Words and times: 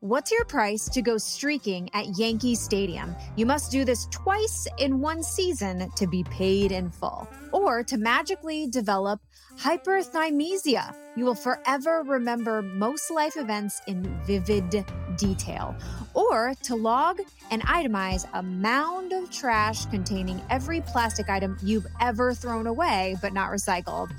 What's 0.00 0.30
your 0.30 0.44
price 0.44 0.88
to 0.90 1.02
go 1.02 1.18
streaking 1.18 1.90
at 1.92 2.16
Yankee 2.16 2.54
Stadium? 2.54 3.16
You 3.34 3.46
must 3.46 3.72
do 3.72 3.84
this 3.84 4.06
twice 4.12 4.68
in 4.78 5.00
one 5.00 5.24
season 5.24 5.90
to 5.96 6.06
be 6.06 6.22
paid 6.22 6.70
in 6.70 6.88
full. 6.88 7.26
Or 7.50 7.82
to 7.82 7.96
magically 7.96 8.68
develop 8.68 9.20
hyperthymesia. 9.58 10.94
You 11.16 11.24
will 11.24 11.34
forever 11.34 12.04
remember 12.06 12.62
most 12.62 13.10
life 13.10 13.36
events 13.36 13.82
in 13.88 14.04
vivid 14.24 14.84
detail. 15.16 15.74
Or 16.14 16.54
to 16.62 16.76
log 16.76 17.18
and 17.50 17.60
itemize 17.62 18.24
a 18.34 18.42
mound 18.44 19.12
of 19.12 19.32
trash 19.32 19.86
containing 19.86 20.40
every 20.48 20.80
plastic 20.80 21.28
item 21.28 21.56
you've 21.60 21.88
ever 22.00 22.34
thrown 22.34 22.68
away 22.68 23.16
but 23.20 23.32
not 23.32 23.50
recycled. 23.50 24.12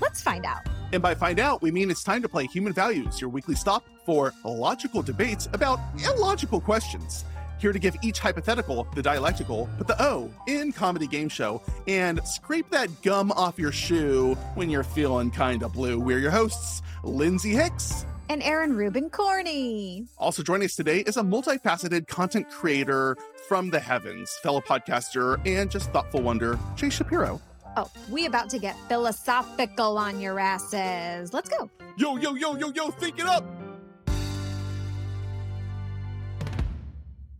Let's 0.00 0.22
find 0.22 0.44
out. 0.44 0.66
And 0.92 1.02
by 1.02 1.14
find 1.14 1.38
out, 1.38 1.62
we 1.62 1.70
mean 1.70 1.90
it's 1.90 2.04
time 2.04 2.22
to 2.22 2.28
play 2.28 2.46
Human 2.46 2.72
Values, 2.72 3.20
your 3.20 3.30
weekly 3.30 3.54
stop 3.54 3.84
for 4.04 4.32
logical 4.44 5.02
debates 5.02 5.48
about 5.52 5.80
illogical 6.04 6.60
questions. 6.60 7.24
Here 7.58 7.72
to 7.72 7.78
give 7.78 7.96
each 8.02 8.18
hypothetical 8.18 8.86
the 8.94 9.02
dialectical, 9.02 9.68
put 9.78 9.86
the 9.86 10.02
O 10.02 10.30
in 10.46 10.72
comedy 10.72 11.06
game 11.06 11.28
show, 11.28 11.62
and 11.88 12.20
scrape 12.26 12.68
that 12.70 12.90
gum 13.02 13.32
off 13.32 13.58
your 13.58 13.72
shoe 13.72 14.34
when 14.54 14.68
you're 14.68 14.84
feeling 14.84 15.30
kinda 15.30 15.68
blue. 15.68 15.98
We're 15.98 16.18
your 16.18 16.30
hosts, 16.30 16.82
Lindsay 17.02 17.52
Hicks. 17.52 18.04
And 18.28 18.42
Aron 18.42 18.74
Rubin 18.74 19.10
Corney. 19.10 20.06
Also 20.18 20.42
joining 20.42 20.64
us 20.64 20.76
today 20.76 21.00
is 21.00 21.16
a 21.16 21.22
multifaceted 21.22 22.08
content 22.08 22.48
creator 22.50 23.16
from 23.48 23.70
the 23.70 23.80
heavens, 23.80 24.30
fellow 24.42 24.60
podcaster, 24.60 25.38
and 25.46 25.70
just 25.70 25.90
thoughtful 25.90 26.22
wonder, 26.22 26.58
Jay 26.74 26.90
Shapiro. 26.90 27.40
Oh, 27.76 27.90
we 28.08 28.26
about 28.26 28.50
to 28.50 28.58
get 28.58 28.76
philosophical 28.88 29.98
on 29.98 30.20
your 30.20 30.38
asses. 30.38 31.32
Let's 31.32 31.48
go. 31.48 31.68
Yo, 31.96 32.16
yo, 32.16 32.34
yo, 32.34 32.56
yo, 32.56 32.70
yo, 32.70 32.90
think 32.90 33.18
it 33.18 33.26
up! 33.26 33.44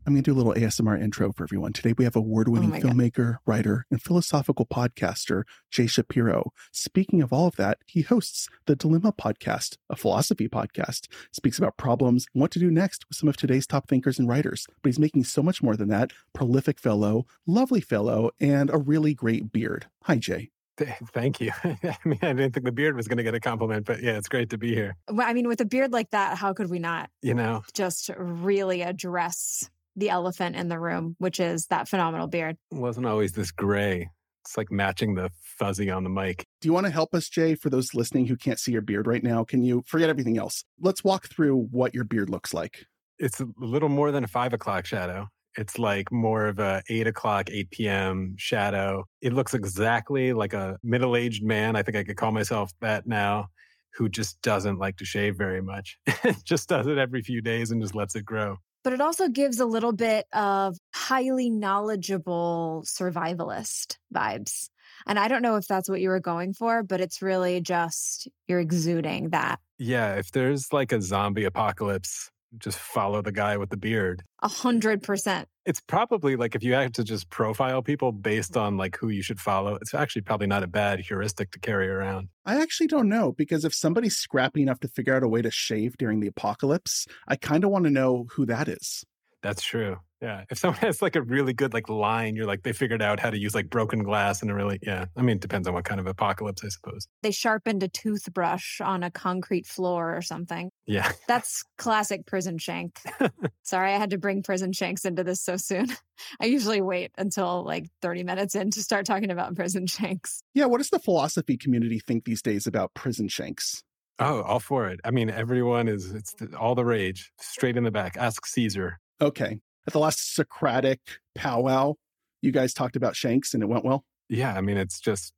I'm 0.06 0.12
going 0.12 0.22
to 0.22 0.30
do 0.30 0.34
a 0.34 0.40
little 0.40 0.52
ASMR 0.52 1.00
intro 1.00 1.32
for 1.32 1.44
everyone. 1.44 1.72
Today 1.72 1.94
we 1.96 2.04
have 2.04 2.14
award 2.14 2.48
winning 2.48 2.68
Oh 2.68 2.72
my 2.74 2.80
filmmaker, 2.80 3.38
writer, 3.46 3.86
and 3.90 4.02
philosophical 4.02 4.66
podcaster, 4.66 5.44
Jay 5.70 5.86
Shapiro. 5.86 6.52
Speaking 6.72 7.22
of 7.22 7.32
all 7.32 7.46
of 7.46 7.56
that, 7.56 7.78
he 7.86 8.02
hosts 8.02 8.50
the 8.66 8.76
Dilemma 8.76 9.14
podcast, 9.14 9.78
a 9.88 9.96
philosophy 9.96 10.46
podcast, 10.46 11.06
speaks 11.32 11.56
about 11.56 11.78
problems 11.78 12.26
and 12.34 12.42
what 12.42 12.50
to 12.50 12.58
do 12.58 12.70
next 12.70 13.06
with 13.08 13.16
some 13.16 13.30
of 13.30 13.38
today's 13.38 13.66
top 13.66 13.88
thinkers 13.88 14.18
and 14.18 14.28
writers. 14.28 14.66
But 14.82 14.90
he's 14.90 14.98
making 14.98 15.24
so 15.24 15.42
much 15.42 15.62
more 15.62 15.74
than 15.74 15.88
that 15.88 16.12
prolific 16.34 16.78
fellow, 16.78 17.24
lovely 17.46 17.80
fellow, 17.80 18.30
and 18.38 18.68
a 18.68 18.76
really 18.76 19.14
great 19.14 19.52
beard. 19.52 19.86
Hi, 20.02 20.16
Jay. 20.16 20.50
Thank 20.76 21.40
you. 21.40 21.52
I 21.64 21.96
mean, 22.04 22.18
I 22.20 22.32
didn't 22.34 22.52
think 22.52 22.66
the 22.66 22.72
beard 22.72 22.96
was 22.96 23.08
going 23.08 23.18
to 23.18 23.22
get 23.22 23.34
a 23.34 23.40
compliment, 23.40 23.86
but 23.86 24.02
yeah, 24.02 24.18
it's 24.18 24.28
great 24.28 24.50
to 24.50 24.58
be 24.58 24.74
here. 24.74 24.96
Well, 25.08 25.26
I 25.26 25.32
mean, 25.32 25.48
with 25.48 25.60
a 25.60 25.64
beard 25.64 25.92
like 25.92 26.10
that, 26.10 26.36
how 26.36 26.52
could 26.52 26.68
we 26.68 26.78
not 26.78 27.10
You 27.22 27.32
know, 27.32 27.62
just 27.72 28.10
really 28.18 28.82
address 28.82 29.70
the 29.96 30.10
elephant 30.10 30.56
in 30.56 30.68
the 30.68 30.78
room, 30.78 31.16
which 31.18 31.40
is 31.40 31.66
that 31.66 31.88
phenomenal 31.88 32.26
beard? 32.26 32.56
it 32.70 32.78
wasn't 32.78 33.06
always 33.06 33.32
this 33.32 33.50
gray. 33.50 34.10
It's 34.44 34.58
like 34.58 34.70
matching 34.70 35.14
the 35.14 35.30
fuzzy 35.40 35.90
on 35.90 36.04
the 36.04 36.10
mic. 36.10 36.44
Do 36.60 36.68
you 36.68 36.74
want 36.74 36.84
to 36.84 36.92
help 36.92 37.14
us, 37.14 37.28
Jay, 37.30 37.54
for 37.54 37.70
those 37.70 37.94
listening 37.94 38.26
who 38.26 38.36
can't 38.36 38.58
see 38.58 38.72
your 38.72 38.82
beard 38.82 39.06
right 39.06 39.22
now? 39.22 39.42
Can 39.42 39.62
you 39.62 39.82
forget 39.86 40.10
everything 40.10 40.36
else? 40.36 40.64
Let's 40.78 41.02
walk 41.02 41.28
through 41.28 41.68
what 41.70 41.94
your 41.94 42.04
beard 42.04 42.28
looks 42.28 42.52
like. 42.52 42.84
It's 43.18 43.40
a 43.40 43.46
little 43.56 43.88
more 43.88 44.10
than 44.10 44.22
a 44.22 44.28
five 44.28 44.52
o'clock 44.52 44.84
shadow. 44.84 45.28
It's 45.56 45.78
like 45.78 46.10
more 46.10 46.46
of 46.46 46.58
a 46.58 46.82
eight 46.90 47.06
o'clock, 47.06 47.48
8 47.50 47.70
p.m. 47.70 48.34
shadow. 48.36 49.04
It 49.22 49.32
looks 49.32 49.54
exactly 49.54 50.32
like 50.32 50.52
a 50.52 50.78
middle 50.82 51.16
aged 51.16 51.44
man. 51.44 51.76
I 51.76 51.82
think 51.82 51.96
I 51.96 52.04
could 52.04 52.16
call 52.16 52.32
myself 52.32 52.72
that 52.80 53.06
now, 53.06 53.48
who 53.94 54.08
just 54.08 54.42
doesn't 54.42 54.78
like 54.78 54.96
to 54.96 55.04
shave 55.04 55.36
very 55.36 55.62
much. 55.62 55.96
just 56.44 56.68
does 56.68 56.86
it 56.86 56.98
every 56.98 57.22
few 57.22 57.40
days 57.40 57.70
and 57.70 57.80
just 57.80 57.94
lets 57.94 58.16
it 58.16 58.24
grow. 58.24 58.58
But 58.84 58.92
it 58.92 59.00
also 59.00 59.28
gives 59.28 59.58
a 59.58 59.66
little 59.66 59.92
bit 59.92 60.26
of 60.32 60.76
highly 60.94 61.50
knowledgeable 61.50 62.84
survivalist 62.86 63.96
vibes. 64.14 64.68
And 65.06 65.18
I 65.18 65.28
don't 65.28 65.42
know 65.42 65.56
if 65.56 65.66
that's 65.66 65.88
what 65.88 66.00
you 66.00 66.10
were 66.10 66.20
going 66.20 66.52
for, 66.52 66.82
but 66.82 67.00
it's 67.00 67.22
really 67.22 67.60
just 67.60 68.28
you're 68.46 68.60
exuding 68.60 69.30
that. 69.30 69.58
Yeah, 69.78 70.14
if 70.14 70.30
there's 70.30 70.72
like 70.72 70.92
a 70.92 71.02
zombie 71.02 71.44
apocalypse, 71.44 72.30
just 72.58 72.78
follow 72.78 73.22
the 73.22 73.32
guy 73.32 73.56
with 73.56 73.70
the 73.70 73.76
beard. 73.76 74.22
A 74.42 74.48
hundred 74.48 75.02
percent. 75.02 75.48
It's 75.66 75.80
probably 75.80 76.36
like 76.36 76.54
if 76.54 76.62
you 76.62 76.74
had 76.74 76.94
to 76.94 77.04
just 77.04 77.30
profile 77.30 77.82
people 77.82 78.12
based 78.12 78.56
on 78.56 78.76
like 78.76 78.96
who 78.96 79.08
you 79.08 79.22
should 79.22 79.40
follow, 79.40 79.76
it's 79.76 79.94
actually 79.94 80.22
probably 80.22 80.46
not 80.46 80.62
a 80.62 80.66
bad 80.66 81.00
heuristic 81.00 81.50
to 81.52 81.58
carry 81.58 81.88
around. 81.88 82.28
I 82.44 82.60
actually 82.60 82.88
don't 82.88 83.08
know 83.08 83.32
because 83.32 83.64
if 83.64 83.74
somebody's 83.74 84.16
scrappy 84.16 84.62
enough 84.62 84.80
to 84.80 84.88
figure 84.88 85.14
out 85.14 85.22
a 85.22 85.28
way 85.28 85.42
to 85.42 85.50
shave 85.50 85.96
during 85.96 86.20
the 86.20 86.28
apocalypse, 86.28 87.06
I 87.26 87.36
kind 87.36 87.64
of 87.64 87.70
want 87.70 87.84
to 87.84 87.90
know 87.90 88.26
who 88.32 88.46
that 88.46 88.68
is. 88.68 89.04
That's 89.42 89.62
true. 89.62 89.98
Yeah. 90.24 90.44
If 90.50 90.58
someone 90.58 90.78
has 90.80 91.02
like 91.02 91.16
a 91.16 91.22
really 91.22 91.52
good 91.52 91.74
like 91.74 91.88
line, 91.88 92.34
you're 92.34 92.46
like 92.46 92.62
they 92.62 92.72
figured 92.72 93.02
out 93.02 93.20
how 93.20 93.30
to 93.30 93.38
use 93.38 93.54
like 93.54 93.68
broken 93.68 94.02
glass 94.02 94.40
and 94.40 94.50
a 94.50 94.54
really 94.54 94.78
yeah. 94.82 95.06
I 95.16 95.22
mean, 95.22 95.36
it 95.36 95.42
depends 95.42 95.68
on 95.68 95.74
what 95.74 95.84
kind 95.84 96.00
of 96.00 96.06
apocalypse, 96.06 96.64
I 96.64 96.68
suppose. 96.68 97.06
They 97.22 97.30
sharpened 97.30 97.82
a 97.82 97.88
toothbrush 97.88 98.80
on 98.80 99.02
a 99.02 99.10
concrete 99.10 99.66
floor 99.66 100.16
or 100.16 100.22
something. 100.22 100.70
Yeah. 100.86 101.12
That's 101.28 101.62
classic 101.76 102.26
prison 102.26 102.58
shank. 102.58 102.98
Sorry, 103.62 103.92
I 103.92 103.98
had 103.98 104.10
to 104.10 104.18
bring 104.18 104.42
prison 104.42 104.72
shanks 104.72 105.04
into 105.04 105.24
this 105.24 105.42
so 105.42 105.56
soon. 105.56 105.88
I 106.40 106.46
usually 106.46 106.80
wait 106.80 107.10
until 107.18 107.64
like 107.64 107.88
30 108.00 108.24
minutes 108.24 108.54
in 108.54 108.70
to 108.70 108.82
start 108.82 109.04
talking 109.04 109.30
about 109.30 109.54
prison 109.54 109.86
shanks. 109.86 110.42
Yeah, 110.54 110.66
what 110.66 110.78
does 110.78 110.90
the 110.90 110.98
philosophy 110.98 111.58
community 111.58 111.98
think 111.98 112.24
these 112.24 112.40
days 112.40 112.66
about 112.66 112.94
prison 112.94 113.28
shanks? 113.28 113.82
Oh, 114.18 114.42
all 114.42 114.60
for 114.60 114.88
it. 114.88 115.00
I 115.04 115.10
mean, 115.10 115.28
everyone 115.28 115.88
is 115.88 116.12
it's 116.12 116.34
the, 116.34 116.56
all 116.56 116.74
the 116.74 116.84
rage. 116.84 117.32
Straight 117.40 117.76
in 117.76 117.82
the 117.82 117.90
back. 117.90 118.16
Ask 118.16 118.46
Caesar. 118.46 119.00
Okay. 119.20 119.58
At 119.86 119.92
the 119.92 119.98
last 119.98 120.34
Socratic 120.34 121.00
powwow, 121.34 121.94
you 122.40 122.52
guys 122.52 122.72
talked 122.72 122.96
about 122.96 123.16
shanks 123.16 123.54
and 123.54 123.62
it 123.62 123.66
went 123.66 123.84
well. 123.84 124.04
Yeah, 124.28 124.54
I 124.54 124.60
mean, 124.60 124.76
it's 124.76 125.00
just 125.00 125.32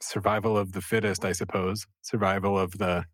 survival 0.00 0.56
of 0.58 0.72
the 0.72 0.82
fittest, 0.82 1.24
I 1.24 1.32
suppose. 1.32 1.86
Survival 2.02 2.58
of 2.58 2.78
the 2.78 3.04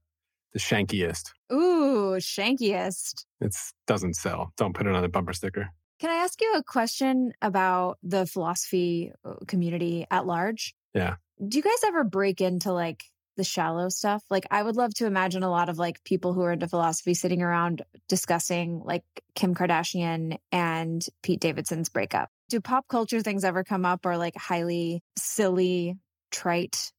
the 0.52 0.58
shankiest. 0.58 1.32
Ooh, 1.50 2.16
shankiest. 2.18 3.24
It 3.40 3.56
doesn't 3.86 4.16
sell. 4.16 4.52
Don't 4.58 4.74
put 4.74 4.86
it 4.86 4.94
on 4.94 5.02
a 5.02 5.08
bumper 5.08 5.32
sticker. 5.32 5.70
Can 5.98 6.10
I 6.10 6.16
ask 6.16 6.40
you 6.40 6.54
a 6.56 6.62
question 6.62 7.32
about 7.40 7.98
the 8.02 8.26
philosophy 8.26 9.12
uh, 9.24 9.34
community 9.46 10.06
at 10.10 10.26
large? 10.26 10.74
Yeah. 10.94 11.14
Do 11.46 11.56
you 11.56 11.62
guys 11.62 11.72
ever 11.86 12.04
break 12.04 12.40
into 12.40 12.72
like 12.72 13.04
the 13.36 13.44
shallow 13.44 13.88
stuff? 13.88 14.22
Like, 14.30 14.46
I 14.50 14.62
would 14.62 14.76
love 14.76 14.94
to 14.94 15.06
imagine 15.06 15.42
a 15.42 15.50
lot 15.50 15.68
of 15.68 15.78
like 15.78 16.02
people 16.04 16.32
who 16.32 16.42
are 16.42 16.52
into 16.52 16.68
philosophy 16.68 17.14
sitting 17.14 17.42
around 17.42 17.82
discussing 18.08 18.80
like 18.84 19.04
Kim 19.34 19.54
Kardashian 19.54 20.38
and 20.50 21.04
Pete 21.22 21.40
Davidson's 21.40 21.88
breakup. 21.88 22.30
Do 22.48 22.60
pop 22.60 22.86
culture 22.88 23.20
things 23.20 23.44
ever 23.44 23.64
come 23.64 23.84
up 23.84 24.04
or 24.04 24.16
like 24.16 24.36
highly 24.36 25.02
silly, 25.16 25.96
trite 26.30 26.92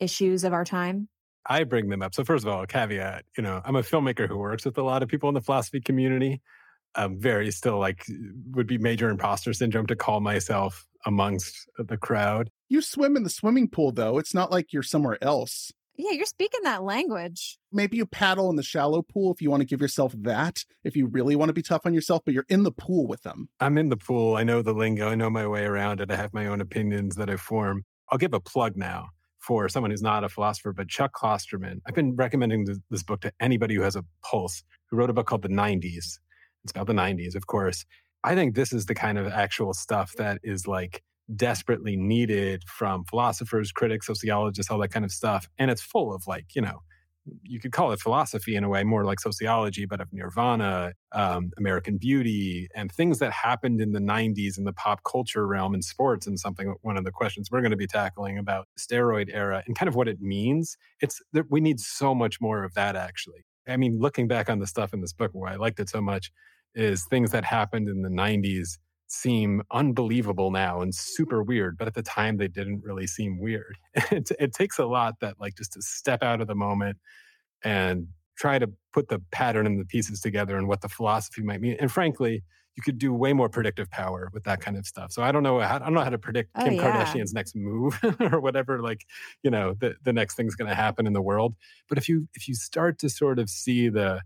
issues 0.00 0.44
of 0.44 0.52
our 0.52 0.64
time? 0.64 1.08
I 1.46 1.64
bring 1.64 1.88
them 1.88 2.02
up. 2.02 2.14
So 2.14 2.24
first 2.24 2.44
of 2.44 2.52
all, 2.52 2.64
caveat, 2.66 3.24
you 3.36 3.42
know, 3.42 3.60
I'm 3.64 3.76
a 3.76 3.82
filmmaker 3.82 4.26
who 4.28 4.38
works 4.38 4.64
with 4.64 4.78
a 4.78 4.82
lot 4.82 5.02
of 5.02 5.08
people 5.08 5.28
in 5.28 5.34
the 5.34 5.42
philosophy 5.42 5.80
community. 5.80 6.40
I'm 6.96 7.18
very 7.18 7.50
still 7.50 7.78
like 7.78 8.04
would 8.52 8.66
be 8.66 8.78
major 8.78 9.10
imposter 9.10 9.52
syndrome 9.52 9.86
to 9.86 9.96
call 9.96 10.20
myself 10.20 10.86
amongst 11.06 11.68
the 11.78 11.96
crowd. 11.96 12.50
You 12.68 12.80
swim 12.80 13.16
in 13.16 13.24
the 13.24 13.30
swimming 13.30 13.68
pool, 13.68 13.92
though. 13.92 14.18
It's 14.18 14.34
not 14.34 14.50
like 14.50 14.72
you're 14.72 14.82
somewhere 14.82 15.18
else. 15.22 15.72
Yeah, 15.96 16.10
you're 16.10 16.26
speaking 16.26 16.62
that 16.64 16.82
language. 16.82 17.56
Maybe 17.70 17.96
you 17.96 18.06
paddle 18.06 18.50
in 18.50 18.56
the 18.56 18.64
shallow 18.64 19.02
pool 19.02 19.32
if 19.32 19.40
you 19.40 19.48
want 19.48 19.60
to 19.60 19.66
give 19.66 19.80
yourself 19.80 20.12
that, 20.22 20.64
if 20.82 20.96
you 20.96 21.06
really 21.06 21.36
want 21.36 21.50
to 21.50 21.52
be 21.52 21.62
tough 21.62 21.82
on 21.84 21.94
yourself, 21.94 22.22
but 22.24 22.34
you're 22.34 22.46
in 22.48 22.64
the 22.64 22.72
pool 22.72 23.06
with 23.06 23.22
them. 23.22 23.48
I'm 23.60 23.78
in 23.78 23.90
the 23.90 23.96
pool. 23.96 24.36
I 24.36 24.42
know 24.42 24.60
the 24.60 24.72
lingo. 24.72 25.08
I 25.08 25.14
know 25.14 25.30
my 25.30 25.46
way 25.46 25.64
around 25.64 26.00
it. 26.00 26.10
I 26.10 26.16
have 26.16 26.34
my 26.34 26.46
own 26.46 26.60
opinions 26.60 27.14
that 27.14 27.30
I 27.30 27.36
form. 27.36 27.84
I'll 28.10 28.18
give 28.18 28.34
a 28.34 28.40
plug 28.40 28.76
now 28.76 29.10
for 29.38 29.68
someone 29.68 29.90
who's 29.90 30.02
not 30.02 30.24
a 30.24 30.28
philosopher, 30.28 30.72
but 30.72 30.88
Chuck 30.88 31.12
Klosterman. 31.14 31.80
I've 31.86 31.94
been 31.94 32.16
recommending 32.16 32.64
this, 32.64 32.78
this 32.90 33.02
book 33.04 33.20
to 33.20 33.32
anybody 33.38 33.74
who 33.74 33.82
has 33.82 33.94
a 33.94 34.04
pulse, 34.24 34.64
who 34.90 34.96
wrote 34.96 35.10
a 35.10 35.12
book 35.12 35.26
called 35.26 35.42
The 35.42 35.48
90s. 35.48 36.18
It's 36.64 36.72
about 36.72 36.86
the 36.86 36.94
90s, 36.94 37.34
of 37.34 37.46
course. 37.46 37.84
I 38.24 38.34
think 38.34 38.54
this 38.54 38.72
is 38.72 38.86
the 38.86 38.94
kind 38.94 39.18
of 39.18 39.28
actual 39.28 39.74
stuff 39.74 40.14
that 40.16 40.38
is 40.42 40.66
like 40.66 41.02
desperately 41.34 41.96
needed 41.96 42.64
from 42.64 43.04
philosophers, 43.04 43.72
critics, 43.72 44.06
sociologists, 44.06 44.70
all 44.70 44.78
that 44.78 44.88
kind 44.88 45.04
of 45.04 45.10
stuff. 45.10 45.48
And 45.58 45.70
it's 45.70 45.82
full 45.82 46.14
of 46.14 46.26
like, 46.26 46.54
you 46.54 46.62
know, 46.62 46.80
you 47.42 47.58
could 47.58 47.72
call 47.72 47.92
it 47.92 48.00
philosophy 48.00 48.54
in 48.54 48.64
a 48.64 48.68
way, 48.68 48.84
more 48.84 49.04
like 49.04 49.18
sociology, 49.18 49.86
but 49.86 50.00
of 50.00 50.12
Nirvana, 50.12 50.92
um, 51.12 51.50
American 51.56 51.96
Beauty, 51.96 52.68
and 52.74 52.92
things 52.92 53.18
that 53.18 53.32
happened 53.32 53.80
in 53.80 53.92
the 53.92 54.00
90s 54.00 54.58
in 54.58 54.64
the 54.64 54.72
pop 54.74 55.00
culture 55.04 55.46
realm 55.46 55.72
and 55.72 55.82
sports, 55.84 56.26
and 56.26 56.38
something, 56.38 56.74
one 56.82 56.98
of 56.98 57.04
the 57.04 57.10
questions 57.10 57.50
we're 57.50 57.62
going 57.62 57.70
to 57.70 57.76
be 57.78 57.86
tackling 57.86 58.36
about 58.36 58.68
steroid 58.78 59.30
era 59.32 59.62
and 59.66 59.76
kind 59.76 59.88
of 59.88 59.94
what 59.94 60.08
it 60.08 60.20
means. 60.20 60.76
It's 61.00 61.22
that 61.32 61.50
we 61.50 61.60
need 61.60 61.80
so 61.80 62.14
much 62.14 62.40
more 62.40 62.62
of 62.62 62.74
that, 62.74 62.94
actually. 62.94 63.46
I 63.66 63.78
mean, 63.78 63.98
looking 63.98 64.28
back 64.28 64.50
on 64.50 64.58
the 64.58 64.66
stuff 64.66 64.92
in 64.92 65.00
this 65.00 65.14
book, 65.14 65.30
why 65.32 65.54
I 65.54 65.56
liked 65.56 65.80
it 65.80 65.88
so 65.88 66.02
much 66.02 66.30
is 66.74 67.04
things 67.04 67.30
that 67.32 67.44
happened 67.44 67.88
in 67.88 68.02
the 68.02 68.08
90s 68.08 68.78
seem 69.06 69.62
unbelievable 69.70 70.50
now 70.50 70.80
and 70.80 70.94
super 70.94 71.42
weird, 71.42 71.76
but 71.78 71.86
at 71.86 71.94
the 71.94 72.02
time 72.02 72.36
they 72.36 72.48
didn't 72.48 72.82
really 72.82 73.06
seem 73.06 73.38
weird. 73.38 73.76
it, 74.10 74.30
it 74.38 74.52
takes 74.52 74.78
a 74.78 74.86
lot 74.86 75.14
that 75.20 75.36
like 75.40 75.54
just 75.56 75.72
to 75.72 75.82
step 75.82 76.22
out 76.22 76.40
of 76.40 76.46
the 76.46 76.54
moment 76.54 76.98
and 77.62 78.08
try 78.36 78.58
to 78.58 78.68
put 78.92 79.08
the 79.08 79.20
pattern 79.30 79.66
and 79.66 79.78
the 79.78 79.84
pieces 79.84 80.20
together 80.20 80.56
and 80.56 80.66
what 80.66 80.80
the 80.80 80.88
philosophy 80.88 81.42
might 81.42 81.60
mean. 81.60 81.76
And 81.78 81.90
frankly, 81.90 82.42
you 82.76 82.82
could 82.82 82.98
do 82.98 83.14
way 83.14 83.32
more 83.32 83.48
predictive 83.48 83.88
power 83.90 84.30
with 84.32 84.42
that 84.44 84.60
kind 84.60 84.76
of 84.76 84.84
stuff. 84.84 85.12
So 85.12 85.22
I 85.22 85.30
don't 85.30 85.44
know 85.44 85.60
how, 85.60 85.76
I 85.76 85.78
don't 85.78 85.94
know 85.94 86.00
how 86.00 86.10
to 86.10 86.18
predict 86.18 86.50
oh, 86.56 86.64
Kim 86.64 86.74
yeah. 86.74 86.82
Kardashian's 86.82 87.32
next 87.32 87.54
move 87.54 87.98
or 88.20 88.40
whatever 88.40 88.82
like, 88.82 89.06
you 89.42 89.50
know, 89.50 89.74
the 89.78 89.94
the 90.02 90.12
next 90.12 90.34
thing's 90.34 90.56
going 90.56 90.68
to 90.68 90.74
happen 90.74 91.06
in 91.06 91.12
the 91.12 91.22
world. 91.22 91.54
But 91.88 91.98
if 91.98 92.08
you 92.08 92.28
if 92.34 92.48
you 92.48 92.54
start 92.54 92.98
to 93.00 93.08
sort 93.08 93.38
of 93.38 93.48
see 93.48 93.88
the 93.88 94.22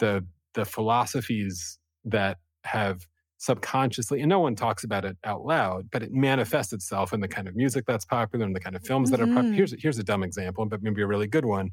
the 0.00 0.26
the 0.54 0.64
philosophies 0.64 1.78
that 2.04 2.38
have 2.64 3.06
subconsciously, 3.38 4.20
and 4.20 4.28
no 4.28 4.40
one 4.40 4.54
talks 4.54 4.84
about 4.84 5.04
it 5.04 5.16
out 5.24 5.44
loud, 5.44 5.90
but 5.90 6.02
it 6.02 6.12
manifests 6.12 6.72
itself 6.72 7.12
in 7.12 7.20
the 7.20 7.28
kind 7.28 7.46
of 7.46 7.54
music 7.54 7.84
that's 7.86 8.04
popular 8.04 8.46
and 8.46 8.56
the 8.56 8.60
kind 8.60 8.76
of 8.76 8.84
films 8.84 9.10
mm-hmm. 9.10 9.20
that 9.20 9.22
are 9.22 9.26
popular. 9.26 9.50
Mm-hmm. 9.50 9.56
Here's, 9.56 9.82
here's 9.82 9.98
a 9.98 10.04
dumb 10.04 10.22
example, 10.22 10.64
but 10.66 10.82
maybe 10.82 11.02
a 11.02 11.06
really 11.06 11.26
good 11.26 11.44
one. 11.44 11.70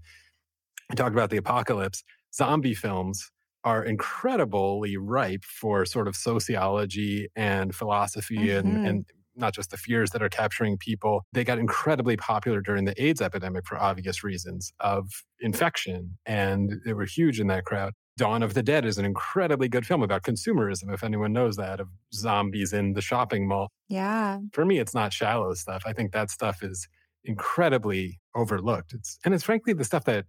I 0.92 0.96
talked 0.96 1.16
about 1.16 1.30
the 1.30 1.38
apocalypse. 1.38 2.04
Zombie 2.34 2.74
films 2.74 3.32
are 3.64 3.84
incredibly 3.84 4.98
ripe 4.98 5.44
for 5.46 5.86
sort 5.86 6.08
of 6.08 6.16
sociology 6.16 7.28
and 7.36 7.74
philosophy 7.74 8.38
mm-hmm. 8.38 8.68
and, 8.68 8.88
and 8.88 9.06
not 9.36 9.54
just 9.54 9.72
the 9.72 9.78
fears 9.78 10.12
that 10.12 10.22
are 10.22 10.30
capturing 10.30 10.78
people. 10.78 11.24
They 11.32 11.44
got 11.44 11.60
incredibly 11.60 12.18
popular 12.18 12.62
during 12.62 12.86
the 12.86 13.02
AIDS 13.02 13.22
epidemic 13.22 13.66
for 13.66 13.78
obvious 13.78 14.24
reasons 14.24 14.74
of 14.80 15.08
infection, 15.40 16.18
and 16.26 16.82
they 16.86 16.94
were 16.94 17.06
huge 17.06 17.40
in 17.40 17.48
that 17.48 17.66
crowd. 17.66 17.94
Dawn 18.22 18.44
of 18.44 18.54
the 18.54 18.62
Dead 18.62 18.86
is 18.86 19.00
an 19.00 19.06
incredibly 19.06 19.68
good 19.68 19.84
film 19.84 20.04
about 20.04 20.22
consumerism, 20.22 20.94
if 20.94 21.04
anyone 21.04 21.34
knows 21.34 21.56
that, 21.56 21.80
of 21.80 21.88
zombies 22.14 22.72
in 22.72 22.94
the 22.94 23.02
shopping 23.02 23.48
mall. 23.48 23.70
Yeah. 23.90 24.38
For 24.54 24.64
me, 24.64 24.78
it's 24.78 24.94
not 24.94 25.12
shallow 25.12 25.56
stuff. 25.56 25.82
I 25.88 25.94
think 25.94 26.12
that 26.12 26.30
stuff 26.30 26.62
is 26.62 26.88
incredibly 27.24 28.20
overlooked. 28.36 28.94
It's 28.94 29.18
and 29.26 29.34
it's 29.34 29.44
frankly 29.44 29.74
the 29.74 29.84
stuff 29.84 30.06
that 30.06 30.26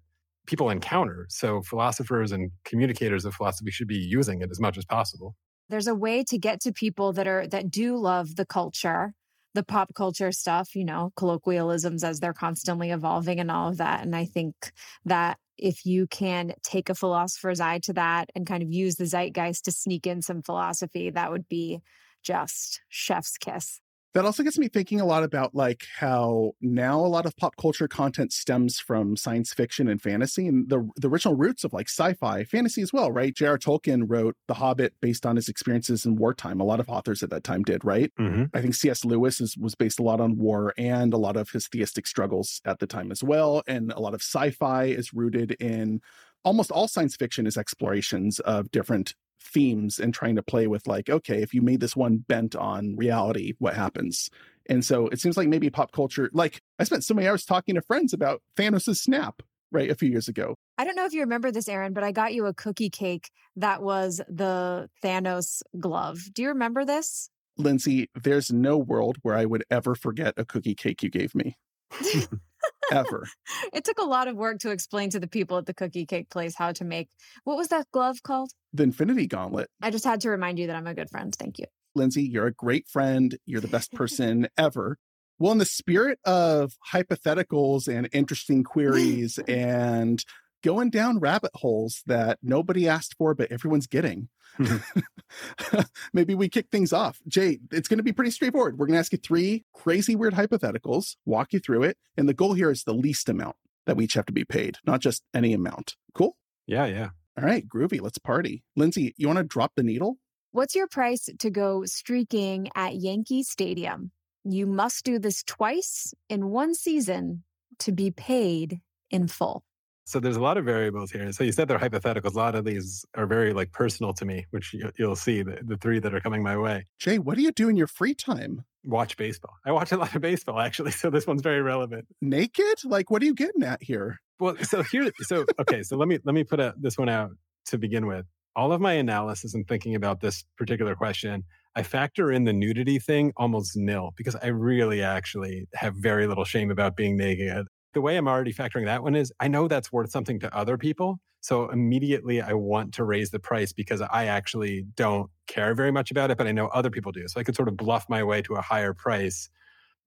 people 0.47 0.71
encounter. 0.71 1.27
So 1.29 1.61
philosophers 1.61 2.33
and 2.33 2.51
communicators 2.65 3.27
of 3.27 3.35
philosophy 3.35 3.71
should 3.71 3.89
be 3.89 3.99
using 3.99 4.41
it 4.41 4.49
as 4.51 4.59
much 4.59 4.79
as 4.79 4.87
possible. 4.87 5.37
There's 5.69 5.87
a 5.87 5.95
way 5.95 6.25
to 6.29 6.39
get 6.39 6.63
to 6.63 6.73
people 6.73 7.13
that 7.13 7.29
are 7.29 7.47
that 7.47 7.71
do 7.71 7.99
love 7.99 8.37
the 8.37 8.47
culture, 8.47 9.13
the 9.55 9.63
pop 9.63 9.95
culture 9.95 10.33
stuff, 10.33 10.75
you 10.75 10.85
know, 10.85 11.13
colloquialisms 11.17 12.05
as 12.05 12.21
they're 12.21 12.33
constantly 12.33 12.91
evolving 12.91 13.41
and 13.41 13.51
all 13.51 13.69
of 13.69 13.79
that. 13.79 14.03
And 14.03 14.17
I 14.17 14.25
think 14.25 14.73
that 15.05 15.39
if 15.59 15.85
you 15.85 16.07
can 16.07 16.55
take 16.63 16.89
a 16.89 16.95
philosopher's 16.95 17.61
eye 17.61 17.79
to 17.81 17.93
that 17.93 18.31
and 18.35 18.47
kind 18.47 18.63
of 18.63 18.73
use 18.73 18.97
the 18.97 19.05
zeitgeist 19.05 19.65
to 19.67 19.73
sneak 19.73 20.07
in 20.07 20.23
some 20.23 20.43
philosophy, 20.43 21.11
that 21.11 21.31
would 21.31 21.49
be 21.49 21.81
just 22.23 22.81
chef's 22.89 23.37
kiss. 23.37 23.81
That 24.15 24.27
also 24.27 24.43
gets 24.43 24.59
me 24.59 24.69
thinking 24.69 25.01
a 25.01 25.07
lot 25.07 25.23
about 25.23 25.55
like 25.55 25.87
how 25.99 26.53
now 26.61 27.01
a 27.01 27.09
lot 27.09 27.25
of 27.25 27.37
pop 27.37 27.57
culture 27.57 27.89
content 27.89 28.33
stems 28.33 28.79
from 28.79 29.17
science 29.17 29.55
fiction 29.55 29.89
and 29.89 30.03
fantasy 30.03 30.47
and 30.47 30.69
the 30.69 30.89
the 30.97 31.09
original 31.09 31.35
roots 31.35 31.65
of 31.65 31.73
like 31.73 31.89
sci-fi, 31.89 32.45
fantasy 32.45 32.83
as 32.83 32.93
well, 32.93 33.11
right? 33.11 33.35
J.R. 33.35 33.59
Tolkien 33.59 34.05
wrote 34.07 34.37
The 34.49 34.55
Hobbit 34.55 34.95
based 35.01 35.25
on 35.25 35.37
his 35.37 35.49
experiences 35.49 36.05
in 36.05 36.17
wartime. 36.17 36.61
A 36.61 36.65
lot 36.65 36.81
of 36.81 36.91
authors 36.91 37.23
at 37.23 37.31
that 37.31 37.45
time 37.45 37.63
did, 37.63 37.85
right? 37.85 38.13
Mm-hmm. 38.19 38.45
I 38.55 38.61
think 38.61 38.75
C.S. 38.75 39.05
Lewis 39.05 39.41
is, 39.41 39.57
was 39.57 39.75
based 39.75 39.99
a 39.99 40.03
lot 40.03 40.21
on 40.21 40.37
war 40.37 40.75
and 40.77 41.15
a 41.15 41.19
lot 41.19 41.37
of 41.37 41.51
his 41.51 41.69
theistic 41.69 42.07
struggles 42.07 42.61
at 42.65 42.81
the 42.81 42.87
time 42.87 43.11
as 43.11 43.23
well. 43.23 43.63
And 43.67 43.93
a 43.93 44.01
lot 44.01 44.15
of 44.15 44.21
sci-fi 44.21 44.85
is 44.85 45.15
rooted 45.15 45.53
in 45.53 46.01
almost 46.45 46.71
all 46.71 46.89
science 46.89 47.17
fiction 47.17 47.47
is 47.47 47.57
explorations 47.57 48.41
of 48.41 48.71
different 48.71 49.15
themes 49.43 49.99
and 49.99 50.15
trying 50.15 50.37
to 50.37 50.43
play 50.43 50.67
with 50.67 50.87
like 50.87 51.11
okay 51.11 51.43
if 51.43 51.53
you 51.53 51.63
made 51.63 51.81
this 51.81 51.97
one 51.97 52.19
bent 52.19 52.55
on 52.57 52.97
reality 52.97 53.55
what 53.59 53.75
happens? 53.75 54.31
And 54.69 54.85
so 54.85 55.09
it 55.09 55.21
seems 55.21 55.37
like 55.37 55.49
maybe 55.49 55.71
pop 55.71 55.93
culture 55.93 56.31
like 56.33 56.63
i 56.79 56.85
spent 56.85 57.05
so 57.05 57.15
many 57.15 57.29
hours 57.29 57.45
talking 57.45 57.75
to 57.75 57.83
friends 57.83 58.13
about 58.13 58.43
thanos' 58.57 58.97
snap 58.97 59.43
right 59.71 59.91
a 59.91 59.95
few 59.95 60.09
years 60.09 60.29
ago. 60.29 60.55
I 60.79 60.85
don't 60.85 60.97
know 60.97 61.05
if 61.05 61.13
you 61.13 61.21
remember 61.21 61.51
this 61.51 61.69
Aron 61.69 61.93
but 61.93 62.05
i 62.05 62.13
got 62.13 62.35
you 62.35 62.47
a 62.47 62.55
cookie 62.55 62.91
cake 62.91 63.31
that 63.57 63.83
was 63.83 64.21
the 64.29 64.89
thanos 65.03 65.63
glove. 65.79 66.21
Do 66.33 66.43
you 66.43 66.49
remember 66.49 66.85
this? 66.85 67.29
Lindsay 67.59 68.09
there's 68.15 68.51
no 68.51 68.79
world 68.79 69.19
where 69.23 69.37
i 69.37 69.45
would 69.45 69.65
ever 69.71 69.95
forget 69.95 70.35
a 70.37 70.45
cookie 70.45 70.75
cake 70.75 71.03
you 71.03 71.11
gave 71.11 71.35
me 71.35 71.57
ever. 72.91 73.27
it 73.73 73.85
took 73.85 73.99
a 73.99 74.05
lot 74.05 74.29
of 74.29 74.37
work 74.37 74.59
to 74.61 74.71
explain 74.71 75.11
to 75.11 75.21
the 75.21 75.29
people 75.29 75.59
at 75.59 75.67
the 75.67 75.75
cookie 75.75 76.07
cake 76.07 76.31
place 76.31 76.55
how 76.55 76.73
to 76.73 76.85
make 76.85 77.09
what 77.45 77.57
was 77.57 77.69
that 77.69 77.87
glove 77.93 78.23
called? 78.23 78.51
The 78.73 78.83
Infinity 78.85 79.27
Gauntlet. 79.27 79.69
I 79.81 79.91
just 79.91 80.05
had 80.05 80.21
to 80.23 80.31
remind 80.31 80.59
you 80.59 80.67
that 80.69 80.77
I'm 80.77 80.87
a 80.87 80.95
good 80.95 81.11
friend. 81.11 81.35
Thank 81.35 81.59
you. 81.59 81.67
Lindsay, 81.95 82.23
you're 82.23 82.47
a 82.47 82.53
great 82.53 82.89
friend. 82.89 83.37
You're 83.47 83.61
the 83.61 83.69
best 83.69 83.93
person 83.95 84.49
ever. 84.57 84.99
Well, 85.39 85.53
in 85.53 85.59
the 85.59 85.65
spirit 85.65 86.19
of 86.25 86.75
hypotheticals 86.93 87.89
and 87.89 88.09
interesting 88.13 88.63
queries 88.65 89.39
and 89.49 90.25
going 90.63 90.91
down 90.91 91.19
rabbit 91.19 91.53
holes 91.55 92.03
that 92.07 92.39
nobody 92.43 92.89
asked 92.89 93.15
for, 93.17 93.35
but 93.35 93.51
everyone's 93.53 93.87
getting. 93.87 94.29
Mm-hmm. 94.59 95.81
Maybe 96.13 96.35
we 96.35 96.49
kick 96.49 96.69
things 96.71 96.93
off. 96.93 97.21
Jay, 97.27 97.59
it's 97.71 97.89
going 97.89 97.99
to 97.99 98.05
be 98.05 98.13
pretty 98.13 98.31
straightforward. 98.31 98.79
We're 98.79 98.87
going 98.87 98.95
to 98.95 99.01
ask 99.01 99.13
you 99.13 99.19
three 99.19 99.65
crazy, 99.75 100.15
weird 100.15 100.35
hypotheticals, 100.35 101.17
walk 101.25 101.53
you 101.53 101.59
through 101.59 101.85
it. 101.85 101.99
And 102.17 102.29
the 102.29 102.35
goal 102.35 102.55
here 102.55 102.71
is 102.71 102.85
the 102.85 102.95
least 102.95 103.29
amount 103.29 103.57
that 103.87 103.97
we 103.97 104.05
each 104.05 104.15
have 104.15 104.27
to 104.27 104.33
be 104.33 104.45
paid, 104.45 104.79
not 104.87 105.01
just 105.01 105.23
any 105.35 105.55
amount. 105.55 105.97
Cool? 106.15 106.37
Yeah, 106.67 106.87
yeah. 106.87 107.11
All 107.39 107.45
right, 107.45 107.67
groovy. 107.67 108.01
Let's 108.01 108.19
party. 108.19 108.63
Lindsay, 108.77 109.15
you 109.17 109.27
want 109.27 109.39
to 109.39 109.45
drop 109.45 109.73
the 109.75 109.83
needle? 109.83 110.19
What's 110.53 110.75
your 110.75 110.87
price 110.87 111.29
to 111.39 111.51
go 111.51 111.85
streaking 111.87 112.69
at 112.75 112.97
Yankee 112.97 113.43
Stadium? 113.43 114.11
You 114.45 114.67
must 114.67 115.05
do 115.05 115.19
this 115.19 115.43
twice 115.43 116.13
in 116.29 116.51
one 116.51 116.75
season 116.75 117.45
to 117.79 117.93
be 117.93 118.11
paid 118.11 118.81
in 119.11 119.29
full. 119.29 119.65
So 120.05 120.19
there's 120.19 120.37
a 120.37 120.41
lot 120.41 120.57
of 120.57 120.65
variables 120.65 121.11
here. 121.11 121.31
So 121.33 121.45
you 121.45 121.53
said 121.53 121.69
they're 121.69 121.79
hypotheticals. 121.79 122.35
A 122.35 122.39
lot 122.39 122.55
of 122.55 122.65
these 122.65 123.05
are 123.15 123.27
very 123.27 123.53
like 123.53 123.73
personal 123.73 124.13
to 124.15 124.25
me, 124.25 124.47
which 124.51 124.75
you'll 124.99 125.17
see 125.17 125.43
the, 125.43 125.59
the 125.63 125.77
three 125.77 126.01
that 126.01 126.15
are 126.15 126.21
coming 126.21 126.43
my 126.43 126.57
way. 126.57 126.87
Jay, 126.99 127.19
what 127.19 127.37
do 127.37 127.43
you 127.43 127.53
do 127.53 127.69
in 127.69 127.77
your 127.77 127.87
free 127.87 128.15
time? 128.15 128.65
Watch 128.85 129.17
baseball. 129.17 129.55
I 129.65 129.71
watch 129.71 129.93
a 129.93 129.97
lot 129.97 130.15
of 130.15 130.21
baseball 130.21 130.59
actually, 130.59 130.91
so 130.93 131.09
this 131.11 131.27
one's 131.27 131.43
very 131.43 131.63
relevant. 131.63 132.07
Naked? 132.21 132.85
Like, 132.85 133.11
what 133.11 133.23
are 133.23 133.27
you 133.27 133.35
getting 133.35 133.63
at 133.63 133.83
here? 133.83 134.19
Well, 134.41 134.57
so 134.63 134.83
here, 134.83 135.11
so 135.21 135.47
okay, 135.61 135.85
so 135.85 135.97
let 135.97 136.09
me 136.09 136.19
let 136.25 136.35
me 136.35 136.43
put 136.43 136.59
a, 136.59 136.75
this 136.77 136.99
one 136.99 137.09
out 137.09 137.31
to 137.67 137.79
begin 137.79 138.07
with. 138.07 138.27
All 138.57 138.73
of 138.73 138.81
my 138.81 138.93
analysis 138.95 139.55
and 139.55 139.67
thinking 139.67 139.95
about 139.95 140.21
this 140.21 140.45
particular 140.59 140.97
question, 140.97 141.45
I 141.77 141.85
factor 141.85 142.31
in 142.31 142.45
the 142.45 142.53
nudity 142.53 142.99
thing 142.99 143.33
almost 143.37 143.77
nil 143.77 144.13
because 144.17 144.35
I 144.37 144.49
really 144.49 145.03
actually 145.03 145.69
have 145.75 145.95
very 145.95 146.27
little 146.27 146.45
shame 146.45 146.71
about 146.71 146.97
being 146.97 147.17
naked 147.17 147.67
the 147.95 148.01
way 148.01 148.17
I'm 148.17 148.29
already 148.29 148.53
factoring 148.53 148.87
that 148.87 149.03
one 149.03 149.15
is 149.15 149.33
I 149.41 149.49
know 149.49 149.69
that's 149.69 149.93
worth 149.93 150.11
something 150.11 150.41
to 150.41 150.57
other 150.57 150.79
people. 150.79 151.21
So 151.41 151.69
immediately 151.71 152.41
I 152.41 152.53
want 152.53 152.95
to 152.95 153.05
raise 153.05 153.31
the 153.31 153.41
price 153.41 153.73
because 153.73 154.01
I 154.01 154.27
actually 154.27 154.85
don't 154.95 155.29
care 155.49 155.75
very 155.75 155.91
much 155.91 156.11
about 156.11 156.31
it, 156.31 156.39
but 156.39 156.47
I 156.47 156.53
know 156.53 156.69
other 156.69 156.91
people 156.91 157.11
do. 157.11 157.27
So 157.27 157.41
I 157.41 157.45
could 157.45 157.57
sort 157.57 157.69
of 157.69 157.77
bluff 157.77 158.07
my 158.09 158.23
way 158.23 158.43
to 158.43 158.55
a 158.55 158.63
higher 158.63 158.95
price 158.95 159.51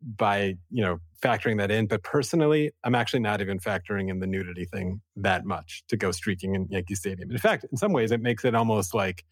by, 0.02 0.56
you 0.70 0.82
know, 0.84 1.00
factoring 1.22 1.58
that 1.58 1.72
in. 1.72 1.88
But 1.88 2.04
personally, 2.04 2.72
I'm 2.84 2.96
actually 2.96 3.20
not 3.20 3.42
even 3.42 3.60
factoring 3.60 4.10
in 4.10 4.20
the 4.20 4.28
nudity 4.28 4.66
thing 4.66 5.02
that 5.18 5.46
much 5.46 5.84
to 5.90 5.98
go 5.98 6.12
streaking 6.12 6.56
in 6.56 6.68
Yankee 6.70 6.96
Stadium. 6.96 7.32
In 7.32 7.38
fact, 7.38 7.66
in 7.70 7.78
some 7.78 7.92
ways 7.92 8.12
it 8.12 8.22
makes 8.22 8.46
it 8.46 8.56
almost 8.56 8.94
like 8.94 9.26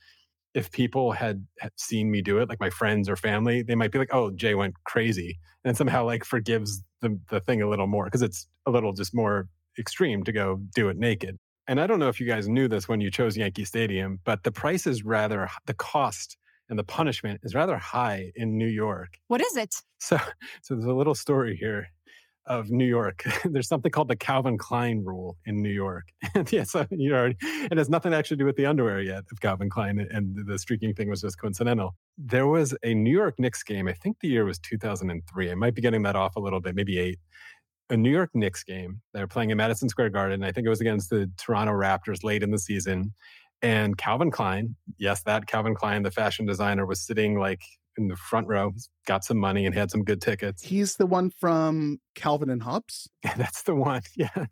if 0.53 0.71
people 0.71 1.11
had, 1.11 1.45
had 1.59 1.71
seen 1.75 2.11
me 2.11 2.21
do 2.21 2.37
it, 2.39 2.49
like 2.49 2.59
my 2.59 2.69
friends 2.69 3.09
or 3.09 3.15
family, 3.15 3.63
they 3.63 3.75
might 3.75 3.91
be 3.91 3.99
like, 3.99 4.13
"Oh, 4.13 4.31
Jay 4.31 4.55
went 4.55 4.75
crazy," 4.83 5.39
and 5.63 5.75
somehow 5.75 6.05
like 6.05 6.23
forgives 6.23 6.83
the 7.01 7.19
the 7.29 7.39
thing 7.39 7.61
a 7.61 7.69
little 7.69 7.87
more 7.87 8.05
because 8.05 8.21
it's 8.21 8.47
a 8.65 8.71
little 8.71 8.93
just 8.93 9.15
more 9.15 9.47
extreme 9.77 10.23
to 10.23 10.31
go 10.31 10.61
do 10.75 10.89
it 10.89 10.97
naked. 10.97 11.37
And 11.67 11.79
I 11.79 11.87
don't 11.87 11.99
know 11.99 12.09
if 12.09 12.19
you 12.19 12.27
guys 12.27 12.47
knew 12.47 12.67
this 12.67 12.87
when 12.87 13.01
you 13.01 13.09
chose 13.09 13.37
Yankee 13.37 13.65
Stadium, 13.65 14.19
but 14.25 14.43
the 14.43 14.51
price 14.51 14.85
is 14.85 15.03
rather 15.03 15.49
the 15.65 15.73
cost 15.73 16.37
and 16.69 16.77
the 16.77 16.83
punishment 16.83 17.39
is 17.43 17.55
rather 17.55 17.77
high 17.77 18.31
in 18.35 18.57
New 18.57 18.67
York. 18.67 19.17
What 19.27 19.41
is 19.41 19.55
it? 19.55 19.75
So, 19.99 20.17
so 20.61 20.75
there's 20.75 20.85
a 20.85 20.93
little 20.93 21.15
story 21.15 21.55
here 21.55 21.87
of 22.45 22.69
New 22.69 22.85
York. 22.85 23.23
There's 23.45 23.67
something 23.67 23.91
called 23.91 24.07
the 24.07 24.15
Calvin 24.15 24.57
Klein 24.57 25.03
rule 25.03 25.37
in 25.45 25.61
New 25.61 25.69
York. 25.69 26.05
and 26.35 26.51
yes, 26.51 26.75
you 26.91 27.13
already, 27.13 27.37
it 27.41 27.77
has 27.77 27.89
nothing 27.89 28.11
to 28.11 28.17
actually 28.17 28.37
do 28.37 28.45
with 28.45 28.55
the 28.55 28.65
underwear 28.65 29.01
yet 29.01 29.23
of 29.31 29.39
Calvin 29.39 29.69
Klein, 29.69 30.05
and 30.11 30.35
the 30.47 30.59
streaking 30.59 30.93
thing 30.93 31.09
was 31.09 31.21
just 31.21 31.39
coincidental. 31.39 31.95
There 32.17 32.47
was 32.47 32.75
a 32.83 32.93
New 32.93 33.11
York 33.11 33.35
Knicks 33.39 33.63
game. 33.63 33.87
I 33.87 33.93
think 33.93 34.17
the 34.21 34.27
year 34.27 34.45
was 34.45 34.59
2003. 34.59 35.51
I 35.51 35.55
might 35.55 35.75
be 35.75 35.81
getting 35.81 36.03
that 36.03 36.15
off 36.15 36.35
a 36.35 36.39
little 36.39 36.59
bit, 36.59 36.75
maybe 36.75 36.99
eight. 36.99 37.19
A 37.89 37.97
New 37.97 38.11
York 38.11 38.31
Knicks 38.33 38.63
game. 38.63 39.01
They 39.13 39.19
were 39.19 39.27
playing 39.27 39.51
in 39.51 39.57
Madison 39.57 39.89
Square 39.89 40.09
Garden. 40.09 40.43
I 40.43 40.51
think 40.51 40.65
it 40.65 40.69
was 40.69 40.81
against 40.81 41.09
the 41.09 41.29
Toronto 41.37 41.73
Raptors 41.73 42.23
late 42.23 42.41
in 42.41 42.51
the 42.51 42.57
season. 42.57 43.13
And 43.61 43.97
Calvin 43.97 44.31
Klein, 44.31 44.75
yes, 44.97 45.23
that 45.23 45.47
Calvin 45.47 45.75
Klein, 45.75 46.03
the 46.03 46.11
fashion 46.11 46.45
designer, 46.45 46.85
was 46.85 46.99
sitting 46.99 47.39
like 47.39 47.61
in 47.97 48.07
the 48.07 48.15
front 48.15 48.47
row. 48.47 48.71
He's 48.73 48.89
got 49.05 49.23
some 49.23 49.37
money 49.37 49.65
and 49.65 49.73
had 49.75 49.91
some 49.91 50.03
good 50.03 50.21
tickets. 50.21 50.63
He's 50.63 50.95
the 50.95 51.05
one 51.05 51.29
from 51.29 51.99
Calvin 52.15 52.49
and 52.49 52.63
Hobbes. 52.63 53.09
Yeah, 53.23 53.35
that's 53.35 53.63
the 53.63 53.75
one. 53.75 54.01
Yeah. 54.15 54.45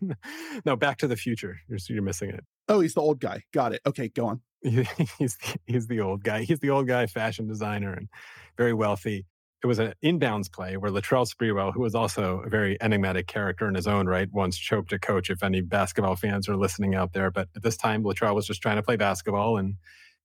no, 0.65 0.75
Back 0.75 0.97
to 0.99 1.07
the 1.07 1.15
Future. 1.15 1.57
You're, 1.67 1.79
you're 1.89 2.01
missing 2.03 2.29
it. 2.29 2.43
Oh, 2.67 2.79
he's 2.79 2.93
the 2.93 3.01
old 3.01 3.19
guy. 3.19 3.43
Got 3.53 3.73
it. 3.73 3.81
Okay, 3.85 4.07
go 4.09 4.27
on. 4.27 4.41
he's 5.17 5.37
he's 5.65 5.87
the 5.87 5.99
old 6.01 6.23
guy. 6.23 6.43
He's 6.43 6.59
the 6.59 6.69
old 6.69 6.87
guy, 6.87 7.07
fashion 7.07 7.47
designer, 7.47 7.93
and 7.93 8.07
very 8.57 8.73
wealthy. 8.73 9.25
it 9.63 9.67
was 9.67 9.79
an 9.79 9.93
inbounds 10.03 10.51
play 10.51 10.77
where 10.77 10.91
Latrell 10.91 11.27
Sprewell, 11.27 11.73
who 11.73 11.81
was 11.81 11.95
also 11.95 12.43
a 12.45 12.49
very 12.49 12.77
enigmatic 12.81 13.25
character 13.27 13.67
in 13.67 13.73
his 13.75 13.87
own 13.87 14.05
right, 14.07 14.29
once 14.31 14.57
choked 14.57 14.93
a 14.93 14.99
coach. 14.99 15.29
If 15.31 15.41
any 15.43 15.61
basketball 15.61 16.15
fans 16.15 16.47
are 16.47 16.55
listening 16.55 16.93
out 16.95 17.13
there, 17.13 17.31
but 17.31 17.47
at 17.55 17.63
this 17.63 17.75
time, 17.77 18.03
Latrell 18.03 18.35
was 18.35 18.45
just 18.45 18.61
trying 18.61 18.77
to 18.77 18.83
play 18.83 18.95
basketball, 18.97 19.57
and 19.57 19.75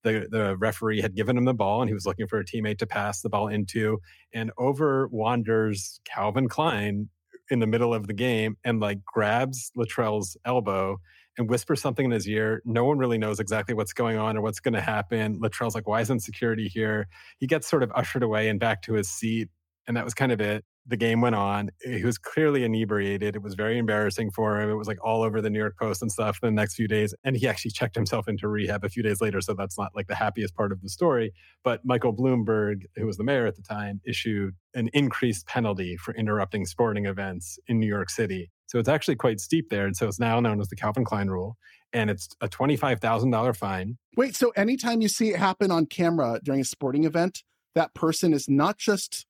the 0.03 0.27
the 0.31 0.57
referee 0.57 1.01
had 1.01 1.15
given 1.15 1.37
him 1.37 1.45
the 1.45 1.55
ball, 1.55 1.83
and 1.83 1.89
he 1.89 1.95
was 1.95 2.07
looking 2.07 2.27
for 2.27 2.39
a 2.39 2.45
teammate 2.45 2.79
to 2.79 2.87
pass 2.87 3.23
the 3.23 3.29
ball 3.29 3.49
into, 3.49 3.99
and 4.33 4.51
over 4.59 5.09
wanders 5.09 6.01
Calvin 6.05 6.49
Klein 6.49 7.09
in 7.51 7.61
the 7.61 7.67
middle 7.67 7.95
of 7.95 8.07
the 8.07 8.13
game 8.13 8.57
and 8.65 8.81
like 8.81 9.05
grabs 9.05 9.71
Latrell's 9.77 10.37
elbow 10.45 10.99
and 11.39 11.49
whispers 11.49 11.81
something 11.81 12.07
in 12.07 12.11
his 12.11 12.27
ear. 12.29 12.63
No 12.65 12.85
one 12.85 12.99
really 12.99 13.19
knows 13.19 13.41
exactly 13.41 13.75
what's 13.75 13.93
going 13.93 14.17
on 14.17 14.37
or 14.37 14.41
what's 14.41 14.61
going 14.61 14.75
to 14.75 14.81
happen. 14.81 15.39
Latrell's 15.41 15.75
like, 15.75 15.87
why 15.87 16.01
isn't 16.01 16.21
security 16.21 16.67
here? 16.67 17.09
He 17.39 17.47
gets 17.47 17.69
sort 17.69 17.83
of 17.83 17.93
ushered 17.95 18.23
away 18.23 18.49
and 18.49 18.59
back 18.59 18.83
to 18.83 18.95
his 18.95 19.09
seat. 19.09 19.49
And 19.87 19.97
that 19.97 20.05
was 20.05 20.15
kind 20.15 20.33
of 20.33 20.41
it 20.41 20.65
the 20.89 20.97
game 20.97 21.21
went 21.21 21.35
on. 21.35 21.71
He 21.85 22.05
was 22.05 22.17
clearly 22.17 22.65
inebriated. 22.65 23.35
It 23.35 23.43
was 23.43 23.55
very 23.55 23.79
embarrassing 23.79 24.31
for 24.31 24.61
him. 24.61 24.71
It 24.71 24.75
was 24.75 24.87
like 24.87 24.99
all 25.05 25.23
over 25.23 25.41
the 25.41 25.51
New 25.51 25.59
York 25.59 25.77
Post 25.79 26.03
and 26.03 26.13
stuff 26.13 26.41
the 26.41 26.51
next 26.51 26.75
few 26.75 26.87
days. 26.87 27.15
And 27.25 27.37
he 27.37 27.49
actually 27.49 27.73
checked 27.73 27.97
himself 27.97 28.29
into 28.29 28.49
rehab 28.49 28.85
a 28.85 28.89
few 28.89 29.03
days 29.03 29.21
later. 29.21 29.41
So 29.41 29.55
that's 29.55 29.79
not 29.79 29.93
like 29.97 30.07
the 30.07 30.15
happiest 30.15 30.55
part 30.55 30.73
of 30.73 30.83
the 30.83 30.89
story. 30.89 31.33
But 31.65 31.85
Michael 31.85 32.15
Bloomberg, 32.15 32.85
who 32.97 33.07
was 33.07 33.17
the 33.17 33.25
mayor 33.25 33.47
at 33.47 33.57
the 33.57 33.63
time, 33.63 34.01
issued 34.07 34.55
an 34.75 34.89
increased 34.93 35.47
penalty 35.47 35.97
for 35.97 36.15
interrupting 36.15 36.67
sporting 36.67 37.07
events 37.07 37.59
in 37.67 37.81
New 37.81 37.89
York 37.89 38.11
City. 38.11 38.51
So 38.67 38.79
it's 38.79 38.89
actually 38.89 39.17
quite 39.17 39.41
steep 39.41 39.71
there. 39.71 39.87
And 39.87 39.97
so 39.97 40.07
it's 40.07 40.21
now 40.21 40.39
known 40.41 40.61
as 40.61 40.69
the 40.69 40.77
Calvin 40.77 41.05
Klein 41.05 41.29
rule. 41.29 41.57
And 41.93 42.11
it's 42.11 42.29
a 42.41 42.49
$25,000 42.49 43.57
fine. 43.57 43.97
Wait, 44.17 44.37
so 44.37 44.51
anytime 44.51 45.01
you 45.01 45.09
see 45.09 45.31
it 45.31 45.37
happen 45.37 45.71
on 45.71 45.87
camera 45.87 46.41
during 46.45 46.61
a 46.61 46.65
sporting 46.65 47.05
event, 47.05 47.43
that 47.75 47.95
person 47.95 48.33
is 48.33 48.49
not 48.49 48.79
just 48.79 49.27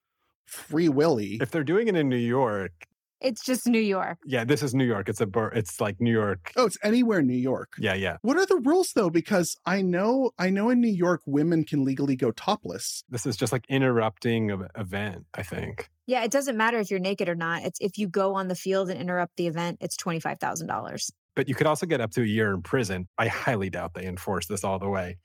Free 0.47 0.89
Willy. 0.89 1.39
If 1.41 1.51
they're 1.51 1.65
doing 1.65 1.89
it 1.89 1.97
in 1.97 2.09
New 2.09 2.17
York, 2.17 2.73
it's 3.21 3.43
just 3.43 3.67
New 3.67 3.81
York. 3.81 4.19
Yeah, 4.27 4.45
this 4.45 4.63
is 4.63 4.75
New 4.75 4.85
York. 4.85 5.09
It's 5.09 5.21
a 5.21 5.27
bur- 5.27 5.53
it's 5.55 5.81
like 5.81 6.01
New 6.01 6.13
York. 6.13 6.53
Oh, 6.57 6.67
it's 6.67 6.77
anywhere 6.83 7.23
New 7.23 7.37
York. 7.37 7.73
Yeah, 7.79 7.95
yeah. 7.95 8.19
What 8.23 8.37
are 8.37 8.45
the 8.45 8.57
rules 8.57 8.93
though? 8.93 9.09
Because 9.11 9.57
I 9.65 9.81
know 9.83 10.33
I 10.39 10.51
know 10.51 10.69
in 10.71 10.81
New 10.81 10.93
York 10.93 11.23
women 11.27 11.65
can 11.65 11.85
legally 11.85 12.15
go 12.15 12.31
topless. 12.31 13.05
This 13.09 13.25
is 13.25 13.37
just 13.37 13.53
like 13.53 13.65
interrupting 13.69 14.51
an 14.51 14.69
event, 14.77 15.27
I 15.35 15.43
think. 15.43 15.89
Yeah, 16.07 16.25
it 16.25 16.31
doesn't 16.31 16.57
matter 16.57 16.79
if 16.79 16.91
you're 16.91 17.01
naked 17.01 17.29
or 17.29 17.35
not. 17.35 17.63
It's 17.63 17.81
if 17.81 17.97
you 17.99 18.07
go 18.07 18.35
on 18.35 18.49
the 18.49 18.55
field 18.55 18.91
and 18.91 19.01
interrupt 19.01 19.37
the 19.37 19.47
event, 19.47 19.79
it's 19.81 19.97
twenty 19.97 20.21
five 20.21 20.39
thousand 20.39 20.67
dollars. 20.67 21.11
But 21.35 21.49
you 21.49 21.55
could 21.55 21.67
also 21.67 21.87
get 21.87 22.01
up 22.01 22.11
to 22.13 22.23
a 22.23 22.27
year 22.27 22.53
in 22.53 22.63
prison. 22.63 23.09
I 23.19 23.29
highly 23.29 23.71
doubt 23.71 23.95
they 23.95 24.07
enforce 24.07 24.47
this 24.47 24.63
all 24.63 24.79
the 24.79 24.89
way. 24.89 25.17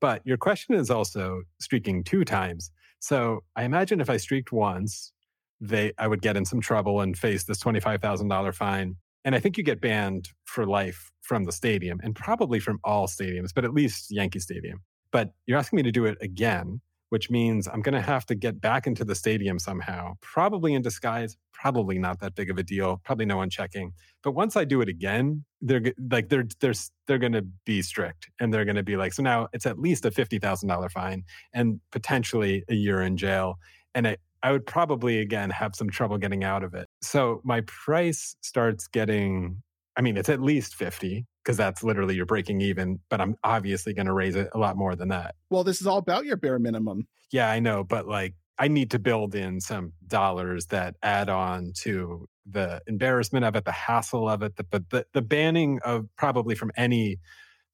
But 0.00 0.26
your 0.26 0.38
question 0.38 0.74
is 0.76 0.88
also 0.90 1.42
streaking 1.60 2.04
two 2.04 2.24
times. 2.24 2.70
So 3.00 3.40
I 3.56 3.64
imagine 3.64 4.00
if 4.00 4.10
I 4.10 4.18
streaked 4.18 4.52
once, 4.52 5.12
they 5.60 5.92
I 5.98 6.06
would 6.06 6.22
get 6.22 6.36
in 6.36 6.44
some 6.44 6.60
trouble 6.60 7.00
and 7.00 7.18
face 7.18 7.44
this 7.44 7.62
$25,000 7.62 8.54
fine. 8.54 8.96
And 9.24 9.34
I 9.34 9.40
think 9.40 9.58
you 9.58 9.64
get 9.64 9.80
banned 9.80 10.30
for 10.44 10.66
life 10.66 11.10
from 11.22 11.44
the 11.44 11.52
stadium 11.52 12.00
and 12.02 12.14
probably 12.14 12.60
from 12.60 12.78
all 12.84 13.06
stadiums, 13.06 13.50
but 13.54 13.64
at 13.64 13.74
least 13.74 14.10
Yankee 14.10 14.38
Stadium. 14.38 14.80
But 15.12 15.32
you're 15.46 15.58
asking 15.58 15.78
me 15.78 15.82
to 15.82 15.92
do 15.92 16.06
it 16.06 16.16
again, 16.22 16.80
which 17.10 17.30
means 17.30 17.68
I'm 17.68 17.82
going 17.82 17.94
to 17.94 18.00
have 18.00 18.24
to 18.26 18.34
get 18.34 18.60
back 18.60 18.86
into 18.86 19.04
the 19.04 19.14
stadium 19.14 19.58
somehow, 19.58 20.14
probably 20.22 20.72
in 20.74 20.82
disguise, 20.82 21.36
probably 21.52 21.98
not 21.98 22.20
that 22.20 22.34
big 22.34 22.50
of 22.50 22.56
a 22.56 22.62
deal, 22.62 23.00
probably 23.04 23.26
no 23.26 23.36
one 23.36 23.50
checking. 23.50 23.92
But 24.22 24.32
once 24.32 24.56
I 24.56 24.64
do 24.64 24.80
it 24.80 24.88
again, 24.88 25.44
they're 25.60 25.92
like 26.10 26.28
they're 26.28 26.46
they're 26.60 26.74
they're 27.06 27.18
going 27.18 27.32
to 27.32 27.44
be 27.66 27.82
strict 27.82 28.30
and 28.40 28.54
they're 28.54 28.64
going 28.64 28.76
to 28.76 28.82
be 28.82 28.96
like 28.96 29.12
so 29.12 29.22
now 29.22 29.48
it's 29.52 29.66
at 29.66 29.78
least 29.78 30.06
a 30.06 30.10
$50,000 30.10 30.90
fine 30.90 31.24
and 31.52 31.80
potentially 31.92 32.64
a 32.68 32.74
year 32.74 33.02
in 33.02 33.16
jail 33.16 33.58
and 33.94 34.08
I, 34.08 34.16
I 34.42 34.52
would 34.52 34.64
probably 34.64 35.20
again 35.20 35.50
have 35.50 35.74
some 35.74 35.90
trouble 35.90 36.16
getting 36.16 36.44
out 36.44 36.62
of 36.62 36.74
it. 36.74 36.88
So 37.02 37.42
my 37.44 37.60
price 37.62 38.36
starts 38.40 38.86
getting 38.86 39.62
I 39.96 40.00
mean 40.00 40.16
it's 40.16 40.28
at 40.30 40.40
least 40.40 40.76
50 40.76 41.26
because 41.42 41.56
that's 41.56 41.82
literally 41.82 42.14
you're 42.14 42.26
breaking 42.26 42.60
even, 42.60 43.00
but 43.08 43.20
I'm 43.20 43.36
obviously 43.42 43.94
going 43.94 44.06
to 44.06 44.12
raise 44.12 44.36
it 44.36 44.48
a 44.54 44.58
lot 44.58 44.76
more 44.76 44.94
than 44.94 45.08
that. 45.08 45.34
Well, 45.48 45.64
this 45.64 45.80
is 45.80 45.86
all 45.86 45.98
about 45.98 46.24
your 46.24 46.36
bare 46.36 46.58
minimum. 46.58 47.06
Yeah, 47.32 47.50
I 47.50 47.60
know, 47.60 47.84
but 47.84 48.06
like 48.06 48.34
I 48.58 48.68
need 48.68 48.90
to 48.90 48.98
build 48.98 49.34
in 49.34 49.60
some 49.60 49.92
dollars 50.06 50.66
that 50.66 50.96
add 51.02 51.28
on 51.28 51.72
to 51.78 52.28
the 52.46 52.82
embarrassment 52.86 53.44
of 53.44 53.56
it, 53.56 53.64
the 53.64 53.72
hassle 53.72 54.28
of 54.28 54.42
it, 54.42 54.56
the, 54.56 54.64
but 54.64 54.90
the, 54.90 55.06
the 55.14 55.22
banning 55.22 55.80
of 55.84 56.06
probably 56.16 56.54
from 56.54 56.70
any 56.76 57.18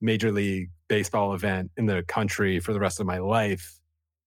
major 0.01 0.31
league 0.31 0.71
baseball 0.89 1.35
event 1.35 1.71
in 1.77 1.87
the 1.87 2.03
country 2.05 2.61
for 2.61 2.73
the 2.73 2.81
rest 2.81 3.01
of 3.01 3.07
my 3.07 3.19
life 3.19 3.81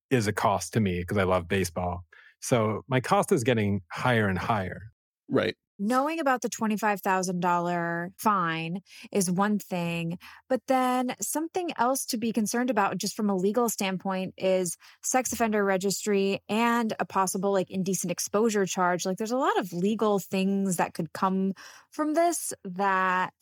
is 0.09 0.27
a 0.27 0.33
cost 0.33 0.73
to 0.73 0.79
me 0.79 0.99
because 0.99 1.17
I 1.17 1.23
love 1.23 1.47
baseball. 1.47 2.03
So 2.41 2.83
my 2.87 2.99
cost 2.99 3.31
is 3.31 3.43
getting 3.43 3.81
higher 3.91 4.27
and 4.27 4.37
higher. 4.37 4.91
Right 5.29 5.55
knowing 5.79 6.19
about 6.19 6.41
the 6.41 6.49
$25,000 6.49 8.11
fine 8.17 8.81
is 9.11 9.31
one 9.31 9.57
thing, 9.57 10.19
but 10.49 10.61
then 10.67 11.15
something 11.21 11.71
else 11.77 12.05
to 12.05 12.17
be 12.17 12.31
concerned 12.31 12.69
about 12.69 12.97
just 12.97 13.15
from 13.15 13.29
a 13.29 13.35
legal 13.35 13.69
standpoint 13.69 14.33
is 14.37 14.77
sex 15.03 15.31
offender 15.33 15.63
registry 15.63 16.41
and 16.49 16.93
a 16.99 17.05
possible 17.05 17.51
like 17.51 17.71
indecent 17.71 18.11
exposure 18.11 18.65
charge. 18.65 19.05
Like 19.05 19.17
there's 19.17 19.31
a 19.31 19.37
lot 19.37 19.57
of 19.57 19.73
legal 19.73 20.19
things 20.19 20.75
that 20.77 20.93
could 20.93 21.13
come 21.13 21.53
from 21.91 22.13
this 22.13 22.53
that 22.65 23.33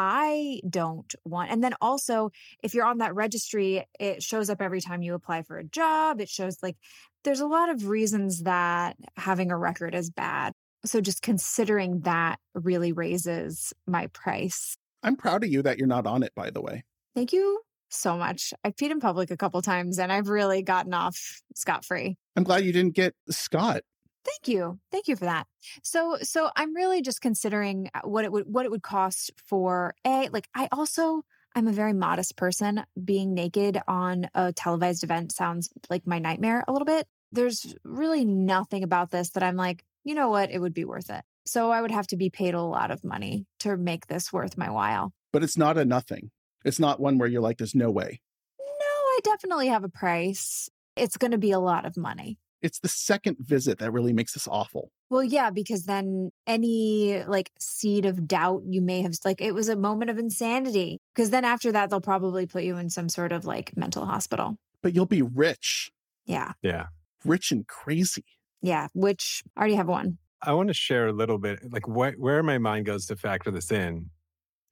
I 0.00 0.60
don't 0.68 1.12
want. 1.24 1.50
And 1.50 1.62
then 1.62 1.74
also, 1.80 2.30
if 2.62 2.72
you're 2.72 2.84
on 2.84 2.98
that 2.98 3.16
registry, 3.16 3.84
it 3.98 4.22
shows 4.22 4.48
up 4.48 4.62
every 4.62 4.80
time 4.80 5.02
you 5.02 5.14
apply 5.14 5.42
for 5.42 5.58
a 5.58 5.64
job. 5.64 6.20
It 6.20 6.28
shows 6.28 6.56
like 6.62 6.76
there's 7.24 7.40
a 7.40 7.46
lot 7.46 7.68
of 7.68 7.88
reasons 7.88 8.44
that 8.44 8.96
having 9.16 9.50
a 9.50 9.58
record 9.58 9.96
is 9.96 10.08
bad. 10.08 10.52
So 10.84 11.00
just 11.00 11.22
considering 11.22 12.00
that 12.00 12.38
really 12.54 12.92
raises 12.92 13.72
my 13.86 14.06
price. 14.08 14.76
I'm 15.02 15.16
proud 15.16 15.44
of 15.44 15.50
you 15.50 15.62
that 15.62 15.78
you're 15.78 15.86
not 15.86 16.06
on 16.06 16.22
it, 16.22 16.34
by 16.34 16.50
the 16.50 16.60
way. 16.60 16.84
Thank 17.14 17.32
you 17.32 17.60
so 17.88 18.16
much. 18.16 18.52
I 18.64 18.70
peed 18.70 18.90
in 18.90 19.00
public 19.00 19.30
a 19.30 19.36
couple 19.36 19.60
times 19.62 19.98
and 19.98 20.12
I've 20.12 20.28
really 20.28 20.62
gotten 20.62 20.94
off 20.94 21.42
scot 21.54 21.84
free. 21.84 22.16
I'm 22.36 22.44
glad 22.44 22.64
you 22.64 22.72
didn't 22.72 22.94
get 22.94 23.14
Scott. 23.30 23.82
Thank 24.24 24.48
you. 24.48 24.78
Thank 24.92 25.08
you 25.08 25.16
for 25.16 25.24
that. 25.24 25.46
So 25.82 26.18
so 26.22 26.50
I'm 26.54 26.74
really 26.74 27.02
just 27.02 27.20
considering 27.20 27.90
uh, 27.94 28.00
what 28.04 28.24
it 28.24 28.32
would 28.32 28.44
what 28.46 28.66
it 28.66 28.70
would 28.70 28.82
cost 28.82 29.30
for 29.46 29.94
a 30.06 30.28
like 30.30 30.48
I 30.54 30.68
also 30.70 31.22
I'm 31.54 31.66
a 31.66 31.72
very 31.72 31.94
modest 31.94 32.36
person. 32.36 32.84
Being 33.02 33.34
naked 33.34 33.80
on 33.88 34.28
a 34.34 34.52
televised 34.52 35.02
event 35.02 35.32
sounds 35.32 35.70
like 35.88 36.06
my 36.06 36.18
nightmare 36.18 36.62
a 36.68 36.72
little 36.72 36.86
bit. 36.86 37.06
There's 37.32 37.74
really 37.84 38.24
nothing 38.24 38.82
about 38.82 39.10
this 39.10 39.30
that 39.30 39.42
I'm 39.42 39.56
like, 39.56 39.82
you 40.08 40.14
know 40.14 40.30
what, 40.30 40.50
it 40.50 40.58
would 40.58 40.72
be 40.72 40.86
worth 40.86 41.10
it. 41.10 41.22
So 41.44 41.70
I 41.70 41.82
would 41.82 41.90
have 41.90 42.06
to 42.08 42.16
be 42.16 42.30
paid 42.30 42.54
a 42.54 42.62
lot 42.62 42.90
of 42.90 43.04
money 43.04 43.44
to 43.60 43.76
make 43.76 44.06
this 44.06 44.32
worth 44.32 44.56
my 44.56 44.70
while. 44.70 45.12
But 45.34 45.42
it's 45.42 45.58
not 45.58 45.76
a 45.76 45.84
nothing. 45.84 46.30
It's 46.64 46.78
not 46.78 46.98
one 46.98 47.18
where 47.18 47.28
you're 47.28 47.42
like, 47.42 47.58
there's 47.58 47.74
no 47.74 47.90
way. 47.90 48.20
No, 48.58 48.64
I 48.86 49.20
definitely 49.22 49.68
have 49.68 49.84
a 49.84 49.88
price. 49.90 50.70
It's 50.96 51.18
going 51.18 51.32
to 51.32 51.38
be 51.38 51.50
a 51.50 51.58
lot 51.58 51.84
of 51.84 51.98
money. 51.98 52.38
It's 52.62 52.80
the 52.80 52.88
second 52.88 53.36
visit 53.38 53.78
that 53.78 53.92
really 53.92 54.14
makes 54.14 54.32
this 54.32 54.48
awful. 54.48 54.90
Well, 55.10 55.22
yeah, 55.22 55.50
because 55.50 55.84
then 55.84 56.30
any 56.46 57.22
like 57.24 57.50
seed 57.60 58.06
of 58.06 58.26
doubt 58.26 58.62
you 58.66 58.80
may 58.80 59.02
have, 59.02 59.12
like, 59.26 59.42
it 59.42 59.52
was 59.52 59.68
a 59.68 59.76
moment 59.76 60.10
of 60.10 60.18
insanity. 60.18 60.98
Because 61.14 61.30
then 61.30 61.44
after 61.44 61.70
that, 61.72 61.90
they'll 61.90 62.00
probably 62.00 62.46
put 62.46 62.64
you 62.64 62.78
in 62.78 62.88
some 62.88 63.10
sort 63.10 63.32
of 63.32 63.44
like 63.44 63.76
mental 63.76 64.06
hospital. 64.06 64.56
But 64.82 64.94
you'll 64.94 65.06
be 65.06 65.22
rich. 65.22 65.90
Yeah. 66.24 66.52
Yeah. 66.62 66.86
Rich 67.24 67.52
and 67.52 67.66
crazy. 67.66 68.24
Yeah, 68.62 68.88
which 68.94 69.42
I 69.56 69.60
already 69.60 69.74
have 69.76 69.88
one. 69.88 70.18
I 70.42 70.52
want 70.52 70.68
to 70.68 70.74
share 70.74 71.08
a 71.08 71.12
little 71.12 71.38
bit, 71.38 71.60
like 71.72 71.84
wh- 71.84 72.18
where 72.20 72.42
my 72.42 72.58
mind 72.58 72.86
goes 72.86 73.06
to 73.06 73.16
factor 73.16 73.50
this 73.50 73.72
in 73.72 74.10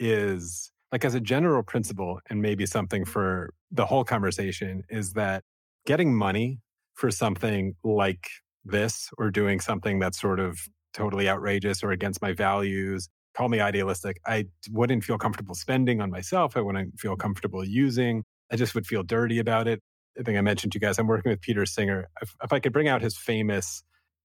is 0.00 0.72
like 0.92 1.04
as 1.04 1.14
a 1.14 1.20
general 1.20 1.62
principle, 1.62 2.20
and 2.30 2.42
maybe 2.42 2.66
something 2.66 3.04
for 3.04 3.54
the 3.70 3.86
whole 3.86 4.04
conversation 4.04 4.82
is 4.90 5.14
that 5.14 5.44
getting 5.86 6.14
money 6.16 6.60
for 6.94 7.10
something 7.10 7.74
like 7.84 8.28
this 8.64 9.10
or 9.18 9.30
doing 9.30 9.60
something 9.60 9.98
that's 10.00 10.20
sort 10.20 10.40
of 10.40 10.60
totally 10.94 11.28
outrageous 11.28 11.82
or 11.84 11.92
against 11.92 12.22
my 12.22 12.32
values, 12.32 13.08
call 13.36 13.48
me 13.48 13.60
idealistic, 13.60 14.18
I 14.26 14.46
wouldn't 14.70 15.04
feel 15.04 15.18
comfortable 15.18 15.54
spending 15.54 16.00
on 16.00 16.10
myself. 16.10 16.56
I 16.56 16.60
wouldn't 16.62 16.98
feel 17.00 17.16
comfortable 17.16 17.64
using. 17.64 18.24
I 18.52 18.56
just 18.56 18.74
would 18.74 18.86
feel 18.86 19.02
dirty 19.02 19.38
about 19.38 19.68
it. 19.68 19.82
I 20.18 20.22
think 20.22 20.38
I 20.38 20.40
mentioned 20.40 20.72
to 20.72 20.76
you 20.76 20.80
guys, 20.80 20.98
I'm 20.98 21.06
working 21.06 21.30
with 21.30 21.40
Peter 21.40 21.66
Singer. 21.66 22.08
If, 22.22 22.34
if 22.42 22.52
I 22.52 22.60
could 22.60 22.72
bring 22.72 22.88
out 22.88 23.02
his 23.02 23.16
famous 23.16 23.82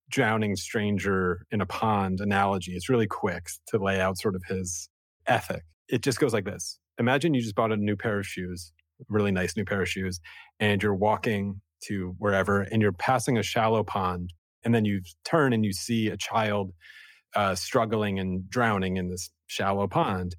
drowning 0.10 0.56
stranger 0.56 1.46
in 1.52 1.62
a 1.62 1.66
pond 1.66 2.20
analogy, 2.22 2.74
it's 2.74 2.90
really 2.90 3.08
quick 3.08 3.48
to 3.68 3.78
lay 3.78 4.00
out 4.00 4.18
sort 4.18 4.36
of 4.36 4.44
his 4.48 4.90
ethic. 5.28 5.64
It 5.88 6.02
just 6.02 6.20
goes 6.20 6.34
like 6.34 6.46
this 6.46 6.80
Imagine 7.00 7.34
you 7.34 7.42
just 7.42 7.56
bought 7.56 7.72
a 7.72 7.78
new 7.78 7.96
pair 7.96 8.20
of 8.20 8.26
shoes, 8.26 8.72
really 9.10 9.32
nice 9.32 9.58
new 9.58 9.66
pair 9.66 9.82
of 9.82 9.90
shoes, 9.90 10.20
and 10.60 10.82
you're 10.82 10.96
walking 10.96 11.62
to 11.86 12.16
wherever 12.20 12.62
and 12.62 12.82
you're 12.82 12.92
passing 12.92 13.38
a 13.38 13.44
shallow 13.44 13.84
pond. 13.84 14.34
And 14.64 14.76
then 14.76 14.86
you 14.86 15.02
turn 15.26 15.54
and 15.54 15.66
you 15.66 15.74
see 15.74 16.08
a 16.08 16.18
child 16.18 16.72
uh, 17.36 17.56
struggling 17.56 18.20
and 18.20 18.48
drowning 18.50 18.98
in 18.98 19.10
this 19.10 19.32
shallow 19.48 19.88
pond. 19.88 20.36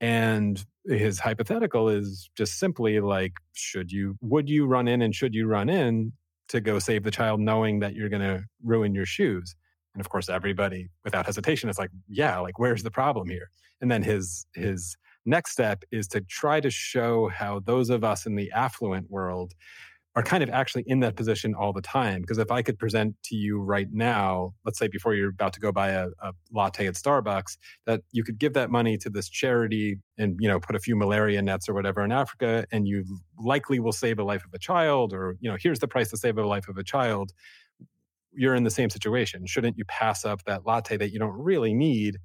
And 0.00 0.64
his 0.86 1.18
hypothetical 1.18 1.88
is 1.88 2.30
just 2.36 2.58
simply 2.58 3.00
like, 3.00 3.32
should 3.54 3.90
you, 3.90 4.16
would 4.20 4.48
you 4.48 4.66
run 4.66 4.88
in 4.88 5.02
and 5.02 5.14
should 5.14 5.34
you 5.34 5.46
run 5.46 5.68
in 5.68 6.12
to 6.48 6.60
go 6.60 6.78
save 6.78 7.02
the 7.02 7.10
child 7.10 7.40
knowing 7.40 7.80
that 7.80 7.94
you're 7.94 8.08
going 8.08 8.22
to 8.22 8.44
ruin 8.62 8.94
your 8.94 9.06
shoes? 9.06 9.54
And 9.94 10.00
of 10.00 10.08
course 10.08 10.28
everybody 10.28 10.90
without 11.04 11.26
hesitation 11.26 11.70
is 11.70 11.78
like 11.78 11.90
yeah 12.08 12.38
like 12.38 12.58
where's 12.58 12.82
the 12.82 12.90
problem 12.90 13.28
here? 13.28 13.50
And 13.80 13.90
then 13.90 14.02
his 14.02 14.46
his 14.54 14.96
next 15.24 15.52
step 15.52 15.84
is 15.90 16.08
to 16.08 16.20
try 16.20 16.60
to 16.60 16.70
show 16.70 17.28
how 17.28 17.60
those 17.60 17.90
of 17.90 18.04
us 18.04 18.26
in 18.26 18.34
the 18.34 18.50
affluent 18.52 19.10
world 19.10 19.54
are 20.16 20.22
kind 20.22 20.44
of 20.44 20.50
actually 20.50 20.84
in 20.86 21.00
that 21.00 21.16
position 21.16 21.54
all 21.54 21.72
the 21.72 21.82
time. 21.82 22.20
Because 22.20 22.38
if 22.38 22.50
I 22.50 22.62
could 22.62 22.78
present 22.78 23.16
to 23.24 23.36
you 23.36 23.58
right 23.58 23.88
now, 23.90 24.54
let's 24.64 24.78
say 24.78 24.86
before 24.86 25.14
you're 25.14 25.30
about 25.30 25.52
to 25.54 25.60
go 25.60 25.72
buy 25.72 25.90
a, 25.90 26.08
a, 26.22 26.32
latte 26.52 26.86
at 26.86 26.94
Starbucks, 26.94 27.56
that 27.86 28.02
you 28.12 28.22
could 28.22 28.38
give 28.38 28.52
that 28.52 28.70
money 28.70 28.96
to 28.98 29.10
this 29.10 29.28
charity 29.28 29.96
and 30.16 30.36
you 30.38 30.48
know 30.48 30.60
put 30.60 30.76
a 30.76 30.78
few 30.78 30.94
malaria 30.94 31.42
nets 31.42 31.68
or 31.68 31.74
whatever 31.74 32.04
in 32.04 32.12
Africa, 32.12 32.64
and 32.70 32.86
you 32.86 33.04
likely 33.38 33.80
will 33.80 33.92
save 33.92 34.18
a 34.18 34.24
life 34.24 34.44
of 34.44 34.54
a 34.54 34.58
child, 34.58 35.12
or 35.12 35.36
you 35.40 35.50
know 35.50 35.56
here's 35.60 35.80
the 35.80 35.88
price 35.88 36.10
to 36.10 36.16
save 36.16 36.38
a 36.38 36.46
life 36.46 36.68
of 36.68 36.78
a 36.78 36.84
child. 36.84 37.32
You're 38.32 38.54
in 38.54 38.64
the 38.64 38.70
same 38.70 38.90
situation. 38.90 39.46
Shouldn't 39.46 39.78
you 39.78 39.84
pass 39.84 40.24
up 40.24 40.44
that 40.44 40.64
latte 40.64 40.96
that 40.96 41.12
you 41.12 41.18
don't 41.18 41.36
really 41.36 41.74
need? 41.74 42.18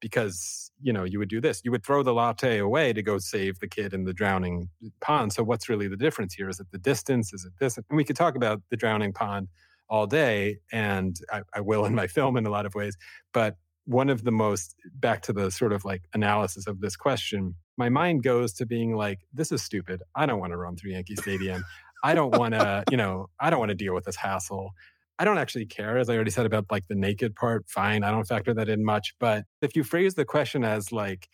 Because 0.00 0.70
you 0.80 0.92
know 0.92 1.04
you 1.04 1.18
would 1.18 1.28
do 1.28 1.40
this. 1.40 1.62
You 1.64 1.70
would 1.70 1.84
throw 1.84 2.02
the 2.02 2.14
latte 2.14 2.58
away 2.58 2.92
to 2.92 3.02
go 3.02 3.18
save 3.18 3.58
the 3.60 3.68
kid 3.68 3.94
in 3.94 4.04
the 4.04 4.12
drowning 4.12 4.68
pond. 5.00 5.32
So 5.32 5.42
what's 5.42 5.68
really 5.68 5.88
the 5.88 5.96
difference 5.96 6.34
here? 6.34 6.48
Is 6.48 6.60
it 6.60 6.66
the 6.70 6.78
distance? 6.78 7.32
Is 7.32 7.44
it 7.44 7.52
this? 7.58 7.76
And 7.76 7.84
we 7.90 8.04
could 8.04 8.16
talk 8.16 8.36
about 8.36 8.62
the 8.70 8.76
drowning 8.76 9.12
pond 9.12 9.48
all 9.88 10.06
day 10.06 10.58
and 10.72 11.16
I, 11.32 11.42
I 11.54 11.60
will 11.60 11.84
in 11.84 11.94
my 11.94 12.06
film 12.16 12.36
in 12.36 12.44
a 12.44 12.50
lot 12.50 12.66
of 12.66 12.74
ways 12.74 12.96
but 13.32 13.56
one 13.84 14.10
of 14.10 14.24
the 14.24 14.32
most 14.32 14.74
back 14.94 15.22
to 15.22 15.32
the 15.32 15.48
sort 15.48 15.72
of 15.72 15.84
like 15.84 16.02
analysis 16.12 16.66
of 16.66 16.80
this 16.80 16.96
question 16.96 17.54
my 17.76 17.88
mind 17.88 18.22
goes 18.22 18.52
to 18.54 18.66
being 18.66 18.96
like 18.96 19.20
this 19.32 19.52
is 19.52 19.62
stupid. 19.62 20.02
I 20.14 20.26
don't 20.26 20.40
want 20.40 20.52
to 20.52 20.56
run 20.56 20.76
through 20.76 20.92
yankee 20.92 21.16
stadium. 21.16 21.64
I 22.02 22.14
don't 22.14 22.36
want 22.36 22.54
to 22.54 22.84
you 22.90 22.96
know 22.96 23.28
i 23.40 23.50
don't 23.50 23.58
want 23.58 23.70
to 23.70 23.74
deal 23.74 23.94
with 23.94 24.04
this 24.04 24.16
hassle 24.16 24.72
I 25.18 25.24
don't 25.24 25.38
actually 25.38 25.66
care, 25.66 25.96
as 25.98 26.10
I 26.10 26.14
already 26.14 26.30
said 26.30 26.46
about 26.46 26.66
like 26.70 26.86
the 26.88 26.94
naked 26.94 27.34
part. 27.34 27.68
Fine, 27.68 28.04
I 28.04 28.10
don't 28.10 28.26
factor 28.26 28.52
that 28.54 28.68
in 28.68 28.84
much. 28.84 29.14
But 29.18 29.44
if 29.62 29.74
you 29.74 29.82
phrase 29.82 30.14
the 30.14 30.24
question 30.24 30.64
as 30.64 30.92
like, 30.92 31.28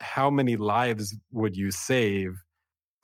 how 0.00 0.30
many 0.30 0.56
lives 0.56 1.16
would 1.32 1.56
you 1.56 1.70
save 1.70 2.34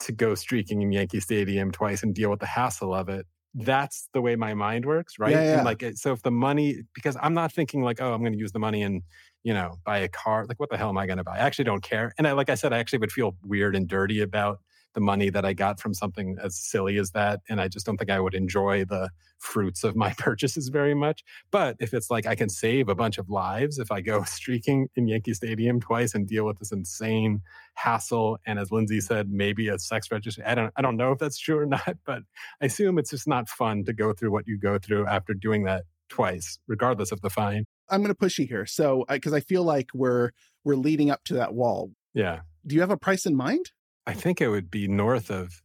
to 0.01 0.11
go 0.11 0.35
streaking 0.35 0.81
in 0.81 0.91
Yankee 0.91 1.19
Stadium 1.19 1.71
twice 1.71 2.03
and 2.03 2.13
deal 2.13 2.29
with 2.29 2.39
the 2.39 2.45
hassle 2.45 2.93
of 2.93 3.09
it? 3.09 3.25
That's 3.53 4.09
the 4.13 4.21
way 4.21 4.35
my 4.35 4.53
mind 4.53 4.85
works, 4.85 5.17
right? 5.17 5.31
Yeah, 5.31 5.43
yeah. 5.43 5.55
And 5.57 5.65
like, 5.65 5.83
so 5.95 6.11
if 6.11 6.21
the 6.23 6.31
money, 6.31 6.81
because 6.93 7.15
I'm 7.21 7.33
not 7.33 7.53
thinking 7.53 7.81
like, 7.81 8.01
oh, 8.01 8.13
I'm 8.13 8.19
going 8.19 8.33
to 8.33 8.39
use 8.39 8.51
the 8.51 8.59
money 8.59 8.83
and 8.83 9.01
you 9.43 9.53
know 9.53 9.77
buy 9.85 9.99
a 9.99 10.09
car. 10.09 10.45
Like, 10.45 10.59
what 10.59 10.69
the 10.69 10.77
hell 10.77 10.89
am 10.89 10.97
I 10.97 11.05
going 11.05 11.19
to 11.19 11.23
buy? 11.23 11.37
I 11.37 11.39
actually 11.39 11.63
don't 11.63 11.81
care. 11.81 12.13
And 12.17 12.27
I, 12.27 12.33
like 12.33 12.49
I 12.49 12.55
said, 12.55 12.73
I 12.73 12.79
actually 12.79 12.99
would 12.99 13.13
feel 13.13 13.37
weird 13.45 13.73
and 13.75 13.87
dirty 13.87 14.19
about 14.19 14.59
the 14.95 15.01
money 15.01 15.29
that 15.29 15.45
I 15.45 15.53
got 15.53 15.79
from 15.79 15.93
something 15.93 16.37
as 16.41 16.55
silly 16.55 16.97
as 16.97 17.11
that. 17.11 17.41
And 17.47 17.61
I 17.61 17.67
just 17.67 17.85
don't 17.85 17.97
think 17.97 18.09
I 18.09 18.19
would 18.19 18.33
enjoy 18.33 18.85
the 18.85 19.09
fruits 19.37 19.83
of 19.83 19.95
my 19.95 20.13
purchases 20.17 20.69
very 20.69 20.95
much. 20.95 21.23
But 21.51 21.75
if 21.79 21.93
it's 21.93 22.09
like 22.09 22.25
I 22.25 22.33
can 22.33 22.49
save 22.49 22.89
a 22.89 22.95
bunch 22.95 23.17
of 23.19 23.29
lives 23.29 23.77
if 23.77 23.91
I 23.91 24.01
go 24.01 24.23
streaking 24.27 24.87
in 24.95 25.07
Yankee 25.07 25.33
Stadium 25.33 25.79
twice 25.79 26.15
and 26.15 26.27
deal 26.27 26.45
with 26.45 26.57
this 26.57 26.71
insane 26.71 27.41
hassle, 27.75 28.39
and 28.47 28.57
as 28.57 28.71
Lindsay 28.71 29.01
said, 29.01 29.29
maybe 29.29 29.67
a 29.67 29.77
sex 29.77 30.09
registry. 30.09 30.43
I 30.45 30.55
don't 30.55 30.73
I 30.75 30.81
don't 30.81 30.97
know 30.97 31.11
if 31.11 31.19
that's 31.19 31.37
true 31.37 31.59
or 31.59 31.65
not, 31.67 31.97
but 32.05 32.23
I 32.61 32.65
assume 32.65 32.97
it's 32.97 33.11
just 33.11 33.27
not 33.27 33.49
fun 33.49 33.83
to 33.83 33.93
go 33.93 34.13
through 34.13 34.31
what 34.31 34.47
you 34.47 34.57
go 34.57 34.79
through 34.79 35.05
after 35.05 35.33
doing 35.33 35.65
that 35.65 35.83
twice, 36.09 36.57
regardless 36.67 37.11
of 37.11 37.21
the 37.21 37.29
fine. 37.29 37.65
I'm 37.89 38.01
going 38.01 38.09
to 38.09 38.15
push 38.15 38.39
you 38.39 38.47
here. 38.47 38.65
So, 38.65 39.05
because 39.09 39.33
I 39.33 39.41
feel 39.41 39.63
like 39.63 39.89
we're 39.93 40.31
we're 40.63 40.75
leading 40.75 41.11
up 41.11 41.23
to 41.25 41.35
that 41.35 41.53
wall. 41.53 41.91
Yeah. 42.13 42.41
Do 42.65 42.73
you 42.73 42.81
have 42.81 42.89
a 42.89 42.97
price 42.97 43.25
in 43.25 43.35
mind? 43.35 43.71
I 44.07 44.13
think 44.13 44.41
it 44.41 44.49
would 44.49 44.69
be 44.69 44.87
north 44.87 45.29
of 45.29 45.61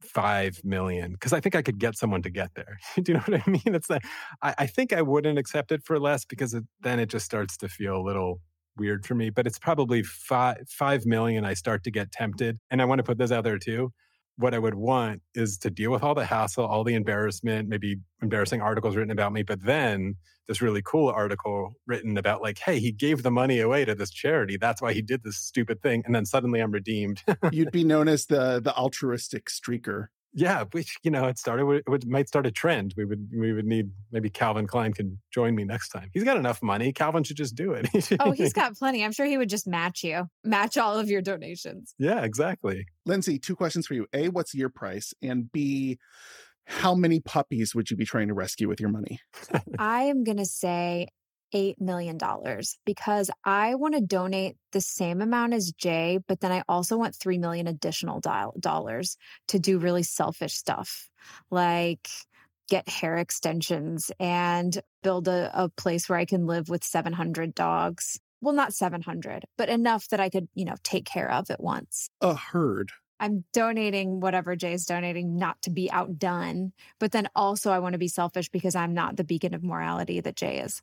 five 0.00 0.60
million 0.64 1.12
because 1.12 1.32
I 1.32 1.40
think 1.40 1.54
I 1.54 1.62
could 1.62 1.78
get 1.78 1.96
someone 1.96 2.22
to 2.22 2.30
get 2.30 2.54
there. 2.54 2.78
Do 2.96 3.12
you 3.12 3.14
know 3.14 3.24
what 3.26 3.42
I 3.46 3.50
mean? 3.50 3.74
It's 3.74 3.88
that 3.88 4.02
I, 4.42 4.54
I 4.58 4.66
think 4.66 4.92
I 4.92 5.02
wouldn't 5.02 5.38
accept 5.38 5.72
it 5.72 5.82
for 5.84 5.98
less 5.98 6.24
because 6.24 6.54
it, 6.54 6.64
then 6.80 7.00
it 7.00 7.08
just 7.08 7.24
starts 7.24 7.56
to 7.58 7.68
feel 7.68 7.96
a 7.96 8.02
little 8.02 8.40
weird 8.76 9.04
for 9.04 9.14
me. 9.14 9.30
But 9.30 9.46
it's 9.46 9.58
probably 9.58 10.02
five 10.02 10.68
five 10.68 11.04
million. 11.06 11.44
I 11.44 11.54
start 11.54 11.84
to 11.84 11.90
get 11.90 12.12
tempted, 12.12 12.58
and 12.70 12.80
I 12.80 12.84
want 12.84 13.00
to 13.00 13.02
put 13.02 13.18
this 13.18 13.32
out 13.32 13.44
there 13.44 13.58
too 13.58 13.92
what 14.38 14.54
I 14.54 14.58
would 14.58 14.76
want 14.76 15.20
is 15.34 15.58
to 15.58 15.70
deal 15.70 15.90
with 15.90 16.04
all 16.04 16.14
the 16.14 16.24
hassle, 16.24 16.64
all 16.64 16.84
the 16.84 16.94
embarrassment, 16.94 17.68
maybe 17.68 17.96
embarrassing 18.22 18.62
articles 18.62 18.94
written 18.94 19.10
about 19.10 19.32
me, 19.32 19.42
but 19.42 19.64
then 19.64 20.14
this 20.46 20.62
really 20.62 20.80
cool 20.82 21.08
article 21.10 21.74
written 21.86 22.16
about 22.16 22.40
like, 22.40 22.58
hey, 22.58 22.78
he 22.78 22.92
gave 22.92 23.24
the 23.24 23.32
money 23.32 23.58
away 23.58 23.84
to 23.84 23.96
this 23.96 24.10
charity. 24.10 24.56
That's 24.56 24.80
why 24.80 24.92
he 24.92 25.02
did 25.02 25.24
this 25.24 25.36
stupid 25.36 25.82
thing. 25.82 26.02
And 26.06 26.14
then 26.14 26.24
suddenly 26.24 26.60
I'm 26.60 26.70
redeemed. 26.70 27.22
You'd 27.52 27.72
be 27.72 27.84
known 27.84 28.08
as 28.08 28.26
the 28.26 28.60
the 28.60 28.74
altruistic 28.74 29.46
streaker 29.46 30.06
yeah, 30.34 30.64
which 30.72 30.96
you 31.02 31.10
know, 31.10 31.26
it 31.26 31.38
started. 31.38 31.68
It 31.68 31.88
would, 31.88 32.06
might 32.08 32.28
start 32.28 32.46
a 32.46 32.50
trend. 32.50 32.94
We 32.96 33.04
would 33.04 33.28
we 33.34 33.52
would 33.52 33.66
need 33.66 33.90
maybe 34.12 34.30
Calvin 34.30 34.66
Klein 34.66 34.92
can 34.92 35.18
join 35.32 35.54
me 35.54 35.64
next 35.64 35.88
time. 35.88 36.10
He's 36.12 36.24
got 36.24 36.36
enough 36.36 36.62
money. 36.62 36.92
Calvin 36.92 37.24
should 37.24 37.36
just 37.36 37.54
do 37.54 37.72
it. 37.72 37.88
oh, 38.20 38.32
he's 38.32 38.52
got 38.52 38.76
plenty. 38.76 39.04
I'm 39.04 39.12
sure 39.12 39.26
he 39.26 39.38
would 39.38 39.48
just 39.48 39.66
match 39.66 40.04
you, 40.04 40.28
match 40.44 40.76
all 40.76 40.98
of 40.98 41.08
your 41.08 41.22
donations. 41.22 41.94
Yeah, 41.98 42.22
exactly. 42.22 42.86
Lindsay, 43.06 43.38
two 43.38 43.56
questions 43.56 43.86
for 43.86 43.94
you: 43.94 44.06
A, 44.12 44.28
what's 44.28 44.54
your 44.54 44.68
price? 44.68 45.14
And 45.22 45.50
B, 45.50 45.98
how 46.66 46.94
many 46.94 47.20
puppies 47.20 47.74
would 47.74 47.90
you 47.90 47.96
be 47.96 48.04
trying 48.04 48.28
to 48.28 48.34
rescue 48.34 48.68
with 48.68 48.80
your 48.80 48.90
money? 48.90 49.20
I 49.78 50.02
am 50.04 50.24
gonna 50.24 50.44
say 50.44 51.08
$8 51.54 51.80
million 51.80 52.18
because 52.84 53.30
I 53.44 53.74
want 53.74 53.94
to 53.94 54.00
donate 54.00 54.56
the 54.72 54.80
same 54.80 55.20
amount 55.20 55.54
as 55.54 55.72
Jay, 55.72 56.18
but 56.26 56.40
then 56.40 56.52
I 56.52 56.62
also 56.68 56.96
want 56.96 57.14
3 57.14 57.38
million 57.38 57.66
additional 57.66 58.20
dollars 58.20 59.16
to 59.48 59.58
do 59.58 59.78
really 59.78 60.02
selfish 60.02 60.54
stuff 60.54 61.08
like 61.50 62.08
get 62.68 62.88
hair 62.88 63.16
extensions 63.16 64.10
and 64.20 64.80
build 65.02 65.26
a, 65.28 65.50
a 65.54 65.68
place 65.70 66.08
where 66.08 66.18
I 66.18 66.24
can 66.24 66.46
live 66.46 66.68
with 66.68 66.84
700 66.84 67.54
dogs. 67.54 68.20
Well, 68.40 68.54
not 68.54 68.72
700, 68.72 69.44
but 69.56 69.68
enough 69.68 70.08
that 70.08 70.20
I 70.20 70.28
could, 70.28 70.48
you 70.54 70.64
know, 70.64 70.76
take 70.84 71.04
care 71.04 71.30
of 71.30 71.50
at 71.50 71.60
once. 71.60 72.08
A 72.20 72.34
herd. 72.34 72.92
I'm 73.20 73.44
donating 73.52 74.20
whatever 74.20 74.54
Jay 74.54 74.74
is 74.74 74.84
donating 74.84 75.36
not 75.36 75.60
to 75.62 75.70
be 75.70 75.90
outdone, 75.90 76.72
but 77.00 77.10
then 77.10 77.28
also 77.34 77.72
I 77.72 77.80
want 77.80 77.94
to 77.94 77.98
be 77.98 78.06
selfish 78.06 78.48
because 78.48 78.76
I'm 78.76 78.94
not 78.94 79.16
the 79.16 79.24
beacon 79.24 79.54
of 79.54 79.64
morality 79.64 80.20
that 80.20 80.36
Jay 80.36 80.60
is. 80.60 80.82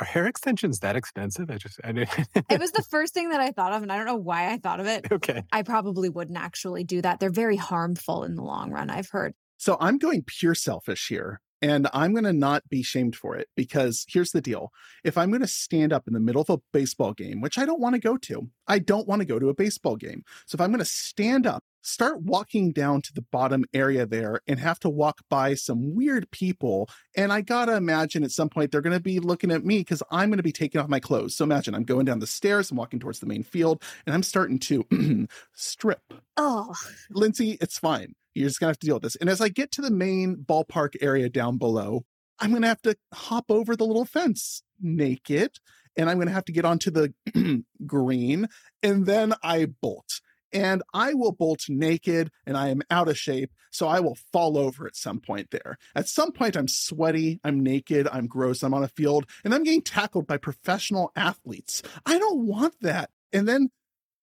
Are 0.00 0.04
hair 0.04 0.26
extensions 0.26 0.78
that 0.80 0.94
expensive? 0.94 1.50
I 1.50 1.56
just 1.56 1.80
I 1.82 1.92
didn't. 1.92 2.28
it 2.48 2.60
was 2.60 2.70
the 2.70 2.84
first 2.84 3.14
thing 3.14 3.30
that 3.30 3.40
I 3.40 3.50
thought 3.50 3.72
of, 3.72 3.82
and 3.82 3.90
I 3.90 3.96
don't 3.96 4.06
know 4.06 4.16
why 4.16 4.52
I 4.52 4.58
thought 4.58 4.80
of 4.80 4.86
it. 4.86 5.06
Okay. 5.18 5.42
I 5.50 5.62
probably 5.62 6.08
wouldn't 6.08 6.38
actually 6.38 6.84
do 6.84 7.02
that. 7.02 7.18
They're 7.18 7.30
very 7.30 7.56
harmful 7.56 8.22
in 8.22 8.36
the 8.36 8.42
long 8.42 8.70
run, 8.70 8.88
I've 8.88 9.08
heard. 9.08 9.34
So 9.56 9.76
I'm 9.80 9.98
going 9.98 10.22
pure 10.22 10.54
selfish 10.54 11.08
here. 11.08 11.40
And 11.60 11.88
I'm 11.92 12.12
going 12.12 12.24
to 12.24 12.32
not 12.32 12.68
be 12.68 12.84
shamed 12.84 13.16
for 13.16 13.36
it 13.36 13.48
because 13.56 14.06
here's 14.08 14.30
the 14.30 14.40
deal. 14.40 14.70
If 15.02 15.18
I'm 15.18 15.30
going 15.30 15.42
to 15.42 15.48
stand 15.48 15.92
up 15.92 16.06
in 16.06 16.14
the 16.14 16.20
middle 16.20 16.42
of 16.42 16.50
a 16.50 16.60
baseball 16.72 17.12
game, 17.12 17.40
which 17.40 17.58
I 17.58 17.64
don't 17.64 17.80
want 17.80 17.94
to 17.94 18.00
go 18.00 18.16
to, 18.16 18.48
I 18.68 18.78
don't 18.78 19.08
want 19.08 19.20
to 19.22 19.26
go 19.26 19.40
to 19.40 19.48
a 19.48 19.54
baseball 19.54 19.96
game. 19.96 20.22
So 20.46 20.54
if 20.54 20.60
I'm 20.60 20.70
going 20.70 20.78
to 20.78 20.84
stand 20.84 21.48
up 21.48 21.64
start 21.88 22.20
walking 22.22 22.72
down 22.72 23.02
to 23.02 23.12
the 23.12 23.22
bottom 23.22 23.64
area 23.72 24.06
there 24.06 24.40
and 24.46 24.60
have 24.60 24.78
to 24.80 24.88
walk 24.88 25.22
by 25.28 25.54
some 25.54 25.94
weird 25.94 26.30
people. 26.30 26.88
And 27.16 27.32
I 27.32 27.40
gotta 27.40 27.76
imagine 27.76 28.22
at 28.22 28.30
some 28.30 28.48
point 28.48 28.70
they're 28.70 28.80
gonna 28.80 29.00
be 29.00 29.18
looking 29.20 29.50
at 29.50 29.64
me 29.64 29.78
because 29.78 30.02
I'm 30.10 30.30
gonna 30.30 30.42
be 30.42 30.52
taking 30.52 30.80
off 30.80 30.88
my 30.88 31.00
clothes. 31.00 31.36
So 31.36 31.44
imagine 31.44 31.74
I'm 31.74 31.84
going 31.84 32.04
down 32.04 32.18
the 32.18 32.26
stairs 32.26 32.70
and 32.70 32.78
walking 32.78 33.00
towards 33.00 33.20
the 33.20 33.26
main 33.26 33.42
field 33.42 33.82
and 34.06 34.14
I'm 34.14 34.22
starting 34.22 34.58
to 34.60 35.28
strip. 35.54 36.12
Oh, 36.36 36.74
Lindsay, 37.10 37.58
it's 37.60 37.78
fine. 37.78 38.14
You're 38.34 38.48
just 38.48 38.60
gonna 38.60 38.70
have 38.70 38.78
to 38.80 38.86
deal 38.86 38.96
with 38.96 39.04
this. 39.04 39.16
And 39.16 39.30
as 39.30 39.40
I 39.40 39.48
get 39.48 39.72
to 39.72 39.82
the 39.82 39.90
main 39.90 40.36
ballpark 40.36 40.94
area 41.00 41.28
down 41.28 41.58
below, 41.58 42.04
I'm 42.38 42.52
gonna 42.52 42.68
have 42.68 42.82
to 42.82 42.96
hop 43.12 43.46
over 43.50 43.74
the 43.74 43.86
little 43.86 44.04
fence 44.04 44.62
naked 44.80 45.58
and 45.96 46.08
I'm 46.08 46.16
going 46.18 46.28
to 46.28 46.34
have 46.34 46.44
to 46.44 46.52
get 46.52 46.64
onto 46.64 46.92
the 46.92 47.12
green 47.86 48.48
and 48.84 49.04
then 49.04 49.34
I 49.42 49.66
bolt 49.66 50.20
and 50.52 50.82
I 50.94 51.14
will 51.14 51.32
bolt 51.32 51.64
naked 51.68 52.30
and 52.46 52.56
I 52.56 52.68
am 52.68 52.82
out 52.90 53.08
of 53.08 53.18
shape. 53.18 53.50
So 53.70 53.86
I 53.86 54.00
will 54.00 54.16
fall 54.32 54.56
over 54.56 54.86
at 54.86 54.96
some 54.96 55.20
point 55.20 55.50
there. 55.50 55.78
At 55.94 56.08
some 56.08 56.32
point, 56.32 56.56
I'm 56.56 56.68
sweaty, 56.68 57.40
I'm 57.44 57.60
naked, 57.60 58.08
I'm 58.10 58.26
gross, 58.26 58.62
I'm 58.62 58.74
on 58.74 58.82
a 58.82 58.88
field, 58.88 59.26
and 59.44 59.54
I'm 59.54 59.62
getting 59.62 59.82
tackled 59.82 60.26
by 60.26 60.38
professional 60.38 61.12
athletes. 61.14 61.82
I 62.06 62.18
don't 62.18 62.46
want 62.46 62.74
that. 62.80 63.10
And 63.32 63.46
then 63.46 63.70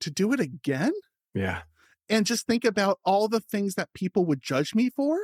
to 0.02 0.12
do 0.12 0.34
it 0.34 0.40
again? 0.40 0.94
Yeah. 1.34 1.62
And 2.10 2.26
just 2.26 2.48
think 2.48 2.66
about 2.66 3.00
all 3.04 3.28
the 3.28 3.40
things 3.40 3.76
that 3.76 3.94
people 3.94 4.26
would 4.26 4.42
judge 4.42 4.76
me 4.76 4.90
for. 4.90 5.20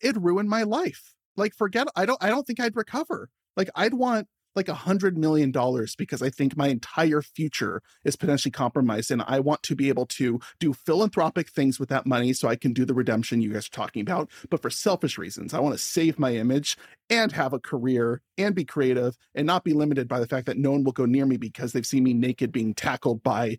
It 0.00 0.16
ruined 0.16 0.48
my 0.48 0.62
life. 0.62 1.14
Like 1.36 1.54
forget 1.54 1.88
I 1.96 2.06
don't 2.06 2.22
I 2.22 2.28
don't 2.28 2.46
think 2.46 2.60
I'd 2.60 2.76
recover. 2.76 3.28
Like 3.56 3.70
I'd 3.74 3.94
want 3.94 4.28
like 4.54 4.68
a 4.68 4.74
hundred 4.74 5.18
million 5.18 5.50
dollars 5.50 5.96
because 5.96 6.22
I 6.22 6.30
think 6.30 6.56
my 6.56 6.68
entire 6.68 7.22
future 7.22 7.82
is 8.04 8.16
potentially 8.16 8.52
compromised. 8.52 9.10
And 9.10 9.22
I 9.26 9.40
want 9.40 9.62
to 9.64 9.74
be 9.74 9.88
able 9.88 10.06
to 10.06 10.40
do 10.58 10.72
philanthropic 10.72 11.48
things 11.48 11.80
with 11.80 11.88
that 11.88 12.06
money 12.06 12.32
so 12.32 12.48
I 12.48 12.56
can 12.56 12.72
do 12.72 12.84
the 12.84 12.94
redemption 12.94 13.40
you 13.40 13.52
guys 13.52 13.66
are 13.66 13.70
talking 13.70 14.02
about. 14.02 14.30
But 14.50 14.62
for 14.62 14.70
selfish 14.70 15.18
reasons, 15.18 15.54
I 15.54 15.60
want 15.60 15.74
to 15.74 15.82
save 15.82 16.18
my 16.18 16.34
image 16.34 16.76
and 17.10 17.32
have 17.32 17.52
a 17.52 17.58
career 17.58 18.22
and 18.38 18.54
be 18.54 18.64
creative 18.64 19.16
and 19.34 19.46
not 19.46 19.64
be 19.64 19.72
limited 19.72 20.08
by 20.08 20.20
the 20.20 20.26
fact 20.26 20.46
that 20.46 20.58
no 20.58 20.70
one 20.70 20.84
will 20.84 20.92
go 20.92 21.06
near 21.06 21.26
me 21.26 21.36
because 21.36 21.72
they've 21.72 21.86
seen 21.86 22.04
me 22.04 22.14
naked 22.14 22.52
being 22.52 22.74
tackled 22.74 23.22
by 23.22 23.58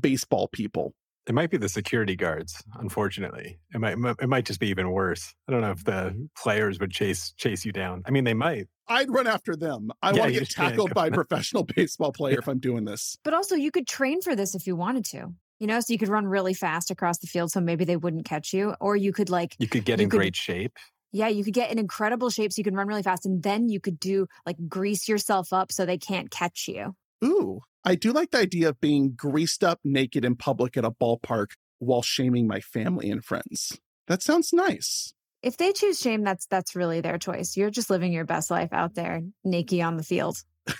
baseball 0.00 0.48
people. 0.48 0.94
It 1.28 1.34
might 1.34 1.50
be 1.50 1.56
the 1.56 1.68
security 1.68 2.16
guards. 2.16 2.62
Unfortunately, 2.80 3.58
it 3.72 3.80
might 3.80 3.96
it 4.20 4.28
might 4.28 4.44
just 4.44 4.58
be 4.60 4.68
even 4.68 4.90
worse. 4.90 5.34
I 5.48 5.52
don't 5.52 5.60
know 5.60 5.70
if 5.70 5.84
the 5.84 5.92
mm-hmm. 5.92 6.24
players 6.36 6.80
would 6.80 6.90
chase 6.90 7.32
chase 7.36 7.64
you 7.64 7.72
down. 7.72 8.02
I 8.06 8.10
mean, 8.10 8.24
they 8.24 8.34
might. 8.34 8.66
I'd 8.88 9.10
run 9.10 9.26
after 9.26 9.54
them. 9.56 9.90
I 10.02 10.10
Yeah, 10.12 10.20
want 10.20 10.34
to 10.34 10.40
get 10.40 10.50
tackled 10.50 10.94
by 10.94 11.06
a 11.06 11.10
professional 11.22 11.62
baseball 11.64 12.12
player 12.12 12.38
if 12.38 12.48
I'm 12.48 12.58
doing 12.58 12.84
this. 12.84 13.16
But 13.22 13.34
also, 13.34 13.54
you 13.54 13.70
could 13.70 13.86
train 13.86 14.20
for 14.20 14.34
this 14.34 14.54
if 14.54 14.66
you 14.66 14.74
wanted 14.76 15.04
to. 15.06 15.32
You 15.60 15.68
know, 15.68 15.78
so 15.78 15.92
you 15.92 15.98
could 15.98 16.08
run 16.08 16.26
really 16.26 16.54
fast 16.54 16.90
across 16.90 17.18
the 17.18 17.28
field, 17.28 17.52
so 17.52 17.60
maybe 17.60 17.84
they 17.84 17.96
wouldn't 17.96 18.24
catch 18.24 18.52
you, 18.52 18.74
or 18.80 18.96
you 18.96 19.12
could 19.12 19.30
like, 19.30 19.54
You 19.60 19.68
could 19.68 19.84
get 19.84 20.00
You 20.00 20.04
in 20.04 20.10
could- 20.10 20.16
great 20.16 20.34
shape. 20.34 20.76
yeah, 21.12 21.28
you 21.28 21.44
could 21.44 21.54
get 21.54 21.70
in 21.70 21.78
incredible 21.78 22.30
shape, 22.30 22.52
so 22.52 22.58
you 22.58 22.64
can 22.64 22.74
run 22.74 22.88
really 22.88 23.04
fast, 23.04 23.24
and 23.26 23.40
then 23.44 23.68
you 23.68 23.78
could 23.78 24.00
do 24.00 24.26
like 24.44 24.56
grease 24.68 25.08
yourself 25.08 25.52
up 25.52 25.70
so 25.70 25.86
they 25.86 25.98
can't 25.98 26.32
catch 26.32 26.66
you. 26.66 26.96
Ooh, 27.24 27.60
I 27.84 27.96
do 27.96 28.12
like 28.12 28.30
the 28.30 28.38
idea 28.38 28.68
of 28.68 28.80
being 28.80 29.12
greased 29.12 29.64
up 29.64 29.80
naked 29.82 30.24
in 30.24 30.36
public 30.36 30.76
at 30.76 30.84
a 30.84 30.90
ballpark 30.90 31.52
while 31.78 32.02
shaming 32.02 32.46
my 32.46 32.60
family 32.60 33.10
and 33.10 33.24
friends. 33.24 33.78
That 34.06 34.22
sounds 34.22 34.52
nice. 34.52 35.14
If 35.42 35.56
they 35.56 35.72
choose 35.72 35.98
shame, 35.98 36.22
that's 36.22 36.46
that's 36.46 36.76
really 36.76 37.00
their 37.00 37.18
choice. 37.18 37.56
You're 37.56 37.70
just 37.70 37.90
living 37.90 38.12
your 38.12 38.24
best 38.24 38.50
life 38.50 38.72
out 38.72 38.94
there, 38.94 39.22
naked 39.42 39.80
on 39.80 39.96
the 39.96 40.04
field. 40.04 40.36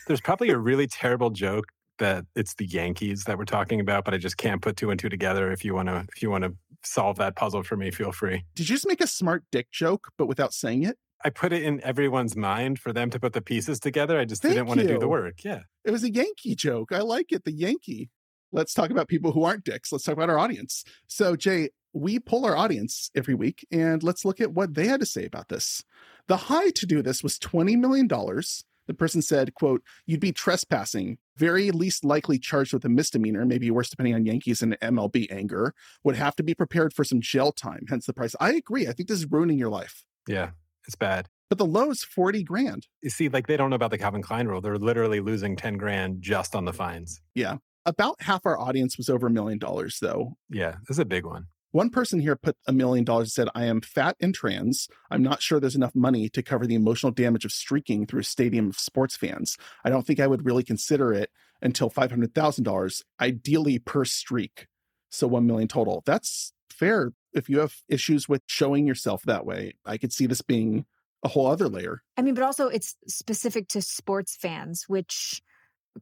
There's 0.07 0.21
probably 0.21 0.51
a 0.51 0.59
really 0.59 0.87
terrible 0.88 1.31
joke 1.31 1.67
that 1.99 2.25
it's 2.37 2.55
the 2.55 2.67
Yankees 2.67 3.25
that 3.25 3.37
we're 3.37 3.45
talking 3.45 3.81
about, 3.81 4.05
but 4.05 4.15
I 4.15 4.19
just 4.19 4.37
can't 4.37 4.62
put 4.62 4.77
two 4.77 4.91
and 4.91 4.99
two 4.99 5.09
together. 5.09 5.51
If 5.51 5.65
you 5.65 5.75
want 5.75 5.88
to, 5.88 6.07
if 6.15 6.23
you 6.23 6.31
want 6.31 6.45
to 6.45 6.55
solve 6.85 7.17
that 7.17 7.35
puzzle 7.35 7.65
for 7.65 7.77
me, 7.77 7.91
feel 7.91 8.12
free. 8.12 8.45
Did 8.55 8.69
you 8.69 8.75
just 8.75 8.87
make 8.87 9.01
a 9.01 9.07
smart 9.07 9.43
dick 9.51 9.71
joke, 9.73 10.09
but 10.17 10.27
without 10.27 10.55
saying 10.55 10.85
it? 10.85 10.97
I 11.25 11.31
put 11.31 11.53
it 11.53 11.63
in 11.63 11.83
everyone's 11.83 12.37
mind 12.37 12.79
for 12.79 12.93
them 12.93 13.11
to 13.11 13.21
put 13.21 13.33
the 13.33 13.43
pieces 13.43 13.79
together. 13.81 14.19
I 14.19 14.25
just 14.25 14.43
Thank 14.43 14.55
didn't 14.55 14.69
want 14.69 14.81
to 14.81 14.87
do 14.87 14.99
the 14.99 15.09
work. 15.09 15.45
Yeah. 15.45 15.61
It 15.85 15.91
was 15.91 16.05
a 16.05 16.11
Yankee 16.11 16.55
joke. 16.55 16.93
I 16.93 17.01
like 17.01 17.33
it. 17.33 17.45
The 17.45 17.53
Yankee. 17.53 18.11
Let's 18.51 18.75
talk 18.75 18.91
about 18.91 19.09
people 19.09 19.33
who 19.33 19.45
aren't 19.45 19.65
dicks. 19.65 19.93
Let's 19.93 20.05
talk 20.05 20.15
about 20.15 20.29
our 20.29 20.39
audience. 20.39 20.85
So, 21.07 21.37
Jay, 21.37 21.71
we 21.95 22.19
pull 22.19 22.45
our 22.45 22.57
audience 22.57 23.11
every 23.15 23.35
week 23.35 23.67
and 23.71 24.03
let's 24.03 24.25
look 24.25 24.41
at 24.41 24.53
what 24.53 24.75
they 24.75 24.87
had 24.87 25.01
to 25.01 25.07
say 25.07 25.25
about 25.25 25.49
this. 25.49 25.83
The 26.29 26.37
high 26.37 26.71
to 26.71 26.87
do 26.87 27.03
this 27.03 27.23
was 27.23 27.39
$20 27.39 27.79
million. 27.79 28.09
The 28.09 28.95
person 28.95 29.23
said, 29.23 29.55
quote, 29.55 29.83
you'd 30.07 30.21
be 30.21 30.33
trespassing, 30.33 31.19
very 31.37 31.71
least 31.71 32.05
likely 32.05 32.39
charged 32.39 32.73
with 32.73 32.85
a 32.85 32.89
misdemeanor, 32.89 33.47
maybe 33.47 33.71
worse 33.71 33.89
depending 33.89 34.15
on 34.15 34.27
Yankees 34.27 34.61
and 34.61 34.79
MLB 34.81 35.31
anger, 35.31 35.73
would 36.03 36.17
have 36.17 36.35
to 36.37 36.43
be 36.43 36.55
prepared 36.55 36.93
for 36.93 37.05
some 37.05 37.21
jail 37.21 37.53
time, 37.53 37.87
hence 37.89 38.07
the 38.07 38.13
price. 38.13 38.35
I 38.41 38.53
agree. 38.53 38.89
I 38.89 38.93
think 38.93 39.09
this 39.09 39.19
is 39.19 39.31
ruining 39.31 39.59
your 39.59 39.71
life. 39.71 40.05
Yeah. 40.27 40.51
It's 40.87 40.97
bad. 40.97 41.29
But 41.49 41.59
the 41.59 41.66
low 41.66 41.90
is 41.90 42.03
40 42.03 42.45
grand. 42.45 42.87
You 43.03 43.11
see, 43.11 43.29
like 43.29 43.47
they 43.47 43.57
don't 43.57 43.71
know 43.71 43.77
about 43.77 43.90
the 43.90 43.99
Calvin 43.99 44.23
Klein 44.23 44.49
rule. 44.49 44.61
They're 44.61 44.79
literally 44.79 45.21
losing 45.21 45.55
10 45.55 45.77
grand 45.77 46.23
just 46.23 46.55
on 46.55 46.64
the 46.64 46.73
fines. 46.73 47.21
Yeah. 47.35 47.57
About 47.85 48.23
half 48.23 48.47
our 48.47 48.59
audience 48.59 48.97
was 48.97 49.09
over 49.09 49.27
a 49.27 49.31
million 49.31 49.59
dollars, 49.59 49.99
though. 50.01 50.37
Yeah. 50.49 50.77
This 50.88 50.97
is 50.97 50.99
a 50.99 51.05
big 51.05 51.27
one. 51.27 51.47
One 51.73 51.88
person 51.88 52.21
here 52.21 52.37
put 52.37 52.57
a 52.66 52.73
million 52.73 53.05
dollars 53.05 53.29
and 53.29 53.33
said, 53.33 53.49
I 53.55 53.64
am 53.64 53.81
fat 53.81 54.16
and 54.21 54.35
trans. 54.35 54.88
I'm 55.11 55.23
not 55.23 55.40
sure 55.40 55.59
there's 55.59 55.75
enough 55.75 55.95
money 55.95 56.29
to 56.29 56.42
cover 56.42 56.66
the 56.66 56.75
emotional 56.75 57.12
damage 57.12 57.47
of 57.47 57.53
streaking 57.53 58.07
through 58.07 58.21
a 58.21 58.25
stadium 58.25 58.68
of 58.68 58.77
sports 58.79 59.16
fans. 59.16 59.57
I 59.83 59.88
don't 59.88 60.07
think 60.07 60.21
I 60.21 60.27
would 60.27 60.45
really 60.45 60.64
consider 60.64 61.14
it 61.14 61.31
until 61.62 61.90
$500,000, 61.90 63.03
ideally 63.21 63.79
per 63.79 64.05
streak. 64.05 64.66
So 65.11 65.27
1 65.27 65.47
million 65.47 65.68
total. 65.68 66.03
That's 66.05 66.53
fair. 66.71 67.12
If 67.35 67.49
you 67.49 67.61
have 67.61 67.75
issues 67.88 68.29
with 68.29 68.42
showing 68.47 68.87
yourself 68.87 69.23
that 69.25 69.47
way, 69.47 69.75
I 69.85 69.99
could 69.99 70.12
see 70.12 70.27
this 70.27 70.42
being 70.42 70.85
a 71.25 71.29
whole 71.29 71.47
other 71.47 71.68
layer. 71.68 72.03
I 72.16 72.23
mean, 72.23 72.35
but 72.35 72.45
also 72.45 72.68
it's 72.68 72.97
specific 73.07 73.68
to 73.68 73.83
sports 73.83 74.37
fans, 74.37 74.85
which 74.88 75.40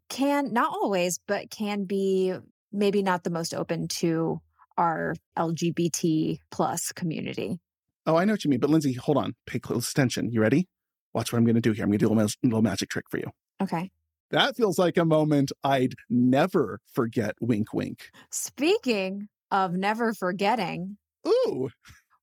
can 0.09 0.53
not 0.53 0.73
always, 0.73 1.19
but 1.27 1.51
can 1.51 1.85
be 1.85 2.35
maybe 2.73 3.03
not 3.03 3.25
the 3.25 3.31
most 3.31 3.55
open 3.55 3.89
to 3.89 4.41
our 4.79 5.15
LGBT 5.39 6.39
plus 6.51 6.93
community. 6.93 7.59
Oh, 8.07 8.17
I 8.17 8.25
know 8.25 8.33
what 8.33 8.45
you 8.45 8.51
mean. 8.51 8.61
But 8.61 8.71
Lindsay, 8.71 8.95
hold 8.95 9.19
on. 9.19 9.35
Pay 9.47 9.59
close 9.59 9.91
attention. 9.91 10.31
You 10.31 10.41
ready? 10.41 10.69
Watch 11.13 11.33
what 11.33 11.39
I'm 11.39 11.45
going 11.45 11.57
to 11.57 11.61
do 11.61 11.73
here. 11.73 11.85
I'm 11.85 11.91
going 11.91 11.99
to 11.99 12.07
do 12.07 12.13
a 12.13 12.15
little, 12.15 12.31
little 12.43 12.63
magic 12.63 12.89
trick 12.89 13.05
for 13.11 13.19
you. 13.19 13.31
Okay. 13.63 13.91
That 14.31 14.57
feels 14.57 14.79
like 14.79 14.97
a 14.97 15.05
moment 15.05 15.53
I'd 15.65 15.95
never 16.09 16.81
forget. 16.93 17.35
Wink, 17.41 17.75
wink. 17.75 18.11
Speaking 18.31 19.29
of 19.51 19.73
never 19.75 20.15
forgetting, 20.15 20.97
Ooh, 21.27 21.71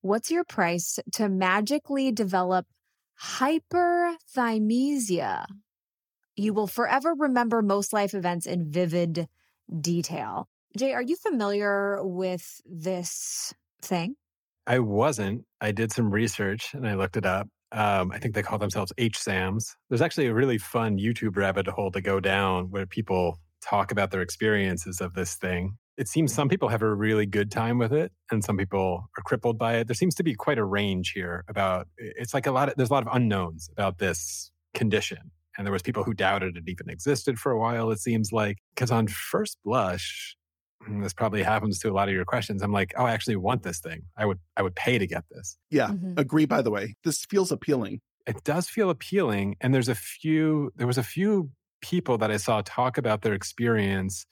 what's 0.02 0.32
your 0.32 0.44
price 0.44 1.00
to 1.14 1.30
magically 1.30 2.12
develop 2.12 2.66
hyperthymesia? 3.24 5.46
You 6.36 6.54
will 6.54 6.68
forever 6.68 7.16
remember 7.18 7.62
most 7.62 7.94
life 7.94 8.14
events 8.14 8.46
in 8.46 8.72
vivid 8.72 9.28
detail. 9.82 10.48
Jay, 10.78 10.94
are 10.94 11.02
you 11.02 11.16
familiar 11.16 12.00
with 12.04 12.62
this 12.66 13.54
thing? 13.82 14.16
I 14.68 14.80
wasn't. 14.80 15.46
I 15.62 15.72
did 15.72 15.92
some 15.92 16.12
research 16.12 16.74
and 16.74 16.88
I 16.88 16.96
looked 16.96 17.18
it 17.18 17.26
up. 17.26 17.48
Um, 17.72 18.12
I 18.12 18.20
think 18.20 18.36
they 18.36 18.44
call 18.44 18.60
themselves 18.60 18.94
HSAMs. 18.98 19.76
There's 19.90 20.02
actually 20.02 20.28
a 20.28 20.34
really 20.34 20.58
fun 20.58 20.98
YouTube 20.98 21.36
rabbit 21.36 21.68
hole 21.68 21.92
to 21.92 22.02
go 22.02 22.20
down 22.20 22.70
where 22.70 22.86
people 22.86 23.40
talk 23.62 23.92
about 23.92 24.12
their 24.12 24.22
experiences 24.22 25.02
of 25.02 25.14
this 25.14 25.36
thing. 25.36 25.78
It 25.98 26.08
seems 26.08 26.34
some 26.34 26.48
people 26.48 26.70
have 26.70 26.82
a 26.84 26.94
really 26.94 27.26
good 27.26 27.52
time 27.52 27.80
with 27.80 27.92
it 27.92 28.12
and 28.32 28.44
some 28.44 28.56
people 28.58 29.10
are 29.18 29.24
crippled 29.24 29.58
by 29.58 29.78
it. 29.78 29.88
There 29.88 29.96
seems 29.96 30.14
to 30.16 30.24
be 30.24 30.36
quite 30.36 30.60
a 30.60 30.64
range 30.66 31.12
here 31.14 31.44
about 31.48 31.88
it's 31.98 32.34
like 32.34 32.46
a 32.46 32.52
lot 32.52 32.70
of 32.70 32.76
there's 32.76 32.90
a 32.90 32.94
lot 32.94 33.06
of 33.08 33.14
unknowns 33.14 33.70
about 33.72 33.98
this 33.98 34.52
condition. 34.74 35.32
And 35.58 35.66
there 35.66 35.72
was 35.74 35.82
people 35.82 36.04
who 36.04 36.14
doubted 36.14 36.56
it 36.56 36.64
even 36.68 36.88
existed 36.88 37.40
for 37.40 37.52
a 37.52 37.60
while, 37.60 37.90
it 37.90 38.00
seems 38.00 38.32
like. 38.32 38.58
Because 38.76 38.92
on 38.92 39.08
first 39.08 39.58
blush, 39.66 40.36
this 41.02 41.14
probably 41.14 41.42
happens 41.42 41.80
to 41.80 41.90
a 41.90 41.94
lot 41.94 42.10
of 42.10 42.14
your 42.14 42.26
questions. 42.26 42.62
I'm 42.62 42.72
like, 42.72 42.94
oh, 42.96 43.06
I 43.06 43.12
actually 43.12 43.38
want 43.38 43.64
this 43.64 43.80
thing. 43.80 44.04
I 44.16 44.28
would 44.28 44.38
I 44.56 44.62
would 44.62 44.76
pay 44.76 45.00
to 45.00 45.08
get 45.08 45.24
this. 45.32 45.58
yeah. 45.72 45.88
Mhm. 45.88 46.20
Agree, 46.20 46.46
by 46.46 46.62
the 46.62 46.70
way. 46.70 46.96
This 47.04 47.26
feels 47.26 47.52
appealing. 47.52 48.02
It 48.28 48.44
does 48.44 48.70
feel 48.70 48.92
appealing. 48.92 49.56
And 49.62 49.74
there's 49.74 49.90
a 49.90 49.96
few, 49.96 50.72
there 50.76 50.86
was 50.86 50.98
a 51.00 51.04
few 51.04 51.50
people 51.82 52.18
that 52.20 52.30
I 52.30 52.38
saw 52.38 52.62
talk 52.64 52.98
about 53.00 53.22
their 53.24 53.34
experience 53.34 54.26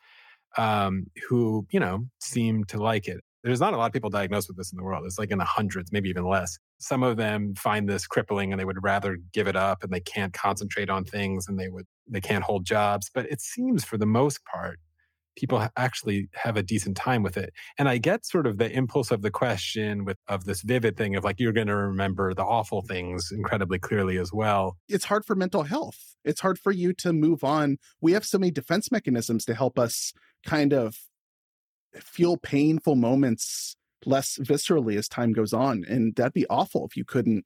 um, 0.58 1.06
who, 1.28 1.66
you 1.72 1.80
know, 1.80 2.06
seem 2.20 2.64
to 2.66 2.78
like 2.78 3.08
it. 3.08 3.22
There's 3.44 3.60
not 3.60 3.74
a 3.74 3.78
lot 3.78 3.86
of 3.86 3.94
people 3.94 4.10
diagnosed 4.10 4.48
with 4.48 4.58
this 4.58 4.72
in 4.72 4.78
the 4.78 4.84
world. 4.84 5.06
It's 5.06 5.20
like 5.20 5.30
in 5.30 5.38
the 5.38 5.46
hundreds, 5.46 5.92
maybe 5.92 6.10
even 6.10 6.26
less. 6.26 6.58
Some 6.80 7.04
of 7.04 7.18
them 7.18 7.54
find 7.56 7.88
this 7.88 8.08
crippling 8.08 8.52
and 8.52 8.60
they 8.60 8.66
would 8.66 8.84
rather 8.84 9.20
give 9.34 9.48
it 9.48 9.56
up 9.56 9.84
and 9.84 9.94
they 9.94 10.00
can't 10.00 10.34
concentrate 10.34 10.90
on 10.90 11.04
things 11.04 11.48
and 11.48 11.60
they 11.60 11.70
would 11.70 11.86
they 12.10 12.22
can't 12.22 12.44
hold 12.44 12.66
jobs. 12.66 13.12
But 13.14 13.30
it 13.32 13.42
seems 13.42 13.86
for 13.86 13.98
the 13.98 14.08
most 14.08 14.40
part, 14.46 14.80
people 15.36 15.68
actually 15.76 16.30
have 16.34 16.58
a 16.58 16.64
decent 16.64 16.98
time 16.98 17.24
with 17.24 17.38
it. 17.38 17.54
And 17.78 17.90
I 17.90 17.98
get 17.98 18.26
sort 18.26 18.48
of 18.48 18.58
the 18.58 18.72
impulse 18.72 19.12
of 19.12 19.22
the 19.22 19.32
question 19.32 20.06
with 20.06 20.18
of 20.28 20.46
this 20.46 20.62
vivid 20.62 20.98
thing 20.98 21.16
of 21.16 21.24
like 21.24 21.40
you're 21.40 21.52
going 21.52 21.68
to 21.68 21.76
remember 21.76 22.34
the 22.34 22.44
awful 22.44 22.82
things 22.82 23.30
incredibly 23.32 23.80
clearly 23.80 24.18
as 24.18 24.32
well. 24.34 24.78
It's 24.88 25.06
hard 25.06 25.26
for 25.26 25.36
mental 25.36 25.64
health. 25.64 26.16
It's 26.24 26.42
hard 26.42 26.58
for 26.58 26.72
you 26.72 26.94
to 26.94 27.14
move 27.14 27.44
on. 27.44 27.78
We 28.02 28.14
have 28.14 28.26
so 28.26 28.38
many 28.38 28.52
defense 28.52 28.92
mechanisms 28.92 29.46
to 29.46 29.56
help 29.56 29.78
us 29.78 30.14
kind 30.46 30.74
of 30.74 30.96
feel 31.94 32.38
painful 32.38 32.96
moments 32.96 33.76
less 34.06 34.38
viscerally 34.38 34.98
as 34.98 35.08
time 35.08 35.34
goes 35.34 35.54
on. 35.54 35.84
And 35.88 36.16
that'd 36.16 36.34
be 36.34 36.46
awful 36.50 36.86
if 36.86 36.96
you 36.96 37.06
couldn't 37.06 37.46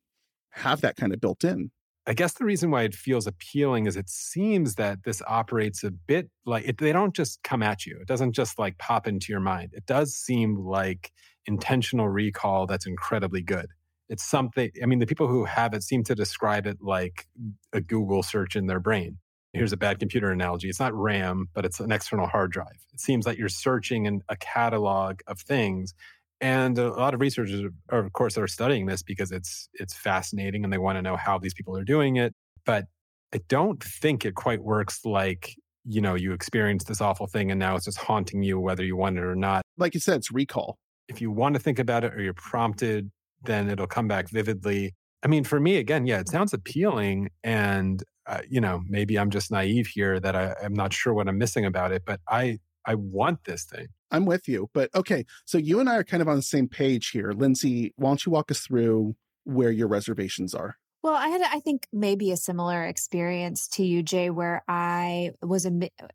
have 0.52 0.82
that 0.82 0.95
kind 0.95 1.13
of 1.13 1.21
built 1.21 1.43
in. 1.43 1.71
I 2.09 2.13
guess 2.13 2.33
the 2.33 2.43
reason 2.43 2.71
why 2.71 2.81
it 2.81 2.95
feels 2.95 3.27
appealing 3.27 3.85
is 3.85 3.95
it 3.95 4.09
seems 4.09 4.75
that 4.75 5.03
this 5.03 5.21
operates 5.27 5.83
a 5.83 5.91
bit 5.91 6.27
like 6.43 6.67
it, 6.67 6.79
they 6.79 6.91
don't 6.91 7.15
just 7.15 7.43
come 7.43 7.61
at 7.61 7.85
you. 7.85 7.99
It 8.01 8.07
doesn't 8.07 8.31
just 8.31 8.57
like 8.57 8.79
pop 8.79 9.07
into 9.07 9.31
your 9.31 9.39
mind. 9.39 9.69
It 9.73 9.85
does 9.85 10.15
seem 10.15 10.55
like 10.57 11.11
intentional 11.45 12.09
recall 12.09 12.65
that's 12.65 12.87
incredibly 12.87 13.43
good. 13.43 13.67
It's 14.09 14.23
something, 14.23 14.71
I 14.81 14.87
mean, 14.87 14.97
the 14.97 15.05
people 15.05 15.27
who 15.27 15.45
have 15.45 15.75
it 15.75 15.83
seem 15.83 16.03
to 16.05 16.15
describe 16.15 16.65
it 16.65 16.79
like 16.81 17.27
a 17.73 17.79
Google 17.79 18.23
search 18.23 18.55
in 18.55 18.65
their 18.65 18.79
brain. 18.79 19.19
Here's 19.53 19.73
a 19.73 19.77
bad 19.77 19.99
computer 19.99 20.31
analogy. 20.31 20.67
It's 20.67 20.79
not 20.79 20.95
RAM, 20.95 21.49
but 21.53 21.63
it's 21.63 21.79
an 21.79 21.91
external 21.91 22.25
hard 22.25 22.51
drive. 22.51 22.85
It 22.91 22.99
seems 22.99 23.27
like 23.27 23.37
you're 23.37 23.49
searching 23.49 24.07
in 24.07 24.21
a 24.29 24.35
catalog 24.35 25.19
of 25.27 25.39
things 25.39 25.93
and 26.41 26.78
a 26.78 26.89
lot 26.91 27.13
of 27.13 27.21
researchers 27.21 27.63
are, 27.89 27.99
of 27.99 28.13
course 28.13 28.38
are 28.38 28.47
studying 28.47 28.86
this 28.86 29.04
because 29.04 29.32
it's 29.32 29.69
it's 29.73 29.93
fascinating 29.93 30.63
and 30.63 30.71
they 30.71 30.78
want 30.78 30.97
to 30.97 31.02
know 31.02 31.17
how 31.17 31.38
these 31.38 31.54
people 31.54 31.78
are 31.78 31.84
doing 31.84 32.15
it. 32.17 32.34
But 32.65 32.86
i 33.34 33.39
don't 33.47 33.84
think 33.84 34.25
it 34.25 34.34
quite 34.34 34.63
works 34.63 35.06
like 35.06 35.56
you 35.86 36.02
know 36.02 36.15
you 36.15 36.34
experience 36.34 36.84
this 36.86 36.99
awful 36.99 37.28
thing 37.28 37.52
and 37.52 37.60
now 37.60 37.75
it's 37.75 37.86
just 37.86 37.99
haunting 37.99 38.41
you 38.41 38.60
whether 38.60 38.84
you 38.84 38.95
want 38.95 39.17
it 39.17 39.23
or 39.23 39.36
not. 39.36 39.62
Like 39.78 39.93
you 39.93 39.99
said, 39.99 40.17
it's 40.17 40.32
recall. 40.32 40.78
if 41.08 41.21
you 41.21 41.32
want 41.32 41.56
to 41.56 41.60
think 41.62 41.80
about 41.80 42.04
it 42.04 42.13
or 42.13 42.21
you're 42.21 42.34
prompted 42.34 43.12
then 43.43 43.69
it'll 43.69 43.88
come 43.88 44.08
back 44.08 44.30
vividly. 44.30 44.93
I 45.23 45.28
mean 45.28 45.43
for 45.43 45.60
me 45.60 45.78
again 45.78 46.06
yeah 46.06 46.19
it 46.19 46.30
sounds 46.30 46.54
appealing 46.54 47.30
and 47.43 48.04
uh, 48.28 48.41
you 48.47 48.62
know 48.62 48.82
maybe 48.88 49.17
i'm 49.17 49.32
just 49.32 49.52
naive 49.52 49.88
here 49.88 50.19
that 50.19 50.36
I, 50.36 50.56
i'm 50.63 50.73
not 50.73 50.93
sure 50.93 51.13
what 51.13 51.28
i'm 51.28 51.38
missing 51.38 51.65
about 51.65 51.91
it 51.91 52.04
but 52.06 52.19
i 52.30 52.60
i 52.86 52.95
want 52.95 53.43
this 53.45 53.63
thing 53.65 53.88
I'm 54.11 54.25
with 54.25 54.47
you. 54.47 54.69
But 54.73 54.89
okay, 54.95 55.25
so 55.45 55.57
you 55.57 55.79
and 55.79 55.89
I 55.89 55.97
are 55.97 56.03
kind 56.03 56.21
of 56.21 56.27
on 56.27 56.37
the 56.37 56.41
same 56.41 56.67
page 56.67 57.09
here. 57.09 57.31
Lindsay, 57.31 57.93
why 57.95 58.09
don't 58.09 58.25
you 58.25 58.31
walk 58.31 58.51
us 58.51 58.61
through 58.61 59.15
where 59.43 59.71
your 59.71 59.87
reservations 59.87 60.53
are? 60.53 60.78
Well, 61.01 61.13
I 61.13 61.29
had, 61.29 61.41
I 61.41 61.59
think, 61.62 61.88
maybe 61.93 62.31
a 62.31 62.38
similar 62.38 62.83
experience 62.83 63.67
to 63.69 63.83
you, 63.85 64.03
Jay, 64.03 64.29
where 64.29 64.63
I 64.67 65.31
was 65.41 65.65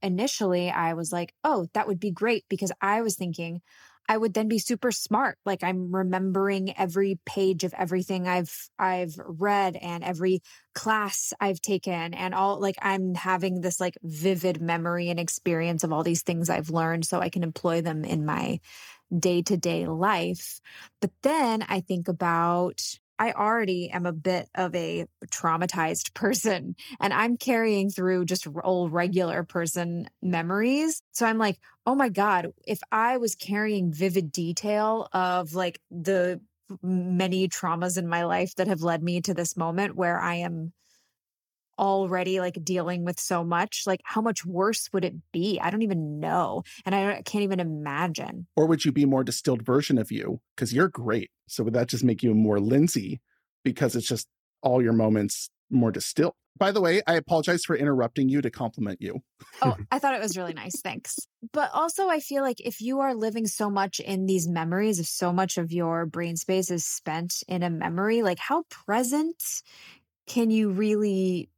initially, 0.03 0.70
I 0.70 0.92
was 0.92 1.11
like, 1.11 1.33
oh, 1.42 1.66
that 1.73 1.88
would 1.88 1.99
be 2.01 2.11
great 2.11 2.44
because 2.51 2.70
I 2.83 3.01
was 3.01 3.16
thinking 3.16 3.62
I 4.07 4.18
would 4.18 4.35
then 4.35 4.49
be 4.49 4.59
super 4.59 4.92
smart. 4.92 5.38
Like 5.47 5.64
I'm 5.64 5.94
remembering 5.94 6.77
every 6.77 7.18
page 7.25 7.64
of 7.64 7.73
everything 7.73 8.29
I've 8.29 8.68
I've 8.79 9.18
read 9.25 9.77
and 9.77 10.05
every 10.05 10.42
class 10.75 11.33
I've 11.40 11.62
taken 11.62 12.12
and 12.12 12.35
all 12.35 12.61
like 12.61 12.77
I'm 12.83 13.14
having 13.14 13.62
this 13.62 13.81
like 13.81 13.97
vivid 14.03 14.61
memory 14.61 15.09
and 15.09 15.18
experience 15.18 15.85
of 15.85 15.92
all 15.94 16.03
these 16.03 16.20
things 16.23 16.51
I've 16.51 16.68
learned 16.68 17.07
so 17.07 17.20
I 17.20 17.31
can 17.31 17.42
employ 17.42 17.81
them 17.81 18.05
in 18.05 18.27
my 18.27 18.61
day-to-day 19.16 19.87
life. 19.87 20.61
But 21.01 21.11
then 21.23 21.62
I 21.68 21.81
think 21.81 22.09
about 22.09 22.83
I 23.18 23.33
already 23.33 23.90
am 23.90 24.07
a 24.07 24.12
bit 24.12 24.48
of 24.55 24.74
a 24.74 25.07
traumatized 25.27 26.14
person 26.14 26.77
and 27.00 27.12
I'm 27.12 27.37
carrying 27.37 27.90
through 27.90 28.24
just 28.27 28.46
old 28.62 28.92
regular 28.92 29.44
person 29.44 30.09
memories. 30.22 31.03
So 31.12 31.27
I'm 31.27 31.38
like, 31.38 31.59
oh 31.87 31.94
my 31.94 32.09
God, 32.09 32.53
if 32.66 32.81
I 32.90 33.18
was 33.18 33.35
carrying 33.35 33.92
vivid 33.92 34.33
detail 34.33 35.09
of 35.12 35.55
like 35.55 35.81
the 35.90 36.40
many 36.83 37.48
traumas 37.48 37.98
in 37.98 38.09
my 38.09 38.24
life 38.24 38.55
that 38.57 38.68
have 38.68 38.83
led 38.83 39.03
me 39.03 39.20
to 39.20 39.35
this 39.35 39.57
moment 39.57 39.96
where 39.96 40.18
I 40.18 40.37
am 40.37 40.72
already 41.79 42.41
like 42.41 42.59
dealing 42.65 43.05
with 43.05 43.19
so 43.19 43.45
much 43.45 43.83
like 43.87 44.01
how 44.05 44.21
much 44.21 44.45
worse 44.45 44.89
would 44.93 45.05
it 45.05 45.15
be? 45.33 45.59
I 45.61 45.71
don't 45.71 45.83
even 45.83 46.21
know 46.21 46.63
and 46.85 46.95
i 46.95 47.23
can't 47.23 47.45
even 47.45 47.61
imagine. 47.61 48.47
Or 48.57 48.67
would 48.67 48.85
you 48.85 48.93
be 48.93 49.05
more 49.05 49.25
distilled 49.25 49.63
version 49.63 49.99
of 49.99 50.13
you? 50.13 50.41
Because 50.55 50.73
you're 50.73 50.89
great 50.89 51.31
so 51.47 51.65
would 51.65 51.75
that 51.75 51.89
just 51.89 52.05
make 52.05 52.23
you 52.23 52.35
more 52.35 52.61
lindsay 52.61 53.21
because 53.65 53.97
it's 53.97 54.07
just 54.07 54.29
all 54.63 54.83
your 54.83 54.93
moments 54.93 55.51
more 55.71 55.91
distilled 55.91 56.35
by 56.57 56.71
the 56.71 56.81
way 56.81 57.03
i 57.07 57.15
apologize 57.15 57.65
for 57.65 57.77
interrupting 57.77 58.29
you 58.29 58.41
to 58.41 58.51
compliment 58.51 59.01
you. 59.01 59.21
Oh 59.63 59.77
i 59.91 59.99
thought 59.99 60.15
it 60.15 60.21
was 60.21 60.37
really 60.37 60.55
nice 60.55 60.81
thanks. 60.81 61.19
But 61.53 61.71
also 61.73 62.09
i 62.09 62.21
feel 62.21 62.43
like 62.43 62.61
if 62.61 62.81
you 62.81 63.01
are 63.01 63.15
living 63.15 63.47
so 63.47 63.71
much 63.71 64.01
in 64.01 64.27
these 64.27 64.49
memories 64.49 65.01
if 65.01 65.07
so 65.07 65.33
much 65.33 65.59
of 65.59 65.73
your 65.73 66.07
brain 66.07 66.37
space 66.37 66.71
is 66.71 66.87
spent 66.87 67.43
in 67.49 67.63
a 67.63 67.71
memory 67.71 68.23
like 68.23 68.39
how 68.39 68.65
present 68.71 69.63
can 70.27 70.51
you 70.51 70.71
really 70.71 71.51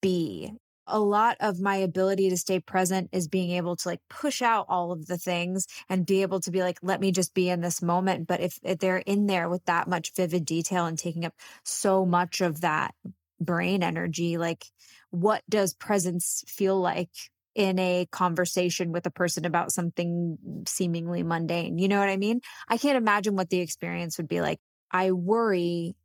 be. 0.00 0.52
A 0.86 0.98
lot 0.98 1.36
of 1.40 1.60
my 1.60 1.76
ability 1.76 2.30
to 2.30 2.36
stay 2.36 2.58
present 2.58 3.10
is 3.12 3.28
being 3.28 3.52
able 3.52 3.76
to 3.76 3.88
like 3.88 4.00
push 4.08 4.42
out 4.42 4.66
all 4.68 4.90
of 4.90 5.06
the 5.06 5.18
things 5.18 5.66
and 5.88 6.06
be 6.06 6.22
able 6.22 6.40
to 6.40 6.50
be 6.50 6.62
like, 6.62 6.78
let 6.82 7.00
me 7.00 7.12
just 7.12 7.32
be 7.32 7.48
in 7.48 7.60
this 7.60 7.80
moment. 7.80 8.26
But 8.26 8.40
if, 8.40 8.58
if 8.64 8.78
they're 8.78 8.98
in 8.98 9.26
there 9.26 9.48
with 9.48 9.64
that 9.66 9.88
much 9.88 10.12
vivid 10.16 10.44
detail 10.44 10.86
and 10.86 10.98
taking 10.98 11.24
up 11.24 11.34
so 11.64 12.04
much 12.04 12.40
of 12.40 12.62
that 12.62 12.94
brain 13.40 13.84
energy, 13.84 14.36
like 14.36 14.64
what 15.10 15.42
does 15.48 15.74
presence 15.74 16.42
feel 16.48 16.80
like 16.80 17.10
in 17.54 17.78
a 17.78 18.06
conversation 18.10 18.92
with 18.92 19.06
a 19.06 19.10
person 19.10 19.44
about 19.44 19.72
something 19.72 20.38
seemingly 20.66 21.22
mundane. 21.22 21.78
You 21.78 21.88
know 21.88 21.98
what 21.98 22.08
I 22.08 22.16
mean? 22.16 22.40
I 22.68 22.78
can't 22.78 22.96
imagine 22.96 23.36
what 23.36 23.50
the 23.50 23.60
experience 23.60 24.18
would 24.18 24.28
be 24.28 24.40
like. 24.40 24.58
I 24.90 25.12
worry 25.12 25.96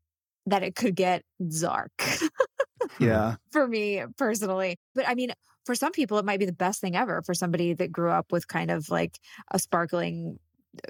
that 0.47 0.63
it 0.63 0.75
could 0.75 0.95
get 0.95 1.23
zark. 1.49 1.91
yeah. 2.99 3.35
For 3.51 3.67
me 3.67 4.03
personally. 4.17 4.77
But 4.93 5.07
I 5.07 5.15
mean, 5.15 5.31
for 5.65 5.75
some 5.75 5.91
people, 5.91 6.17
it 6.19 6.25
might 6.25 6.39
be 6.39 6.45
the 6.45 6.53
best 6.53 6.79
thing 6.79 6.95
ever 6.95 7.21
for 7.23 7.33
somebody 7.33 7.73
that 7.73 7.91
grew 7.91 8.11
up 8.11 8.31
with 8.31 8.47
kind 8.47 8.69
of 8.71 8.89
like 8.89 9.19
a 9.49 9.59
sparkling 9.59 10.37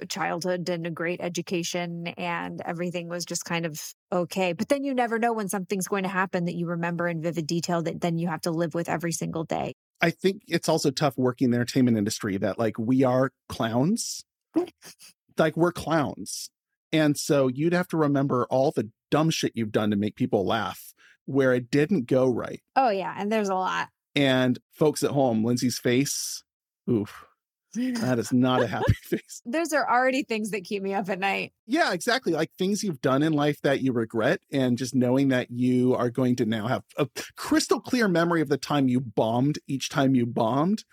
uh, 0.00 0.04
childhood 0.04 0.68
and 0.68 0.86
a 0.86 0.90
great 0.90 1.20
education 1.20 2.08
and 2.18 2.60
everything 2.64 3.08
was 3.08 3.24
just 3.24 3.44
kind 3.44 3.64
of 3.64 3.80
okay. 4.12 4.52
But 4.52 4.68
then 4.68 4.84
you 4.84 4.94
never 4.94 5.18
know 5.18 5.32
when 5.32 5.48
something's 5.48 5.88
going 5.88 6.02
to 6.02 6.08
happen 6.08 6.44
that 6.44 6.54
you 6.54 6.66
remember 6.66 7.08
in 7.08 7.22
vivid 7.22 7.46
detail 7.46 7.82
that 7.82 8.00
then 8.00 8.18
you 8.18 8.28
have 8.28 8.42
to 8.42 8.50
live 8.50 8.74
with 8.74 8.88
every 8.88 9.12
single 9.12 9.44
day. 9.44 9.74
I 10.00 10.10
think 10.10 10.42
it's 10.46 10.68
also 10.68 10.90
tough 10.90 11.16
working 11.16 11.46
in 11.46 11.50
the 11.52 11.56
entertainment 11.56 11.96
industry 11.96 12.36
that 12.36 12.58
like 12.58 12.78
we 12.78 13.02
are 13.02 13.30
clowns. 13.48 14.24
like 15.38 15.56
we're 15.56 15.72
clowns. 15.72 16.50
And 16.92 17.16
so 17.16 17.48
you'd 17.48 17.72
have 17.72 17.88
to 17.88 17.96
remember 17.96 18.46
all 18.50 18.72
the 18.72 18.90
dumb 19.10 19.30
shit 19.30 19.52
you've 19.54 19.72
done 19.72 19.90
to 19.90 19.96
make 19.96 20.16
people 20.16 20.44
laugh 20.44 20.92
where 21.26 21.52
it 21.54 21.70
didn't 21.70 22.06
go 22.06 22.28
right. 22.30 22.60
Oh, 22.74 22.90
yeah. 22.90 23.14
And 23.16 23.30
there's 23.30 23.48
a 23.48 23.54
lot. 23.54 23.88
And 24.14 24.58
folks 24.72 25.02
at 25.02 25.10
home, 25.10 25.44
Lindsay's 25.44 25.78
face, 25.78 26.42
oof. 26.90 27.26
That 27.76 28.18
is 28.18 28.32
not 28.32 28.62
a 28.62 28.66
happy 28.66 28.94
face. 29.02 29.42
Those 29.44 29.74
are 29.74 29.86
already 29.86 30.22
things 30.22 30.50
that 30.52 30.64
keep 30.64 30.82
me 30.82 30.94
up 30.94 31.10
at 31.10 31.18
night. 31.18 31.52
Yeah, 31.66 31.92
exactly. 31.92 32.32
Like 32.32 32.50
things 32.52 32.82
you've 32.82 33.02
done 33.02 33.22
in 33.22 33.34
life 33.34 33.60
that 33.62 33.82
you 33.82 33.92
regret, 33.92 34.40
and 34.50 34.78
just 34.78 34.94
knowing 34.94 35.28
that 35.28 35.50
you 35.50 35.94
are 35.94 36.08
going 36.08 36.36
to 36.36 36.46
now 36.46 36.68
have 36.68 36.84
a 36.96 37.06
crystal 37.36 37.78
clear 37.80 38.08
memory 38.08 38.40
of 38.40 38.48
the 38.48 38.56
time 38.56 38.88
you 38.88 38.98
bombed 38.98 39.58
each 39.66 39.90
time 39.90 40.14
you 40.14 40.24
bombed. 40.24 40.84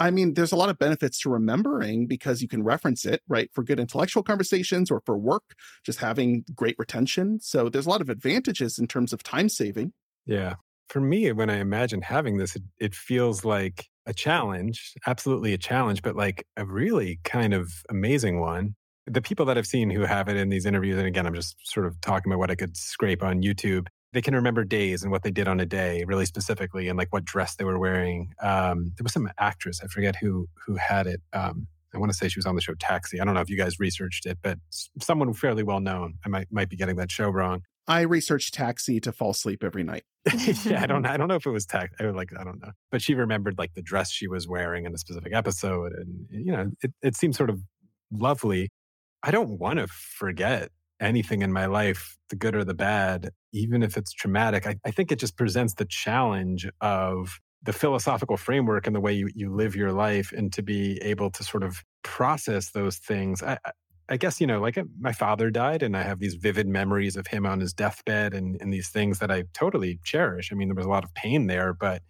I 0.00 0.10
mean, 0.10 0.34
there's 0.34 0.52
a 0.52 0.56
lot 0.56 0.70
of 0.70 0.78
benefits 0.78 1.20
to 1.20 1.30
remembering 1.30 2.06
because 2.06 2.42
you 2.42 2.48
can 2.48 2.64
reference 2.64 3.04
it, 3.04 3.22
right? 3.28 3.48
For 3.54 3.62
good 3.62 3.78
intellectual 3.78 4.22
conversations 4.22 4.90
or 4.90 5.02
for 5.06 5.16
work, 5.16 5.54
just 5.84 6.00
having 6.00 6.44
great 6.54 6.74
retention. 6.78 7.38
So 7.40 7.68
there's 7.68 7.86
a 7.86 7.90
lot 7.90 8.00
of 8.00 8.10
advantages 8.10 8.78
in 8.78 8.88
terms 8.88 9.12
of 9.12 9.22
time 9.22 9.48
saving. 9.48 9.92
Yeah. 10.26 10.54
For 10.88 11.00
me, 11.00 11.30
when 11.32 11.48
I 11.48 11.58
imagine 11.58 12.02
having 12.02 12.38
this, 12.38 12.56
it, 12.56 12.62
it 12.78 12.94
feels 12.94 13.44
like 13.44 13.86
a 14.06 14.12
challenge, 14.12 14.92
absolutely 15.06 15.54
a 15.54 15.58
challenge, 15.58 16.02
but 16.02 16.16
like 16.16 16.46
a 16.56 16.66
really 16.66 17.20
kind 17.24 17.54
of 17.54 17.72
amazing 17.88 18.40
one. 18.40 18.74
The 19.06 19.22
people 19.22 19.46
that 19.46 19.58
I've 19.58 19.66
seen 19.66 19.90
who 19.90 20.02
have 20.02 20.28
it 20.28 20.36
in 20.36 20.48
these 20.48 20.66
interviews, 20.66 20.96
and 20.96 21.06
again, 21.06 21.26
I'm 21.26 21.34
just 21.34 21.56
sort 21.62 21.86
of 21.86 22.00
talking 22.00 22.32
about 22.32 22.38
what 22.38 22.50
I 22.50 22.54
could 22.54 22.76
scrape 22.76 23.22
on 23.22 23.42
YouTube 23.42 23.86
they 24.14 24.22
can 24.22 24.34
remember 24.34 24.64
days 24.64 25.02
and 25.02 25.10
what 25.10 25.24
they 25.24 25.30
did 25.30 25.48
on 25.48 25.60
a 25.60 25.66
day 25.66 26.04
really 26.06 26.24
specifically 26.24 26.88
and 26.88 26.96
like 26.96 27.12
what 27.12 27.24
dress 27.24 27.56
they 27.56 27.64
were 27.64 27.78
wearing. 27.78 28.32
Um, 28.40 28.92
there 28.96 29.02
was 29.02 29.12
some 29.12 29.28
actress 29.38 29.80
i 29.82 29.88
forget 29.88 30.16
who 30.16 30.48
who 30.64 30.76
had 30.76 31.06
it 31.06 31.20
um, 31.32 31.66
i 31.94 31.98
want 31.98 32.10
to 32.10 32.16
say 32.16 32.28
she 32.28 32.38
was 32.38 32.46
on 32.46 32.54
the 32.54 32.62
show 32.62 32.74
taxi. 32.78 33.20
I 33.20 33.24
don't 33.24 33.34
know 33.34 33.40
if 33.40 33.50
you 33.50 33.58
guys 33.58 33.78
researched 33.78 34.24
it 34.24 34.38
but 34.42 34.58
someone 35.00 35.32
fairly 35.34 35.62
well 35.62 35.80
known 35.80 36.14
i 36.24 36.28
might 36.28 36.46
might 36.50 36.70
be 36.70 36.76
getting 36.76 36.96
that 36.96 37.10
show 37.10 37.28
wrong. 37.28 37.62
I 37.86 38.00
researched 38.00 38.54
taxi 38.54 38.98
to 39.00 39.12
fall 39.12 39.30
asleep 39.30 39.62
every 39.62 39.82
night. 39.82 40.04
Yeah 40.64 40.82
i 40.82 40.86
don't 40.86 41.04
i 41.04 41.16
don't 41.16 41.28
know 41.28 41.34
if 41.34 41.44
it 41.44 41.50
was 41.50 41.66
taxi 41.66 41.94
I 42.00 42.04
like 42.10 42.30
i 42.38 42.44
don't 42.44 42.60
know. 42.62 42.70
But 42.90 43.02
she 43.02 43.14
remembered 43.14 43.58
like 43.58 43.74
the 43.74 43.82
dress 43.82 44.10
she 44.10 44.28
was 44.28 44.46
wearing 44.48 44.86
in 44.86 44.94
a 44.94 44.98
specific 44.98 45.34
episode 45.34 45.92
and 45.92 46.26
you 46.30 46.52
know 46.52 46.70
it, 46.82 46.92
it 47.02 47.16
seems 47.16 47.36
sort 47.36 47.50
of 47.50 47.60
lovely. 48.12 48.70
I 49.22 49.30
don't 49.30 49.58
want 49.58 49.78
to 49.78 49.88
forget 49.88 50.70
anything 51.00 51.42
in 51.42 51.52
my 51.52 51.66
life, 51.66 52.16
the 52.30 52.36
good 52.36 52.54
or 52.54 52.64
the 52.64 52.74
bad, 52.74 53.30
even 53.54 53.82
if 53.82 53.96
it's 53.96 54.12
traumatic, 54.12 54.66
I, 54.66 54.76
I 54.84 54.90
think 54.90 55.12
it 55.12 55.18
just 55.18 55.36
presents 55.36 55.74
the 55.74 55.84
challenge 55.84 56.68
of 56.80 57.40
the 57.62 57.72
philosophical 57.72 58.36
framework 58.36 58.86
and 58.86 58.94
the 58.94 59.00
way 59.00 59.12
you, 59.12 59.30
you 59.34 59.54
live 59.54 59.74
your 59.74 59.92
life 59.92 60.32
and 60.32 60.52
to 60.52 60.62
be 60.62 60.98
able 61.02 61.30
to 61.30 61.42
sort 61.42 61.62
of 61.62 61.82
process 62.02 62.72
those 62.72 62.98
things. 62.98 63.42
I, 63.42 63.58
I 64.08 64.18
guess, 64.18 64.40
you 64.40 64.46
know, 64.46 64.60
like 64.60 64.76
uh, 64.76 64.84
my 65.00 65.12
father 65.12 65.50
died 65.50 65.82
and 65.82 65.96
I 65.96 66.02
have 66.02 66.18
these 66.18 66.34
vivid 66.34 66.66
memories 66.66 67.16
of 67.16 67.28
him 67.28 67.46
on 67.46 67.60
his 67.60 67.72
deathbed 67.72 68.34
and, 68.34 68.60
and 68.60 68.72
these 68.72 68.90
things 68.90 69.20
that 69.20 69.30
I 69.30 69.44
totally 69.54 69.98
cherish. 70.04 70.50
I 70.52 70.56
mean, 70.56 70.68
there 70.68 70.74
was 70.74 70.84
a 70.84 70.90
lot 70.90 71.04
of 71.04 71.14
pain 71.14 71.46
there, 71.46 71.72
but 71.72 72.02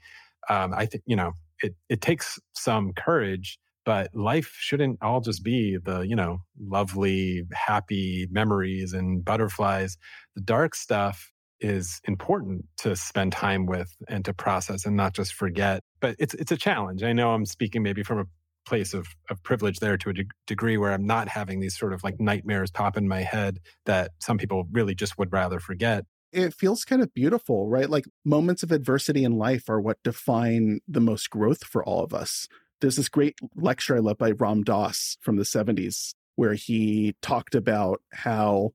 um, 0.48 0.72
I 0.74 0.86
think, 0.86 1.04
you 1.06 1.14
know, 1.14 1.32
it, 1.62 1.76
it 1.88 2.00
takes 2.00 2.40
some 2.54 2.92
courage 2.94 3.58
but 3.84 4.14
life 4.14 4.56
shouldn't 4.58 4.98
all 5.02 5.20
just 5.20 5.44
be 5.44 5.76
the 5.82 6.00
you 6.00 6.16
know 6.16 6.38
lovely 6.58 7.44
happy 7.52 8.26
memories 8.30 8.92
and 8.92 9.24
butterflies 9.24 9.96
the 10.34 10.40
dark 10.40 10.74
stuff 10.74 11.33
is 11.64 12.00
important 12.04 12.66
to 12.76 12.94
spend 12.94 13.32
time 13.32 13.64
with 13.64 13.96
and 14.06 14.24
to 14.26 14.34
process 14.34 14.84
and 14.84 14.94
not 14.96 15.14
just 15.14 15.32
forget 15.32 15.80
but 16.00 16.14
it's 16.18 16.34
it's 16.34 16.52
a 16.52 16.56
challenge. 16.56 17.02
I 17.02 17.12
know 17.14 17.32
i'm 17.32 17.46
speaking 17.46 17.82
maybe 17.82 18.02
from 18.02 18.18
a 18.18 18.24
place 18.66 18.94
of, 18.94 19.06
of 19.30 19.42
privilege 19.42 19.78
there 19.78 19.96
to 19.98 20.10
a 20.10 20.12
de- 20.12 20.24
degree 20.46 20.76
where 20.76 20.92
i'm 20.92 21.06
not 21.06 21.28
having 21.28 21.60
these 21.60 21.76
sort 21.78 21.92
of 21.92 22.02
like 22.04 22.20
nightmares 22.20 22.70
pop 22.70 22.96
in 22.96 23.08
my 23.08 23.22
head 23.22 23.58
that 23.86 24.12
some 24.20 24.38
people 24.38 24.64
really 24.72 24.94
just 24.94 25.18
would 25.18 25.32
rather 25.32 25.58
forget. 25.58 26.04
It 26.32 26.52
feels 26.52 26.84
kind 26.84 27.00
of 27.00 27.14
beautiful, 27.14 27.68
right? 27.68 27.88
Like 27.88 28.06
moments 28.24 28.62
of 28.64 28.72
adversity 28.72 29.22
in 29.22 29.38
life 29.38 29.68
are 29.68 29.80
what 29.80 30.02
define 30.02 30.80
the 30.88 31.00
most 31.00 31.30
growth 31.30 31.62
for 31.64 31.84
all 31.84 32.02
of 32.02 32.12
us. 32.12 32.48
There's 32.80 32.96
this 32.96 33.08
great 33.08 33.36
lecture 33.54 33.96
I 33.96 34.00
love 34.00 34.18
by 34.18 34.32
Ram 34.32 34.64
Dass 34.64 35.16
from 35.20 35.36
the 35.36 35.44
70s 35.44 36.14
where 36.36 36.54
he 36.54 37.14
talked 37.22 37.54
about 37.54 38.02
how 38.12 38.72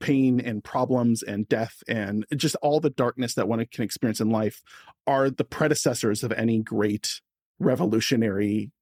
pain 0.00 0.40
and 0.40 0.64
problems 0.64 1.22
and 1.22 1.48
death 1.48 1.82
and 1.86 2.26
just 2.34 2.56
all 2.56 2.80
the 2.80 2.90
darkness 2.90 3.34
that 3.34 3.48
one 3.48 3.64
can 3.66 3.84
experience 3.84 4.20
in 4.20 4.30
life 4.30 4.62
are 5.06 5.30
the 5.30 5.44
predecessors 5.44 6.24
of 6.24 6.32
any 6.32 6.58
great 6.58 7.20
revolutionary 7.58 8.72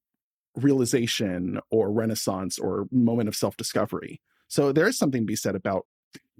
realization 0.55 1.59
or 1.69 1.91
renaissance 1.91 2.57
or 2.57 2.87
moment 2.91 3.27
of 3.27 3.35
self-discovery. 3.35 4.21
So 4.47 4.71
there 4.71 4.87
is 4.87 4.97
something 4.97 5.21
to 5.21 5.27
be 5.27 5.35
said 5.35 5.55
about 5.55 5.85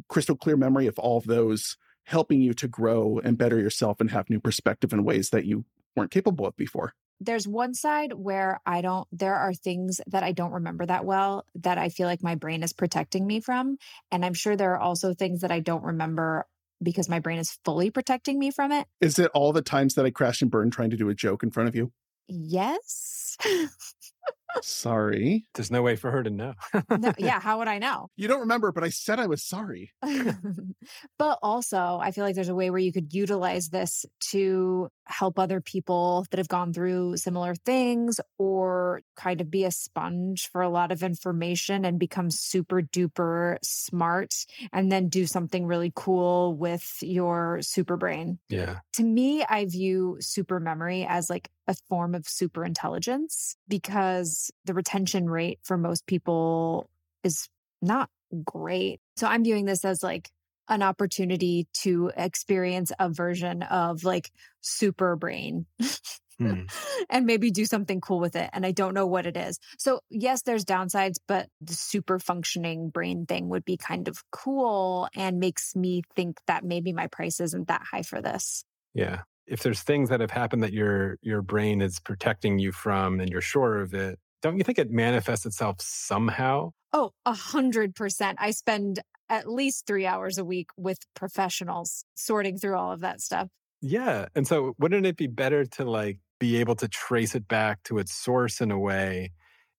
crystal 0.08 0.36
clear 0.36 0.58
memory 0.58 0.88
of 0.88 0.98
all 0.98 1.18
of 1.18 1.26
those 1.26 1.78
helping 2.06 2.42
you 2.42 2.54
to 2.56 2.68
grow 2.68 3.20
and 3.24 3.38
better 3.38 3.60
yourself 3.60 4.00
and 4.00 4.10
have 4.10 4.30
new 4.30 4.39
perspective 4.39 4.94
in 4.94 5.04
ways 5.04 5.30
that 5.30 5.46
you 5.46 5.65
weren't 5.96 6.12
capable 6.12 6.48
of 6.48 6.56
before 6.56 6.94
there's 7.19 7.47
one 7.47 7.73
side 7.73 8.13
where 8.13 8.62
I 8.65 8.82
don't, 8.82 9.08
there 9.12 9.36
are 9.36 9.53
things 9.53 9.99
that 10.08 10.23
I 10.23 10.32
don't 10.32 10.51
remember 10.51 10.86
that 10.86 11.05
well 11.05 11.45
that 11.55 11.77
I 11.77 11.89
feel 11.89 12.08
like 12.08 12.23
my 12.23 12.36
brain 12.36 12.63
is 12.63 12.73
protecting 12.73 13.27
me 13.27 13.41
from. 13.41 13.77
And 14.12 14.25
I'm 14.25 14.34
sure 14.34 14.55
there 14.55 14.73
are 14.73 14.79
also 14.79 15.13
things 15.13 15.41
that 15.41 15.51
I 15.51 15.60
don't 15.60 15.84
remember 15.84 16.45
because 16.82 17.10
my 17.10 17.19
brain 17.19 17.39
is 17.39 17.58
fully 17.65 17.91
protecting 17.91 18.39
me 18.39 18.51
from 18.51 18.71
it. 18.71 18.88
Is 19.01 19.19
it 19.19 19.32
all 19.34 19.51
the 19.51 19.62
times 19.62 19.95
that 19.95 20.05
I 20.05 20.12
crashed 20.12 20.41
and 20.41 20.49
burned 20.49 20.73
trying 20.73 20.91
to 20.91 20.97
do 20.97 21.10
a 21.10 21.15
joke 21.15 21.43
in 21.43 21.51
front 21.51 21.67
of 21.67 21.75
you? 21.75 21.91
Yes. 22.27 23.38
Sorry. 24.62 25.45
There's 25.53 25.71
no 25.71 25.82
way 25.82 25.95
for 25.95 26.12
her 26.12 26.23
to 26.23 26.29
know. 26.29 26.53
no, 26.89 27.13
yeah, 27.17 27.39
how 27.39 27.60
would 27.60 27.67
I 27.67 27.79
know? 27.79 28.10
You 28.15 28.27
don't 28.27 28.41
remember, 28.41 28.71
but 28.71 28.84
I 28.84 28.89
said 28.89 29.19
I 29.19 29.27
was 29.27 29.43
sorry. 29.43 29.91
but 31.17 31.39
also, 31.41 31.99
I 32.01 32.12
feel 32.12 32.23
like 32.23 32.36
there's 32.36 32.49
a 32.49 32.55
way 32.55 32.69
where 32.69 32.79
you 32.79 32.91
could 32.91 33.13
utilize 33.13 33.69
this 33.69 34.05
to 34.32 34.89
help 35.10 35.39
other 35.39 35.60
people 35.60 36.26
that 36.30 36.38
have 36.38 36.48
gone 36.48 36.72
through 36.72 37.17
similar 37.17 37.56
things 37.56 38.19
or 38.38 39.02
kind 39.15 39.41
of 39.41 39.50
be 39.50 39.65
a 39.65 39.72
sponge 39.72 40.50
for 40.52 40.62
a 40.62 40.69
lot 40.69 40.91
of 40.91 41.04
information 41.04 41.84
and 41.84 42.00
become 42.00 42.30
super 42.30 42.82
duper 42.82 43.58
smart 43.63 44.34
and 44.72 44.91
then 44.91 45.10
do 45.10 45.26
something 45.26 45.65
really 45.65 45.91
cool 45.95 46.56
with 46.56 46.98
your 47.02 47.60
super 47.62 47.98
brain. 47.98 48.38
Yeah. 48.50 48.80
To 48.93 49.04
me, 49.04 49.43
I 49.43 49.65
view 49.65 50.17
super 50.19 50.60
memory 50.60 51.06
as 51.10 51.30
like 51.30 51.50
a 51.67 51.76
form 51.88 52.13
of 52.13 52.28
super 52.28 52.63
intelligence 52.63 53.56
because 53.67 54.52
the 54.65 54.74
retention 54.74 55.30
rate 55.30 55.60
for 55.63 55.78
most 55.78 56.06
people 56.06 56.89
is 57.24 57.50
not 57.82 58.10
great. 58.43 59.00
So 59.17 59.28
I'm 59.28 59.43
viewing 59.43 59.65
this 59.65 59.84
as 59.84 60.04
like 60.04 60.30
an 60.69 60.84
opportunity 60.84 61.67
to 61.73 62.12
experience 62.15 62.91
a 62.99 63.10
version 63.10 63.63
of 63.63 64.03
like 64.03 64.32
super 64.62 65.15
brain. 65.15 65.65
Hmm. 66.38 66.62
and 67.10 67.25
maybe 67.25 67.51
do 67.51 67.65
something 67.65 67.99
cool 67.99 68.19
with 68.19 68.38
it. 68.38 68.49
And 68.53 68.65
I 68.65 68.71
don't 68.71 68.93
know 68.93 69.05
what 69.05 69.25
it 69.25 69.36
is. 69.36 69.60
So, 69.77 69.99
yes, 70.10 70.43
there's 70.43 70.63
downsides, 70.63 71.15
but 71.27 71.49
the 71.60 71.73
super 71.73 72.17
functioning 72.17 72.89
brain 72.89 73.25
thing 73.25 73.49
would 73.49 73.65
be 73.65 73.75
kind 73.75 74.08
of 74.08 74.23
cool 74.32 75.10
and 75.15 75.39
makes 75.39 75.75
me 75.75 76.01
think 76.15 76.39
that 76.47 76.63
maybe 76.63 76.93
my 76.93 77.08
price 77.08 77.41
isn't 77.41 77.67
that 77.67 77.82
high 77.91 78.03
for 78.03 78.21
this. 78.21 78.63
Yeah 78.93 79.23
if 79.49 79.63
there's 79.63 79.82
things 79.82 80.10
that 80.10 80.21
have 80.21 80.32
happened 80.32 80.63
that 80.63 80.73
your 80.73 81.17
your 81.21 81.41
brain 81.41 81.82
is 81.82 81.99
protecting 81.99 82.60
you 82.60 82.71
from 82.71 83.19
and 83.19 83.29
you're 83.29 83.41
sure 83.41 83.82
of 83.82 83.93
it 83.93 84.19
don't 84.41 84.58
you 84.58 84.63
think 84.63 84.79
it 84.79 84.91
manifests 84.91 85.45
itself 85.45 85.77
somehow 85.82 86.71
oh 86.93 87.12
a 87.25 87.34
hundred 87.34 87.95
percent 87.95 88.38
i 88.39 88.51
spend 88.51 88.99
at 89.30 89.50
least 89.50 89.86
three 89.86 90.06
hours 90.06 90.38
a 90.38 90.46
week 90.46 90.70
with 90.78 91.00
professionals 91.15 92.04
sorting 92.15 92.58
through 92.58 92.76
all 92.76 92.92
of 92.92 93.02
that 93.02 93.22
stuff 93.22 93.50
yeah 93.82 94.26
and 94.36 94.48
so 94.48 94.74
wouldn't 94.80 95.06
it 95.06 95.18
be 95.18 95.28
better 95.28 95.65
to 95.65 95.84
like 95.84 96.18
be 96.39 96.58
able 96.58 96.76
to 96.76 96.88
trace 96.88 97.36
it 97.36 97.48
back 97.48 97.84
to 97.84 97.98
its 97.98 98.13
source 98.13 98.62
in 98.62 98.72
a 98.72 98.80
way 98.80 99.32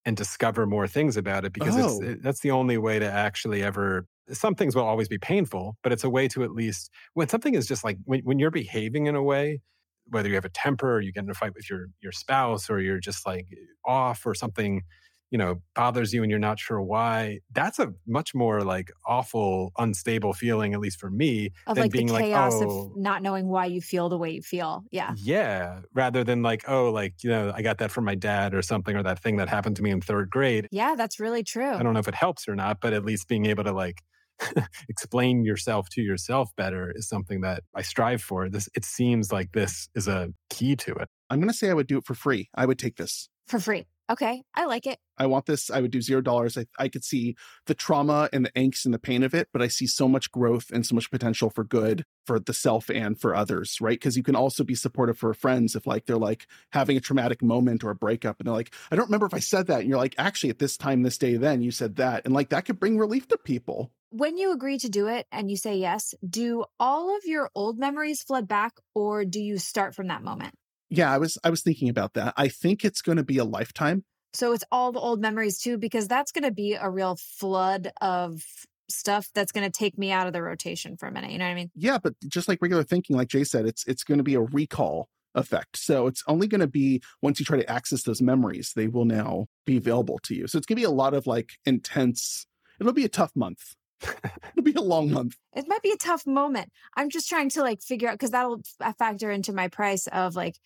and 0.04 0.16
discover 0.16 0.66
more 0.66 0.86
things 0.86 1.16
about 1.16 1.44
it 1.44 1.52
because 1.52 1.76
oh. 1.76 2.02
it, 2.02 2.22
that's 2.22 2.40
the 2.40 2.50
only 2.50 2.78
way 2.78 2.98
to 2.98 3.10
actually 3.10 3.62
ever 3.62 4.06
some 4.32 4.54
things 4.54 4.76
will 4.76 4.84
always 4.84 5.08
be 5.08 5.18
painful, 5.18 5.76
but 5.82 5.92
it's 5.92 6.04
a 6.04 6.10
way 6.10 6.28
to 6.28 6.44
at 6.44 6.52
least 6.52 6.90
when 7.14 7.28
something 7.28 7.54
is 7.54 7.66
just 7.66 7.84
like 7.84 7.98
when, 8.04 8.20
when 8.20 8.38
you're 8.38 8.50
behaving 8.50 9.06
in 9.06 9.14
a 9.14 9.22
way, 9.22 9.60
whether 10.06 10.28
you 10.28 10.34
have 10.34 10.44
a 10.44 10.50
temper 10.50 10.96
or 10.96 11.00
you 11.00 11.12
get 11.12 11.24
in 11.24 11.30
a 11.30 11.34
fight 11.34 11.54
with 11.54 11.68
your 11.68 11.86
your 12.00 12.12
spouse 12.12 12.70
or 12.70 12.80
you're 12.80 13.00
just 13.00 13.26
like 13.26 13.46
off 13.84 14.26
or 14.26 14.34
something 14.34 14.82
you 15.30 15.38
know 15.38 15.60
bothers 15.74 16.12
you 16.12 16.22
and 16.22 16.30
you're 16.30 16.38
not 16.38 16.58
sure 16.58 16.80
why 16.80 17.38
that's 17.52 17.78
a 17.78 17.92
much 18.06 18.34
more 18.34 18.62
like 18.62 18.90
awful 19.06 19.72
unstable 19.78 20.32
feeling 20.32 20.74
at 20.74 20.80
least 20.80 20.98
for 20.98 21.10
me 21.10 21.50
of 21.66 21.76
than 21.76 21.84
like 21.84 21.92
being 21.92 22.06
the 22.06 22.18
chaos 22.18 22.54
like 22.54 22.68
oh 22.68 22.90
of 22.90 22.96
not 22.96 23.22
knowing 23.22 23.48
why 23.48 23.66
you 23.66 23.80
feel 23.80 24.08
the 24.08 24.18
way 24.18 24.30
you 24.30 24.42
feel 24.42 24.84
yeah 24.90 25.12
yeah 25.16 25.80
rather 25.94 26.24
than 26.24 26.42
like 26.42 26.64
oh 26.68 26.90
like 26.90 27.14
you 27.22 27.30
know 27.30 27.52
i 27.54 27.62
got 27.62 27.78
that 27.78 27.90
from 27.90 28.04
my 28.04 28.14
dad 28.14 28.54
or 28.54 28.62
something 28.62 28.96
or 28.96 29.02
that 29.02 29.18
thing 29.22 29.36
that 29.36 29.48
happened 29.48 29.76
to 29.76 29.82
me 29.82 29.90
in 29.90 30.00
third 30.00 30.28
grade 30.30 30.68
yeah 30.70 30.94
that's 30.96 31.20
really 31.20 31.42
true 31.42 31.72
i 31.72 31.82
don't 31.82 31.94
know 31.94 32.00
if 32.00 32.08
it 32.08 32.14
helps 32.14 32.48
or 32.48 32.56
not 32.56 32.80
but 32.80 32.92
at 32.92 33.04
least 33.04 33.28
being 33.28 33.46
able 33.46 33.64
to 33.64 33.72
like 33.72 34.02
explain 34.88 35.44
yourself 35.44 35.88
to 35.90 36.02
yourself 36.02 36.50
better 36.56 36.92
is 36.94 37.08
something 37.08 37.42
that 37.42 37.62
I 37.74 37.82
strive 37.82 38.22
for. 38.22 38.48
This 38.48 38.68
it 38.74 38.84
seems 38.84 39.32
like 39.32 39.52
this 39.52 39.88
is 39.94 40.08
a 40.08 40.30
key 40.48 40.76
to 40.76 40.94
it. 40.94 41.08
I'm 41.28 41.40
going 41.40 41.50
to 41.50 41.54
say 41.54 41.70
I 41.70 41.74
would 41.74 41.86
do 41.86 41.98
it 41.98 42.04
for 42.04 42.14
free. 42.14 42.48
I 42.54 42.66
would 42.66 42.78
take 42.78 42.96
this 42.96 43.28
for 43.46 43.60
free. 43.60 43.86
Okay, 44.10 44.42
I 44.56 44.64
like 44.64 44.88
it. 44.88 44.98
I 45.18 45.26
want 45.26 45.46
this. 45.46 45.70
I 45.70 45.80
would 45.80 45.92
do 45.92 46.00
zero 46.00 46.20
dollars. 46.20 46.58
I, 46.58 46.66
I 46.80 46.88
could 46.88 47.04
see 47.04 47.36
the 47.66 47.74
trauma 47.74 48.28
and 48.32 48.44
the 48.44 48.50
angst 48.52 48.84
and 48.84 48.92
the 48.92 48.98
pain 48.98 49.22
of 49.22 49.34
it, 49.34 49.48
but 49.52 49.62
I 49.62 49.68
see 49.68 49.86
so 49.86 50.08
much 50.08 50.32
growth 50.32 50.70
and 50.72 50.84
so 50.84 50.96
much 50.96 51.12
potential 51.12 51.48
for 51.48 51.62
good 51.62 52.04
for 52.26 52.40
the 52.40 52.52
self 52.52 52.90
and 52.90 53.20
for 53.20 53.36
others, 53.36 53.80
right? 53.80 53.98
Because 53.98 54.16
you 54.16 54.24
can 54.24 54.34
also 54.34 54.64
be 54.64 54.74
supportive 54.74 55.16
for 55.16 55.32
friends 55.32 55.76
if 55.76 55.86
like 55.86 56.06
they're 56.06 56.16
like 56.16 56.48
having 56.72 56.96
a 56.96 57.00
traumatic 57.00 57.40
moment 57.40 57.84
or 57.84 57.90
a 57.90 57.94
breakup 57.94 58.40
and 58.40 58.48
they're 58.48 58.54
like, 58.54 58.74
I 58.90 58.96
don't 58.96 59.06
remember 59.06 59.26
if 59.26 59.34
I 59.34 59.38
said 59.38 59.68
that. 59.68 59.80
And 59.80 59.88
you're 59.88 59.98
like, 59.98 60.16
actually, 60.18 60.50
at 60.50 60.58
this 60.58 60.76
time, 60.76 61.02
this 61.02 61.18
day, 61.18 61.36
then 61.36 61.62
you 61.62 61.70
said 61.70 61.96
that. 61.96 62.24
And 62.24 62.34
like 62.34 62.48
that 62.48 62.64
could 62.64 62.80
bring 62.80 62.98
relief 62.98 63.28
to 63.28 63.38
people. 63.38 63.92
When 64.10 64.38
you 64.38 64.52
agree 64.52 64.78
to 64.78 64.88
do 64.88 65.06
it 65.06 65.28
and 65.30 65.48
you 65.48 65.56
say 65.56 65.76
yes, 65.76 66.14
do 66.28 66.64
all 66.80 67.16
of 67.16 67.26
your 67.26 67.48
old 67.54 67.78
memories 67.78 68.24
flood 68.24 68.48
back 68.48 68.72
or 68.92 69.24
do 69.24 69.38
you 69.40 69.58
start 69.58 69.94
from 69.94 70.08
that 70.08 70.24
moment? 70.24 70.54
Yeah, 70.90 71.12
I 71.12 71.18
was 71.18 71.38
I 71.44 71.50
was 71.50 71.62
thinking 71.62 71.88
about 71.88 72.14
that. 72.14 72.34
I 72.36 72.48
think 72.48 72.84
it's 72.84 73.02
going 73.02 73.16
to 73.16 73.24
be 73.24 73.38
a 73.38 73.44
lifetime. 73.44 74.04
So 74.32 74.52
it's 74.52 74.64
all 74.70 74.92
the 74.92 75.00
old 75.00 75.20
memories 75.20 75.58
too 75.58 75.78
because 75.78 76.06
that's 76.06 76.32
going 76.32 76.44
to 76.44 76.52
be 76.52 76.74
a 76.74 76.88
real 76.88 77.16
flood 77.16 77.90
of 78.00 78.42
stuff 78.88 79.28
that's 79.34 79.52
going 79.52 79.64
to 79.64 79.76
take 79.76 79.96
me 79.98 80.10
out 80.12 80.26
of 80.26 80.32
the 80.32 80.42
rotation 80.42 80.96
for 80.96 81.06
a 81.06 81.12
minute, 81.12 81.30
you 81.30 81.38
know 81.38 81.46
what 81.46 81.52
I 81.52 81.54
mean? 81.54 81.70
Yeah, 81.74 81.98
but 81.98 82.14
just 82.28 82.48
like 82.48 82.60
regular 82.60 82.82
thinking 82.82 83.16
like 83.16 83.28
Jay 83.28 83.44
said, 83.44 83.66
it's 83.66 83.84
it's 83.86 84.04
going 84.04 84.18
to 84.18 84.24
be 84.24 84.34
a 84.34 84.40
recall 84.40 85.08
effect. 85.34 85.76
So 85.76 86.06
it's 86.06 86.24
only 86.26 86.48
going 86.48 86.60
to 86.60 86.66
be 86.66 87.02
once 87.22 87.38
you 87.38 87.46
try 87.46 87.58
to 87.58 87.70
access 87.70 88.02
those 88.02 88.20
memories, 88.20 88.72
they 88.74 88.88
will 88.88 89.04
now 89.04 89.46
be 89.64 89.76
available 89.76 90.18
to 90.24 90.34
you. 90.34 90.46
So 90.48 90.58
it's 90.58 90.66
going 90.66 90.76
to 90.76 90.80
be 90.80 90.84
a 90.84 90.90
lot 90.90 91.14
of 91.14 91.26
like 91.26 91.52
intense 91.64 92.46
it'll 92.80 92.92
be 92.92 93.04
a 93.04 93.10
tough 93.10 93.32
month 93.36 93.74
It'll 94.52 94.62
be 94.62 94.72
a 94.74 94.80
long 94.80 95.10
month. 95.10 95.36
It 95.54 95.66
might 95.68 95.82
be 95.82 95.90
a 95.90 95.96
tough 95.96 96.26
moment. 96.26 96.70
I'm 96.96 97.10
just 97.10 97.28
trying 97.28 97.50
to 97.50 97.62
like 97.62 97.82
figure 97.82 98.08
out 98.08 98.14
because 98.14 98.30
that'll 98.30 98.62
uh, 98.80 98.92
factor 98.98 99.30
into 99.30 99.52
my 99.52 99.68
price 99.68 100.06
of 100.08 100.36
like, 100.36 100.56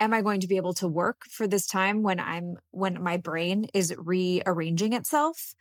am 0.00 0.12
I 0.12 0.22
going 0.22 0.40
to 0.40 0.48
be 0.48 0.56
able 0.56 0.74
to 0.74 0.88
work 0.88 1.22
for 1.30 1.46
this 1.46 1.66
time 1.66 2.02
when 2.02 2.18
I'm 2.20 2.56
when 2.70 3.02
my 3.02 3.16
brain 3.16 3.66
is 3.74 3.94
rearranging 3.96 4.92
itself, 4.92 5.54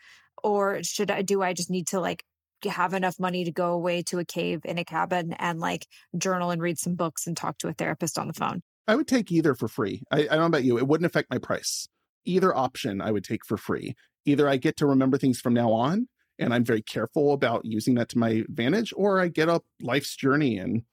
or 0.43 0.83
should 0.83 1.11
I 1.11 1.21
do 1.21 1.41
I 1.41 1.53
just 1.53 1.69
need 1.69 1.87
to 1.87 1.99
like 1.99 2.23
have 2.65 2.93
enough 2.93 3.19
money 3.19 3.45
to 3.45 3.51
go 3.51 3.71
away 3.71 4.01
to 4.03 4.19
a 4.19 4.25
cave 4.25 4.61
in 4.65 4.77
a 4.77 4.83
cabin 4.83 5.33
and 5.33 5.59
like 5.59 5.87
journal 6.17 6.51
and 6.51 6.61
read 6.61 6.77
some 6.77 6.95
books 6.95 7.27
and 7.27 7.37
talk 7.37 7.57
to 7.59 7.67
a 7.67 7.73
therapist 7.73 8.17
on 8.17 8.27
the 8.27 8.33
phone? 8.33 8.61
I 8.87 8.95
would 8.95 9.07
take 9.07 9.31
either 9.31 9.53
for 9.53 9.67
free. 9.67 10.01
I, 10.11 10.21
I 10.21 10.23
don't 10.23 10.39
know 10.39 10.45
about 10.45 10.63
you. 10.63 10.77
It 10.77 10.87
wouldn't 10.87 11.05
affect 11.05 11.29
my 11.29 11.37
price. 11.37 11.87
Either 12.25 12.55
option 12.55 13.01
I 13.01 13.11
would 13.11 13.23
take 13.23 13.45
for 13.45 13.55
free. 13.55 13.95
Either 14.25 14.49
I 14.49 14.57
get 14.57 14.77
to 14.77 14.87
remember 14.87 15.17
things 15.17 15.39
from 15.39 15.53
now 15.53 15.71
on 15.71 16.07
and 16.39 16.53
I'm 16.53 16.63
very 16.63 16.81
careful 16.81 17.33
about 17.33 17.65
using 17.65 17.95
that 17.95 18.09
to 18.09 18.17
my 18.17 18.29
advantage, 18.29 18.93
or 18.95 19.19
I 19.19 19.27
get 19.27 19.49
up 19.49 19.63
life's 19.81 20.15
journey 20.15 20.57
and 20.57 20.83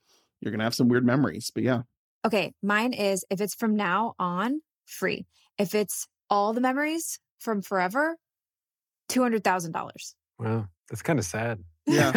you're 0.41 0.51
going 0.51 0.59
to 0.59 0.65
have 0.65 0.75
some 0.75 0.89
weird 0.89 1.07
memories. 1.07 1.51
But 1.55 1.65
yeah. 1.65 1.83
Okay. 2.25 2.53
Mine 2.63 2.93
is 2.93 3.25
if 3.31 3.41
it's 3.41 3.55
from 3.55 3.77
now 3.77 4.15
on, 4.19 4.61
free. 4.85 5.27
If 5.59 5.75
it's 5.75 6.07
all 6.29 6.53
the 6.53 6.61
memories 6.61 7.19
from 7.39 7.63
forever, 7.63 8.17
$200,000. 9.11 10.15
Wow. 10.39 10.67
That's 10.91 11.03
kind 11.03 11.19
of 11.19 11.25
sad. 11.25 11.61
Yeah. 11.89 12.11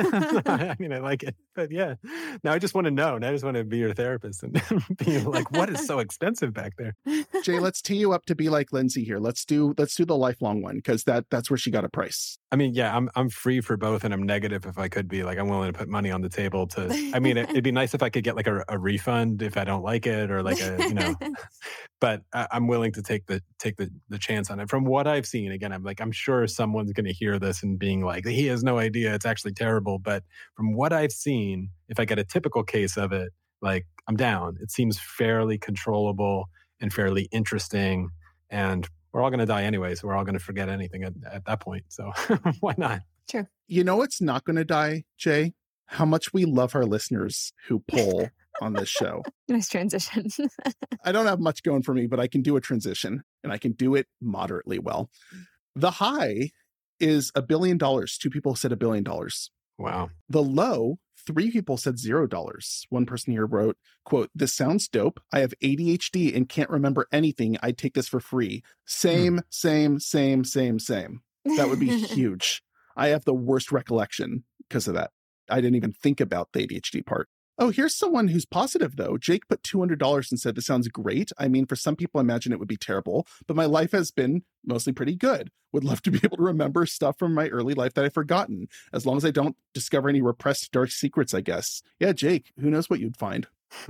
I 0.47 0.75
mean, 0.79 0.91
I 0.91 0.97
like 0.97 1.21
it. 1.21 1.35
But 1.59 1.71
yeah, 1.71 1.95
now 2.41 2.53
I 2.53 2.57
just 2.57 2.73
want 2.73 2.85
to 2.85 2.91
know. 2.91 3.17
Now 3.17 3.27
I 3.27 3.31
just 3.33 3.43
want 3.43 3.57
to 3.57 3.65
be 3.65 3.79
your 3.79 3.93
therapist 3.93 4.43
and 4.43 4.53
be 4.97 5.19
like, 5.19 5.51
what 5.51 5.69
is 5.69 5.85
so 5.85 5.99
expensive 5.99 6.53
back 6.53 6.77
there? 6.77 6.95
Jay, 7.43 7.59
let's 7.59 7.81
tee 7.81 7.97
you 7.97 8.13
up 8.13 8.25
to 8.27 8.35
be 8.35 8.47
like 8.47 8.71
Lindsay 8.71 9.03
here. 9.03 9.19
Let's 9.19 9.43
do 9.43 9.75
let's 9.77 9.93
do 9.93 10.05
the 10.05 10.15
lifelong 10.15 10.61
one 10.61 10.77
because 10.77 11.03
that 11.03 11.25
that's 11.29 11.49
where 11.49 11.57
she 11.57 11.69
got 11.69 11.83
a 11.83 11.89
price. 11.89 12.37
I 12.49 12.55
mean, 12.55 12.73
yeah, 12.73 12.95
I'm 12.95 13.09
I'm 13.15 13.27
free 13.27 13.59
for 13.59 13.75
both, 13.75 14.05
and 14.05 14.13
I'm 14.13 14.23
negative 14.23 14.65
if 14.65 14.79
I 14.79 14.87
could 14.87 15.09
be. 15.09 15.23
Like, 15.23 15.37
I'm 15.37 15.49
willing 15.49 15.73
to 15.73 15.77
put 15.77 15.89
money 15.89 16.11
on 16.11 16.21
the 16.21 16.29
table 16.29 16.65
to. 16.67 17.11
I 17.13 17.19
mean, 17.19 17.35
it, 17.35 17.51
would 17.51 17.63
be 17.63 17.73
nice 17.73 17.93
if 17.93 18.01
I 18.01 18.09
could 18.09 18.23
get 18.23 18.37
like 18.37 18.47
a, 18.47 18.63
a, 18.69 18.77
refund 18.77 19.41
if 19.41 19.57
I 19.57 19.65
don't 19.65 19.83
like 19.83 20.07
it, 20.07 20.31
or 20.31 20.41
like 20.41 20.61
a 20.61 20.77
you 20.79 20.93
know. 20.93 21.13
but 21.99 22.21
I, 22.33 22.47
I'm 22.53 22.67
willing 22.67 22.93
to 22.93 23.01
take 23.01 23.25
the 23.25 23.41
take 23.59 23.75
the 23.75 23.91
the 24.07 24.17
chance 24.17 24.49
on 24.49 24.59
it. 24.59 24.69
From 24.69 24.85
what 24.85 25.07
I've 25.07 25.25
seen, 25.25 25.51
again, 25.51 25.73
I'm 25.73 25.83
like, 25.83 25.99
I'm 25.99 26.13
sure 26.13 26.47
someone's 26.47 26.93
going 26.93 27.05
to 27.05 27.13
hear 27.13 27.37
this 27.37 27.63
and 27.63 27.77
being 27.77 28.03
like, 28.03 28.25
he 28.25 28.47
has 28.47 28.63
no 28.63 28.79
idea. 28.79 29.13
It's 29.13 29.25
actually 29.25 29.53
terrible. 29.53 29.99
But 29.99 30.23
from 30.55 30.73
what 30.73 30.93
I've 30.93 31.11
seen, 31.11 31.48
if 31.87 31.99
I 31.99 32.05
get 32.05 32.19
a 32.19 32.23
typical 32.23 32.63
case 32.63 32.97
of 32.97 33.11
it, 33.11 33.31
like 33.61 33.85
I'm 34.07 34.15
down. 34.15 34.57
It 34.61 34.71
seems 34.71 34.99
fairly 34.99 35.57
controllable 35.57 36.49
and 36.79 36.93
fairly 36.93 37.27
interesting. 37.31 38.09
And 38.49 38.87
we're 39.11 39.21
all 39.21 39.29
going 39.29 39.39
to 39.39 39.45
die 39.45 39.63
anyway. 39.63 39.95
So 39.95 40.07
we're 40.07 40.15
all 40.15 40.23
going 40.23 40.37
to 40.37 40.43
forget 40.43 40.69
anything 40.69 41.03
at, 41.03 41.13
at 41.31 41.45
that 41.45 41.59
point. 41.59 41.85
So 41.89 42.11
why 42.59 42.75
not? 42.77 43.01
Sure. 43.29 43.49
You 43.67 43.83
know 43.83 43.97
what's 43.97 44.21
not 44.21 44.45
going 44.45 44.55
to 44.55 44.65
die, 44.65 45.03
Jay? 45.17 45.53
How 45.85 46.05
much 46.05 46.33
we 46.33 46.45
love 46.45 46.75
our 46.75 46.85
listeners 46.85 47.51
who 47.67 47.79
pull 47.87 48.29
on 48.61 48.73
this 48.73 48.89
show. 48.89 49.23
Nice 49.47 49.69
transition. 49.69 50.27
I 51.05 51.11
don't 51.11 51.25
have 51.25 51.39
much 51.39 51.63
going 51.63 51.83
for 51.83 51.93
me, 51.93 52.07
but 52.07 52.19
I 52.19 52.27
can 52.27 52.41
do 52.41 52.55
a 52.55 52.61
transition 52.61 53.23
and 53.43 53.51
I 53.51 53.57
can 53.57 53.73
do 53.73 53.95
it 53.95 54.07
moderately 54.21 54.79
well. 54.79 55.09
The 55.75 55.91
high 55.91 56.51
is 56.99 57.31
a 57.35 57.41
billion 57.41 57.77
dollars. 57.77 58.17
Two 58.17 58.29
people 58.29 58.55
said 58.55 58.71
a 58.71 58.77
billion 58.77 59.03
dollars. 59.03 59.51
Wow. 59.77 60.09
The 60.29 60.43
low, 60.43 60.99
three 61.25 61.51
people 61.51 61.77
said 61.77 61.99
zero 61.99 62.27
dollars. 62.27 62.85
One 62.89 63.05
person 63.05 63.33
here 63.33 63.45
wrote, 63.45 63.77
quote, 64.05 64.29
This 64.33 64.53
sounds 64.53 64.87
dope. 64.87 65.19
I 65.31 65.39
have 65.39 65.53
ADHD 65.63 66.35
and 66.35 66.49
can't 66.49 66.69
remember 66.69 67.07
anything. 67.11 67.57
I'd 67.61 67.77
take 67.77 67.93
this 67.93 68.07
for 68.07 68.19
free. 68.19 68.63
Same, 68.85 69.37
hmm. 69.37 69.39
same, 69.49 69.99
same, 69.99 70.43
same, 70.43 70.79
same. 70.79 71.21
That 71.57 71.69
would 71.69 71.79
be 71.79 71.97
huge. 71.99 72.61
I 72.95 73.09
have 73.09 73.25
the 73.25 73.33
worst 73.33 73.71
recollection 73.71 74.43
because 74.67 74.87
of 74.87 74.95
that. 74.95 75.11
I 75.49 75.61
didn't 75.61 75.75
even 75.75 75.93
think 75.93 76.19
about 76.21 76.49
the 76.53 76.67
ADHD 76.67 77.05
part. 77.05 77.29
Oh, 77.61 77.71
here's 77.71 77.93
someone 77.93 78.29
who's 78.29 78.45
positive 78.45 78.95
though. 78.95 79.17
Jake 79.17 79.49
put 79.49 79.63
$200 79.63 80.31
and 80.31 80.39
said, 80.39 80.55
This 80.55 80.65
sounds 80.65 80.87
great. 80.87 81.33
I 81.37 81.49
mean, 81.49 81.65
for 81.65 81.75
some 81.75 81.97
people, 81.97 82.19
I 82.19 82.21
imagine 82.21 82.53
it 82.53 82.59
would 82.59 82.69
be 82.69 82.77
terrible, 82.77 83.27
but 83.47 83.57
my 83.57 83.65
life 83.65 83.91
has 83.91 84.11
been 84.11 84.43
mostly 84.65 84.93
pretty 84.93 85.15
good. 85.15 85.51
Would 85.73 85.83
love 85.83 86.01
to 86.03 86.11
be 86.11 86.19
able 86.23 86.37
to 86.37 86.43
remember 86.43 86.85
stuff 86.85 87.19
from 87.19 87.33
my 87.33 87.49
early 87.49 87.73
life 87.73 87.95
that 87.95 88.05
I've 88.05 88.13
forgotten, 88.13 88.69
as 88.93 89.05
long 89.05 89.17
as 89.17 89.25
I 89.25 89.31
don't 89.31 89.57
discover 89.73 90.07
any 90.07 90.21
repressed 90.21 90.71
dark 90.71 90.89
secrets, 90.91 91.33
I 91.33 91.41
guess. 91.41 91.83
Yeah, 91.99 92.13
Jake, 92.13 92.53
who 92.57 92.69
knows 92.69 92.89
what 92.89 93.01
you'd 93.01 93.17
find? 93.17 93.45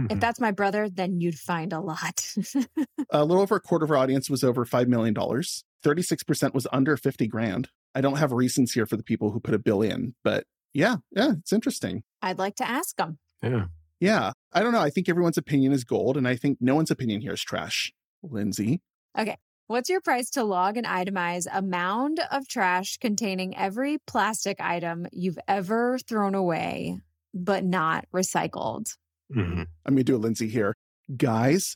if 0.10 0.20
that's 0.20 0.40
my 0.40 0.52
brother, 0.52 0.90
then 0.90 1.22
you'd 1.22 1.38
find 1.38 1.72
a 1.72 1.80
lot. 1.80 2.34
a 3.12 3.24
little 3.24 3.44
over 3.44 3.58
a 3.58 3.62
quarter 3.62 3.86
of 3.86 3.92
our 3.92 3.98
audience 3.98 4.32
was 4.32 4.44
over 4.44 4.66
$5 4.66 4.88
million. 4.88 5.14
36% 5.14 6.54
was 6.54 6.68
under 6.74 6.98
50 6.98 7.28
grand. 7.28 7.70
I 7.94 8.02
don't 8.02 8.18
have 8.18 8.32
reasons 8.32 8.74
here 8.74 8.88
for 8.88 8.98
the 8.98 9.04
people 9.04 9.30
who 9.32 9.40
put 9.40 9.54
a 9.54 9.60
bill 9.60 9.84
in, 9.84 10.16
but 10.24 10.46
yeah, 10.74 10.98
yeah, 11.12 11.34
it's 11.40 11.54
interesting. 11.54 12.04
I'd 12.22 12.40
like 12.40 12.56
to 12.56 12.68
ask 12.68 12.96
them. 12.98 13.20
Yeah. 13.42 13.66
Yeah. 14.00 14.32
I 14.54 14.64
don't 14.64 14.72
know. 14.72 14.82
I 14.82 14.90
think 14.90 15.10
everyone's 15.10 15.38
opinion 15.38 15.72
is 15.72 15.84
gold, 15.84 16.18
and 16.18 16.28
I 16.28 16.36
think 16.36 16.58
no 16.62 16.76
one's 16.76 16.92
opinion 16.92 17.22
here 17.22 17.34
is 17.34 17.42
trash. 17.42 17.94
Lindsay. 18.24 18.82
Okay. 19.18 19.38
What's 19.68 19.90
your 19.90 20.02
price 20.02 20.32
to 20.32 20.44
log 20.44 20.78
and 20.78 20.88
itemize 20.88 21.46
a 21.52 21.62
mound 21.62 22.20
of 22.32 22.48
trash 22.48 22.98
containing 22.98 23.56
every 23.56 24.00
plastic 24.00 24.60
item 24.60 25.06
you've 25.12 25.38
ever 25.48 26.00
thrown 26.00 26.34
away 26.34 27.00
but 27.34 27.64
not 27.64 28.06
recycled? 28.12 28.98
Mm-hmm. 29.34 29.62
I'm 29.86 29.94
going 29.94 29.98
to 29.98 30.04
do 30.04 30.16
a 30.16 30.18
Lindsay 30.18 30.48
here. 30.48 30.76
Guys, 31.16 31.76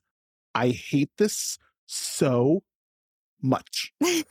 I 0.56 0.70
hate 0.70 1.12
this 1.18 1.60
so 1.86 2.64
much. 3.42 3.94
hey, 4.00 4.24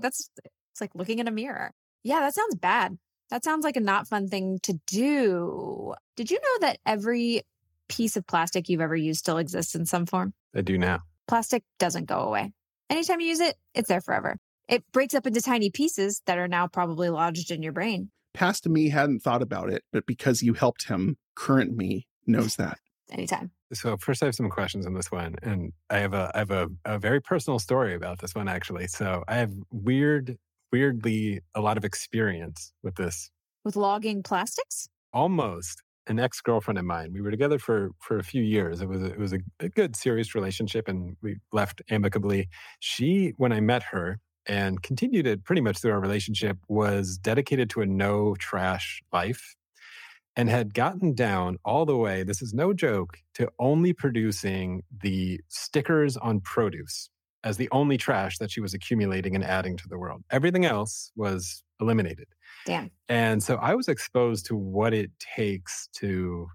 that's 0.00 0.28
it's 0.72 0.80
like 0.80 0.94
looking 0.94 1.20
in 1.20 1.28
a 1.28 1.32
mirror. 1.32 1.72
Yeah, 2.02 2.20
that 2.20 2.34
sounds 2.34 2.56
bad. 2.56 2.98
That 3.32 3.44
sounds 3.44 3.64
like 3.64 3.78
a 3.78 3.80
not 3.80 4.06
fun 4.06 4.28
thing 4.28 4.58
to 4.64 4.74
do. 4.86 5.94
Did 6.16 6.30
you 6.30 6.38
know 6.38 6.66
that 6.66 6.80
every 6.84 7.40
piece 7.88 8.18
of 8.18 8.26
plastic 8.26 8.68
you've 8.68 8.82
ever 8.82 8.94
used 8.94 9.20
still 9.20 9.38
exists 9.38 9.74
in 9.74 9.86
some 9.86 10.04
form? 10.04 10.34
I 10.54 10.60
do 10.60 10.76
now. 10.76 11.00
Plastic 11.26 11.64
doesn't 11.78 12.04
go 12.04 12.18
away. 12.18 12.52
Anytime 12.90 13.20
you 13.20 13.28
use 13.28 13.40
it, 13.40 13.56
it's 13.74 13.88
there 13.88 14.02
forever. 14.02 14.36
It 14.68 14.84
breaks 14.92 15.14
up 15.14 15.26
into 15.26 15.40
tiny 15.40 15.70
pieces 15.70 16.20
that 16.26 16.36
are 16.36 16.46
now 16.46 16.66
probably 16.66 17.08
lodged 17.08 17.50
in 17.50 17.62
your 17.62 17.72
brain. 17.72 18.10
Past 18.34 18.68
me 18.68 18.90
hadn't 18.90 19.20
thought 19.20 19.40
about 19.40 19.70
it, 19.70 19.82
but 19.94 20.04
because 20.04 20.42
you 20.42 20.52
helped 20.52 20.88
him, 20.88 21.16
current 21.34 21.74
me 21.74 22.06
knows 22.26 22.56
that. 22.56 22.80
Anytime. 23.10 23.50
So 23.72 23.96
first 23.96 24.22
I 24.22 24.26
have 24.26 24.34
some 24.34 24.50
questions 24.50 24.84
on 24.84 24.92
this 24.92 25.10
one. 25.10 25.36
And 25.42 25.72
I 25.88 26.00
have 26.00 26.12
a 26.12 26.30
I 26.34 26.38
have 26.40 26.50
a, 26.50 26.68
a 26.84 26.98
very 26.98 27.22
personal 27.22 27.58
story 27.58 27.94
about 27.94 28.18
this 28.18 28.34
one 28.34 28.46
actually. 28.46 28.88
So 28.88 29.24
I 29.26 29.36
have 29.36 29.52
weird 29.70 30.36
weirdly 30.72 31.40
a 31.54 31.60
lot 31.60 31.76
of 31.76 31.84
experience 31.84 32.72
with 32.82 32.96
this. 32.96 33.30
With 33.64 33.76
logging 33.76 34.22
plastics? 34.22 34.88
Almost. 35.12 35.82
An 36.08 36.18
ex-girlfriend 36.18 36.78
of 36.78 36.84
mine. 36.84 37.12
We 37.12 37.20
were 37.20 37.30
together 37.30 37.60
for 37.60 37.90
for 38.00 38.18
a 38.18 38.24
few 38.24 38.42
years. 38.42 38.80
It 38.80 38.88
was 38.88 39.02
a, 39.02 39.06
it 39.06 39.18
was 39.18 39.32
a, 39.32 39.38
a 39.60 39.68
good 39.68 39.94
serious 39.94 40.34
relationship 40.34 40.88
and 40.88 41.16
we 41.22 41.36
left 41.52 41.80
amicably. 41.90 42.48
She 42.80 43.34
when 43.36 43.52
I 43.52 43.60
met 43.60 43.84
her 43.84 44.18
and 44.46 44.82
continued 44.82 45.28
it 45.28 45.44
pretty 45.44 45.62
much 45.62 45.78
through 45.78 45.92
our 45.92 46.00
relationship 46.00 46.58
was 46.66 47.18
dedicated 47.18 47.70
to 47.70 47.82
a 47.82 47.86
no 47.86 48.34
trash 48.34 49.00
life 49.12 49.54
and 50.34 50.48
had 50.48 50.74
gotten 50.74 51.14
down 51.14 51.58
all 51.64 51.86
the 51.86 51.96
way, 51.96 52.22
this 52.22 52.42
is 52.42 52.54
no 52.54 52.72
joke, 52.72 53.18
to 53.34 53.48
only 53.58 53.92
producing 53.92 54.82
the 55.02 55.40
stickers 55.48 56.16
on 56.16 56.40
produce 56.40 57.10
as 57.44 57.56
the 57.56 57.68
only 57.72 57.96
trash 57.96 58.38
that 58.38 58.50
she 58.50 58.60
was 58.60 58.74
accumulating 58.74 59.34
and 59.34 59.44
adding 59.44 59.76
to 59.76 59.88
the 59.88 59.98
world. 59.98 60.22
Everything 60.30 60.64
else 60.64 61.10
was 61.16 61.62
eliminated. 61.80 62.28
Damn. 62.66 62.90
And 63.08 63.42
so 63.42 63.56
I 63.56 63.74
was 63.74 63.88
exposed 63.88 64.46
to 64.46 64.56
what 64.56 64.94
it 64.94 65.10
takes 65.18 65.88
to 65.96 66.46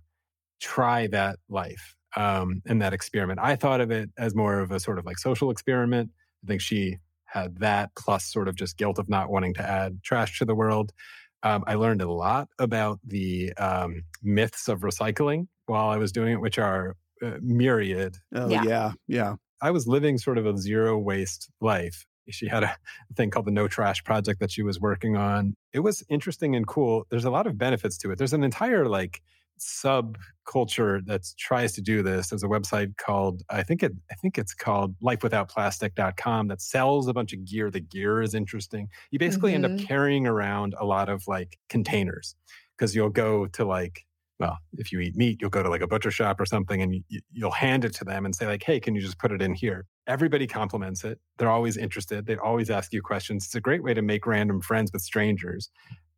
try 0.60 1.08
that 1.08 1.38
life 1.50 1.96
um, 2.16 2.62
and 2.66 2.82
that 2.82 2.94
experiment. 2.94 3.40
I 3.42 3.56
thought 3.56 3.82
of 3.82 3.92
it 3.92 4.10
as 4.18 4.34
more 4.34 4.60
of 4.60 4.72
a 4.72 4.80
sort 4.80 5.00
of 5.00 5.06
like 5.06 5.20
social 5.20 5.52
experiment. 5.52 6.10
I 6.44 6.48
think 6.48 6.62
she 6.62 6.98
had 7.26 7.58
that 7.58 7.92
plus 7.98 8.26
sort 8.26 8.48
of 8.48 8.56
just 8.56 8.78
guilt 8.78 8.98
of 8.98 9.10
not 9.10 9.30
wanting 9.30 9.54
to 9.56 9.70
add 9.70 10.02
trash 10.04 10.40
to 10.40 10.46
the 10.46 10.56
world. 10.56 10.94
Um, 11.44 11.64
I 11.68 11.76
learned 11.76 12.02
a 12.02 12.10
lot 12.10 12.48
about 12.58 13.00
the 13.06 13.54
um, 13.54 14.04
myths 14.24 14.68
of 14.68 14.82
recycling 14.82 15.48
while 15.66 15.90
I 15.90 15.98
was 15.98 16.12
doing 16.12 16.34
it, 16.34 16.42
which 16.42 16.58
are 16.58 16.96
uh, 17.22 17.38
myriad. 17.42 18.18
Oh, 18.34 18.50
yeah. 18.50 18.64
yeah. 18.64 18.92
Yeah. 19.08 19.36
I 19.62 19.72
was 19.72 19.88
living 19.88 20.18
sort 20.18 20.38
of 20.38 20.45
a 20.45 20.58
zero 20.58 20.97
waste 20.97 21.49
life. 21.62 22.05
She 22.30 22.47
had 22.47 22.64
a 22.64 22.76
thing 23.16 23.30
called 23.30 23.45
the 23.45 23.51
No 23.51 23.68
Trash 23.68 24.03
Project 24.03 24.39
that 24.39 24.51
she 24.51 24.64
was 24.64 24.80
working 24.80 25.16
on. 25.16 25.55
It 25.74 25.80
was 25.80 26.03
interesting 26.10 26.55
and 26.55 26.68
cool. 26.68 27.05
There's 27.10 27.26
a 27.26 27.32
lot 27.32 27.47
of 27.47 27.58
benefits 27.58 27.97
to 27.99 28.12
it. 28.12 28.18
There's 28.18 28.34
an 28.34 28.43
entire 28.43 28.88
like 28.88 29.22
subculture 29.60 31.03
that 31.05 31.24
tries 31.38 31.74
to 31.74 31.82
do 31.82 32.03
this. 32.03 32.30
There's 32.30 32.43
a 32.43 32.47
website 32.47 32.95
called 32.97 33.41
I 33.49 33.64
think 33.64 33.84
it 33.84 33.93
I 34.12 34.16
think 34.16 34.38
it's 34.38 34.53
called 34.53 34.95
lifewithoutplastic.com 35.01 36.47
that 36.47 36.62
sells 36.62 37.08
a 37.08 37.14
bunch 37.14 37.34
of 37.34 37.45
gear. 37.45 37.72
The 37.72 37.80
gear 37.80 38.22
is 38.22 38.34
interesting. 38.34 38.89
You 39.12 39.20
basically 39.20 39.53
mm-hmm. 39.53 39.66
end 39.66 39.74
up 39.74 39.80
mm-hmm. 39.80 39.88
carrying 39.88 40.28
around 40.28 40.76
a 40.80 40.86
lot 40.86 41.10
of 41.10 41.28
like 41.28 41.58
containers 41.70 42.36
because 42.78 42.95
you'll 42.95 43.10
go 43.10 43.47
to 43.47 43.66
like 43.66 44.05
well, 44.40 44.58
if 44.74 44.92
you 44.92 45.00
eat 45.00 45.16
meat, 45.16 45.40
you'll 45.42 45.50
go 45.50 45.64
to 45.64 45.70
like 45.70 45.82
a 45.82 45.88
butcher 45.88 46.12
shop 46.12 46.40
or 46.40 46.46
something 46.46 46.82
and 46.82 46.94
you, 47.10 47.22
you'll 47.32 47.52
hand 47.52 47.84
it 47.86 47.94
to 47.96 48.06
them 48.06 48.26
and 48.26 48.36
say 48.36 48.46
like, 48.46 48.64
"Hey, 48.64 48.80
can 48.80 48.96
you 48.96 49.02
just 49.02 49.20
put 49.20 49.32
it 49.32 49.42
in 49.42 49.54
here?" 49.54 49.86
Everybody 50.08 50.48
compliments 50.48 51.04
it. 51.04 51.20
They're 51.38 51.50
always 51.50 51.78
interested. 51.78 52.26
They 52.28 52.38
always 52.38 52.70
ask 52.70 52.94
you 52.94 53.02
questions. 53.02 53.46
It's 53.46 53.56
a 53.56 53.62
great 53.62 53.84
way 53.84 53.94
to 53.94 54.02
make 54.02 54.26
random 54.28 54.62
friends 54.62 54.92
with 54.94 55.02
strangers. 55.02 55.70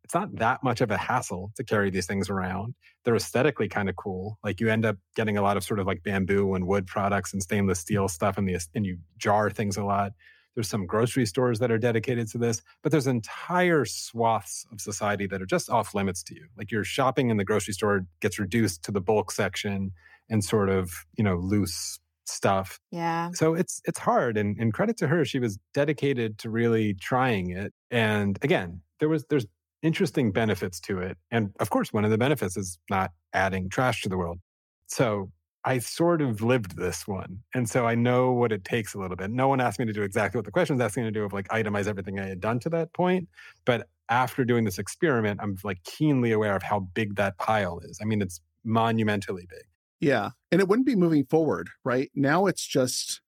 It's 0.04 0.14
not 0.14 0.34
that 0.36 0.62
much 0.64 0.80
of 0.80 0.90
a 0.90 0.96
hassle 0.98 1.52
to 1.56 1.64
carry 1.64 1.88
these 1.88 2.06
things 2.06 2.28
around. 2.28 2.74
They're 3.04 3.14
aesthetically 3.16 3.68
kind 3.68 3.88
of 3.88 3.96
cool. 3.96 4.38
Like 4.44 4.60
you 4.60 4.68
end 4.68 4.84
up 4.84 4.96
getting 5.14 5.36
a 5.38 5.42
lot 5.42 5.56
of 5.56 5.64
sort 5.64 5.78
of 5.80 5.86
like 5.86 6.02
bamboo 6.02 6.54
and 6.54 6.66
wood 6.66 6.86
products 6.86 7.32
and 7.32 7.42
stainless 7.42 7.80
steel 7.80 8.08
stuff, 8.08 8.36
and 8.36 8.48
the 8.48 8.58
and 8.74 8.84
you 8.84 8.98
jar 9.18 9.50
things 9.50 9.76
a 9.76 9.84
lot. 9.84 10.12
There's 10.60 10.68
some 10.68 10.84
grocery 10.84 11.24
stores 11.24 11.58
that 11.60 11.70
are 11.70 11.78
dedicated 11.78 12.28
to 12.32 12.38
this, 12.38 12.60
but 12.82 12.92
there's 12.92 13.06
entire 13.06 13.86
swaths 13.86 14.66
of 14.70 14.78
society 14.78 15.26
that 15.28 15.40
are 15.40 15.46
just 15.46 15.70
off 15.70 15.94
limits 15.94 16.22
to 16.24 16.34
you. 16.34 16.48
Like 16.54 16.70
your 16.70 16.84
shopping 16.84 17.30
in 17.30 17.38
the 17.38 17.46
grocery 17.46 17.72
store 17.72 18.04
gets 18.20 18.38
reduced 18.38 18.82
to 18.84 18.92
the 18.92 19.00
bulk 19.00 19.30
section 19.32 19.92
and 20.28 20.44
sort 20.44 20.68
of, 20.68 21.06
you 21.16 21.24
know, 21.24 21.36
loose 21.36 21.98
stuff. 22.26 22.78
Yeah. 22.90 23.30
So 23.32 23.54
it's 23.54 23.80
it's 23.86 23.98
hard 23.98 24.36
and, 24.36 24.54
and 24.60 24.74
credit 24.74 24.98
to 24.98 25.08
her, 25.08 25.24
she 25.24 25.38
was 25.38 25.58
dedicated 25.72 26.36
to 26.40 26.50
really 26.50 26.92
trying 26.92 27.48
it. 27.48 27.72
And 27.90 28.38
again, 28.42 28.82
there 28.98 29.08
was 29.08 29.24
there's 29.30 29.46
interesting 29.80 30.30
benefits 30.30 30.78
to 30.80 30.98
it. 30.98 31.16
And 31.30 31.54
of 31.58 31.70
course, 31.70 31.90
one 31.90 32.04
of 32.04 32.10
the 32.10 32.18
benefits 32.18 32.58
is 32.58 32.78
not 32.90 33.12
adding 33.32 33.70
trash 33.70 34.02
to 34.02 34.10
the 34.10 34.18
world. 34.18 34.40
So 34.88 35.32
I 35.64 35.78
sort 35.78 36.22
of 36.22 36.40
lived 36.40 36.76
this 36.76 37.06
one. 37.06 37.40
And 37.54 37.68
so 37.68 37.86
I 37.86 37.94
know 37.94 38.32
what 38.32 38.52
it 38.52 38.64
takes 38.64 38.94
a 38.94 38.98
little 38.98 39.16
bit. 39.16 39.30
No 39.30 39.48
one 39.48 39.60
asked 39.60 39.78
me 39.78 39.84
to 39.84 39.92
do 39.92 40.02
exactly 40.02 40.38
what 40.38 40.46
the 40.46 40.50
question 40.50 40.76
was 40.76 40.84
asking 40.84 41.04
me 41.04 41.08
to 41.08 41.12
do 41.12 41.24
of 41.24 41.32
like 41.32 41.48
itemize 41.48 41.86
everything 41.86 42.18
I 42.18 42.26
had 42.26 42.40
done 42.40 42.60
to 42.60 42.70
that 42.70 42.92
point. 42.94 43.28
But 43.66 43.88
after 44.08 44.44
doing 44.44 44.64
this 44.64 44.78
experiment, 44.78 45.40
I'm 45.42 45.56
like 45.62 45.82
keenly 45.84 46.32
aware 46.32 46.56
of 46.56 46.62
how 46.62 46.80
big 46.80 47.16
that 47.16 47.36
pile 47.38 47.78
is. 47.80 47.98
I 48.00 48.06
mean, 48.06 48.22
it's 48.22 48.40
monumentally 48.64 49.46
big. 49.48 49.64
Yeah. 50.00 50.30
And 50.50 50.60
it 50.60 50.68
wouldn't 50.68 50.86
be 50.86 50.96
moving 50.96 51.26
forward, 51.26 51.68
right? 51.84 52.10
Now 52.14 52.46
it's 52.46 52.66
just, 52.66 53.20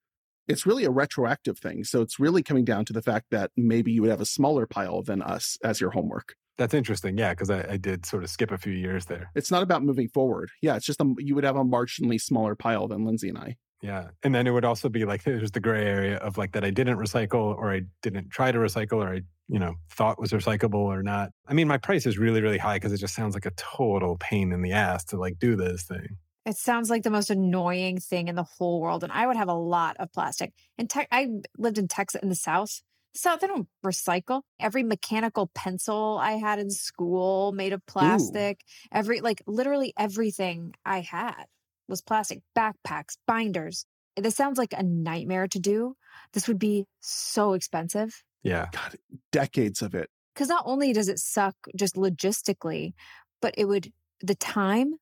it's 0.48 0.64
really 0.66 0.84
a 0.84 0.90
retroactive 0.90 1.58
thing. 1.58 1.84
So 1.84 2.00
it's 2.00 2.18
really 2.18 2.42
coming 2.42 2.64
down 2.64 2.86
to 2.86 2.94
the 2.94 3.02
fact 3.02 3.26
that 3.30 3.50
maybe 3.56 3.92
you 3.92 4.00
would 4.00 4.10
have 4.10 4.22
a 4.22 4.26
smaller 4.26 4.66
pile 4.66 5.02
than 5.02 5.20
us 5.20 5.58
as 5.62 5.80
your 5.80 5.90
homework. 5.90 6.34
That's 6.58 6.74
interesting. 6.74 7.16
Yeah, 7.16 7.30
because 7.30 7.50
I, 7.50 7.66
I, 7.70 7.76
did 7.76 8.04
sort 8.04 8.24
of 8.24 8.30
skip 8.30 8.50
a 8.50 8.58
few 8.58 8.72
years 8.72 9.06
there. 9.06 9.30
It's 9.34 9.50
not 9.50 9.62
about 9.62 9.82
moving 9.82 10.08
forward. 10.08 10.50
Yeah, 10.60 10.76
it's 10.76 10.84
just 10.84 11.00
a, 11.00 11.14
you 11.18 11.34
would 11.34 11.44
have 11.44 11.56
a 11.56 11.64
marginally 11.64 12.20
smaller 12.20 12.54
pile 12.54 12.88
than 12.88 13.04
Lindsay 13.04 13.30
and 13.30 13.38
I. 13.38 13.56
Yeah. 13.82 14.08
And 14.22 14.34
then 14.34 14.46
it 14.46 14.50
would 14.50 14.64
also 14.64 14.88
be 14.88 15.04
like 15.04 15.24
there's 15.24 15.50
the 15.50 15.60
gray 15.60 15.84
area 15.84 16.16
of 16.18 16.38
like 16.38 16.52
that 16.52 16.64
I 16.64 16.70
didn't 16.70 16.98
recycle 16.98 17.56
or 17.56 17.72
I 17.72 17.82
didn't 18.02 18.30
try 18.30 18.52
to 18.52 18.58
recycle 18.58 18.98
or 18.98 19.14
I, 19.14 19.22
you 19.48 19.58
know, 19.58 19.74
thought 19.90 20.20
was 20.20 20.32
recyclable 20.32 20.74
or 20.74 21.02
not. 21.02 21.30
I 21.46 21.54
mean, 21.54 21.68
my 21.68 21.78
price 21.78 22.06
is 22.06 22.16
really, 22.16 22.40
really 22.40 22.58
high 22.58 22.76
because 22.76 22.92
it 22.92 22.98
just 22.98 23.14
sounds 23.14 23.34
like 23.34 23.46
a 23.46 23.52
total 23.52 24.16
pain 24.18 24.52
in 24.52 24.62
the 24.62 24.72
ass 24.72 25.04
to 25.06 25.16
like 25.16 25.38
do 25.38 25.56
this 25.56 25.82
thing. 25.82 26.16
It 26.44 26.56
sounds 26.56 26.90
like 26.90 27.02
the 27.02 27.10
most 27.10 27.30
annoying 27.30 27.98
thing 27.98 28.28
in 28.28 28.34
the 28.34 28.42
whole 28.42 28.80
world. 28.80 29.04
And 29.04 29.12
I 29.12 29.26
would 29.26 29.36
have 29.36 29.48
a 29.48 29.54
lot 29.54 29.96
of 29.98 30.12
plastic. 30.12 30.52
And 30.76 30.90
te- 30.90 31.06
I 31.10 31.28
lived 31.56 31.78
in 31.78 31.86
Texas 31.86 32.20
in 32.20 32.28
the 32.28 32.34
South. 32.34 32.82
So 33.14 33.36
they 33.40 33.46
don't 33.46 33.68
recycle. 33.84 34.42
Every 34.58 34.82
mechanical 34.82 35.50
pencil 35.54 36.18
I 36.20 36.32
had 36.32 36.58
in 36.58 36.70
school 36.70 37.52
made 37.52 37.72
of 37.72 37.84
plastic. 37.86 38.60
Ooh. 38.62 38.98
Every 38.98 39.20
like 39.20 39.42
literally 39.46 39.92
everything 39.98 40.74
I 40.84 41.00
had 41.00 41.44
was 41.88 42.00
plastic. 42.00 42.40
Backpacks, 42.56 43.16
binders. 43.26 43.84
This 44.16 44.34
sounds 44.34 44.58
like 44.58 44.72
a 44.72 44.82
nightmare 44.82 45.48
to 45.48 45.58
do. 45.58 45.94
This 46.32 46.48
would 46.48 46.58
be 46.58 46.86
so 47.00 47.52
expensive. 47.52 48.22
Yeah. 48.42 48.68
God, 48.72 48.96
decades 49.30 49.82
of 49.82 49.94
it. 49.94 50.08
Cuz 50.34 50.48
not 50.48 50.62
only 50.66 50.92
does 50.92 51.08
it 51.08 51.18
suck 51.18 51.54
just 51.76 51.96
logistically, 51.96 52.94
but 53.42 53.54
it 53.58 53.66
would 53.66 53.92
the 54.20 54.34
time 54.34 54.94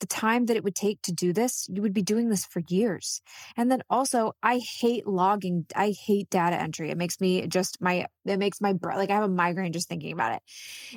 the 0.00 0.06
time 0.06 0.46
that 0.46 0.56
it 0.56 0.64
would 0.64 0.74
take 0.74 1.02
to 1.02 1.12
do 1.12 1.32
this, 1.32 1.68
you 1.72 1.82
would 1.82 1.94
be 1.94 2.02
doing 2.02 2.28
this 2.28 2.44
for 2.44 2.62
years. 2.68 3.20
And 3.56 3.70
then 3.70 3.82
also, 3.90 4.32
I 4.42 4.58
hate 4.58 5.06
logging. 5.06 5.66
I 5.74 5.90
hate 5.90 6.30
data 6.30 6.56
entry. 6.60 6.90
It 6.90 6.98
makes 6.98 7.20
me 7.20 7.46
just 7.46 7.80
my, 7.80 8.06
it 8.24 8.38
makes 8.38 8.60
my, 8.60 8.74
like 8.82 9.10
I 9.10 9.14
have 9.14 9.24
a 9.24 9.28
migraine 9.28 9.72
just 9.72 9.88
thinking 9.88 10.12
about 10.12 10.34
it. 10.34 10.42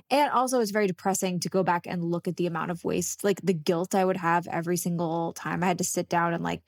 And 0.10 0.32
also, 0.32 0.60
it's 0.60 0.72
very 0.72 0.88
depressing 0.88 1.40
to 1.42 1.50
go 1.50 1.64
back 1.64 1.88
and 1.88 2.04
look 2.04 2.28
at 2.28 2.38
the 2.38 2.48
amount 2.48 2.72
of 2.72 2.84
waste, 2.84 3.24
like 3.24 3.42
the 3.42 3.54
guilt 3.54 3.96
I 3.96 4.06
would 4.06 4.18
have 4.18 4.48
every 4.48 4.78
single 4.78 5.34
time 5.34 5.64
I 5.64 5.68
had 5.68 5.78
to 5.80 5.84
sit 5.84 6.10
down 6.10 6.34
and 6.34 6.44
like, 6.44 6.62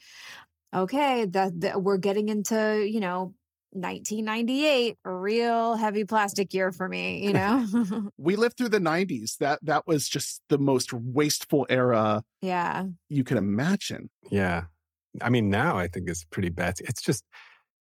okay, 0.73 1.25
that, 1.25 1.61
that 1.61 1.83
we're 1.83 1.97
getting 1.97 2.29
into, 2.29 2.87
you 2.89 2.99
know, 2.99 3.33
1998 3.73 4.97
a 5.03 5.11
real 5.11 5.75
heavy 5.75 6.05
plastic 6.05 6.53
year 6.53 6.71
for 6.71 6.87
me 6.87 7.25
you 7.25 7.33
know? 7.39 7.65
We 8.17 8.35
lived 8.35 8.57
through 8.57 8.69
the 8.69 8.79
90s 8.79 9.37
that 9.37 9.59
that 9.63 9.87
was 9.87 10.07
just 10.07 10.41
the 10.49 10.57
most 10.57 10.93
wasteful 10.93 11.65
era 11.69 12.23
yeah. 12.41 12.85
you 13.09 13.23
can 13.23 13.37
imagine. 13.37 14.09
Yeah. 14.29 14.63
I 15.21 15.29
mean 15.29 15.49
now 15.49 15.77
i 15.77 15.87
think 15.87 16.09
it's 16.09 16.25
pretty 16.25 16.49
bad. 16.49 16.75
It's 16.79 17.01
just 17.01 17.23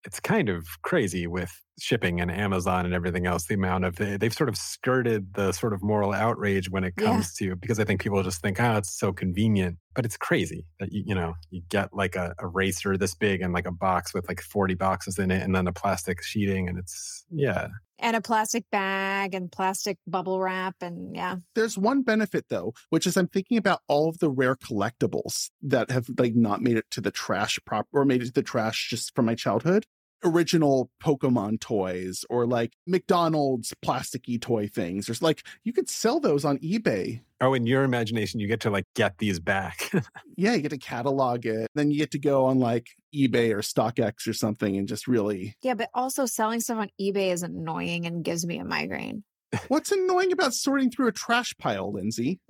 it's 0.05 0.19
kind 0.19 0.49
of 0.49 0.67
crazy 0.81 1.27
with 1.27 1.51
shipping 1.79 2.21
and 2.21 2.31
Amazon 2.31 2.85
and 2.85 2.93
everything 2.93 3.25
else. 3.25 3.45
The 3.45 3.55
amount 3.55 3.85
of 3.85 3.95
they've 3.95 4.33
sort 4.33 4.49
of 4.49 4.57
skirted 4.57 5.33
the 5.33 5.51
sort 5.51 5.73
of 5.73 5.83
moral 5.83 6.13
outrage 6.13 6.69
when 6.69 6.83
it 6.83 6.95
comes 6.95 7.35
yeah. 7.39 7.49
to 7.49 7.55
because 7.55 7.79
I 7.79 7.85
think 7.85 8.01
people 8.01 8.21
just 8.23 8.41
think, 8.41 8.59
oh, 8.59 8.77
it's 8.77 8.97
so 8.97 9.11
convenient, 9.11 9.77
but 9.95 10.05
it's 10.05 10.17
crazy 10.17 10.65
that 10.79 10.91
you 10.91 11.03
you 11.07 11.15
know 11.15 11.33
you 11.49 11.61
get 11.69 11.93
like 11.93 12.15
a, 12.15 12.35
a 12.39 12.47
racer 12.47 12.97
this 12.97 13.15
big 13.15 13.41
and 13.41 13.53
like 13.53 13.65
a 13.65 13.71
box 13.71 14.13
with 14.13 14.27
like 14.27 14.41
forty 14.41 14.75
boxes 14.75 15.17
in 15.17 15.31
it, 15.31 15.41
and 15.41 15.55
then 15.55 15.67
a 15.67 15.73
plastic 15.73 16.23
sheeting, 16.23 16.67
and 16.67 16.77
it's 16.77 17.25
yeah. 17.31 17.67
And 17.99 18.17
a 18.17 18.21
plastic 18.21 18.65
bag 18.69 19.33
and 19.33 19.49
plastic 19.49 19.97
bubble 20.05 20.41
wrap. 20.41 20.75
And 20.81 21.15
yeah. 21.15 21.37
There's 21.55 21.77
one 21.77 22.01
benefit 22.01 22.45
though, 22.49 22.73
which 22.89 23.07
is 23.07 23.15
I'm 23.15 23.27
thinking 23.27 23.57
about 23.57 23.79
all 23.87 24.09
of 24.09 24.17
the 24.17 24.29
rare 24.29 24.57
collectibles 24.57 25.51
that 25.61 25.89
have 25.89 26.07
like 26.17 26.35
not 26.35 26.61
made 26.61 26.75
it 26.75 26.85
to 26.91 27.01
the 27.01 27.11
trash 27.11 27.59
prop 27.65 27.87
or 27.93 28.03
made 28.03 28.21
it 28.21 28.25
to 28.25 28.33
the 28.33 28.43
trash 28.43 28.89
just 28.89 29.15
from 29.15 29.25
my 29.25 29.35
childhood 29.35 29.85
original 30.23 30.89
Pokemon 31.03 31.59
toys 31.59 32.25
or 32.29 32.45
like 32.45 32.73
McDonald's 32.87 33.73
plasticky 33.85 34.39
toy 34.39 34.67
things. 34.67 35.05
There's 35.05 35.21
like 35.21 35.43
you 35.63 35.73
could 35.73 35.89
sell 35.89 36.19
those 36.19 36.45
on 36.45 36.57
eBay. 36.59 37.21
Oh, 37.41 37.53
in 37.53 37.65
your 37.65 37.83
imagination, 37.83 38.39
you 38.39 38.47
get 38.47 38.61
to 38.61 38.69
like 38.69 38.85
get 38.95 39.17
these 39.17 39.39
back. 39.39 39.91
yeah, 40.37 40.53
you 40.53 40.61
get 40.61 40.69
to 40.69 40.77
catalog 40.77 41.45
it. 41.45 41.69
Then 41.75 41.91
you 41.91 41.97
get 41.97 42.11
to 42.11 42.19
go 42.19 42.45
on 42.45 42.59
like 42.59 42.87
eBay 43.13 43.51
or 43.51 43.59
StockX 43.59 44.27
or 44.27 44.33
something 44.33 44.77
and 44.77 44.87
just 44.87 45.07
really. 45.07 45.55
Yeah, 45.61 45.73
but 45.73 45.89
also 45.93 46.25
selling 46.25 46.61
stuff 46.61 46.77
on 46.77 46.89
eBay 46.99 47.31
is 47.31 47.43
annoying 47.43 48.05
and 48.05 48.23
gives 48.23 48.45
me 48.45 48.57
a 48.59 48.65
migraine. 48.65 49.23
What's 49.67 49.91
annoying 49.91 50.31
about 50.31 50.53
sorting 50.53 50.89
through 50.89 51.07
a 51.07 51.11
trash 51.11 51.53
pile, 51.59 51.91
Lindsay? 51.91 52.39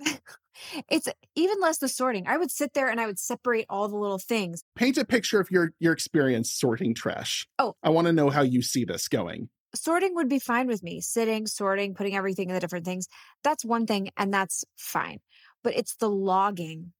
it's 0.88 1.08
even 1.34 1.60
less 1.60 1.78
the 1.78 1.88
sorting. 1.88 2.26
I 2.26 2.36
would 2.36 2.50
sit 2.50 2.74
there 2.74 2.88
and 2.88 3.00
I 3.00 3.06
would 3.06 3.18
separate 3.18 3.66
all 3.68 3.88
the 3.88 3.96
little 3.96 4.18
things. 4.18 4.62
Paint 4.76 4.98
a 4.98 5.04
picture 5.04 5.40
of 5.40 5.50
your 5.50 5.72
your 5.78 5.92
experience 5.92 6.52
sorting 6.52 6.94
trash. 6.94 7.46
Oh, 7.58 7.74
I 7.82 7.90
want 7.90 8.06
to 8.06 8.12
know 8.12 8.30
how 8.30 8.42
you 8.42 8.62
see 8.62 8.84
this 8.84 9.08
going. 9.08 9.48
Sorting 9.74 10.14
would 10.14 10.28
be 10.28 10.38
fine 10.38 10.68
with 10.68 10.82
me. 10.82 11.00
Sitting, 11.00 11.46
sorting, 11.46 11.94
putting 11.94 12.14
everything 12.14 12.48
in 12.48 12.54
the 12.54 12.60
different 12.60 12.84
things. 12.84 13.08
That's 13.42 13.64
one 13.64 13.86
thing 13.86 14.10
and 14.16 14.32
that's 14.32 14.64
fine. 14.76 15.18
But 15.64 15.74
it's 15.74 15.96
the 15.96 16.08
logging 16.08 16.92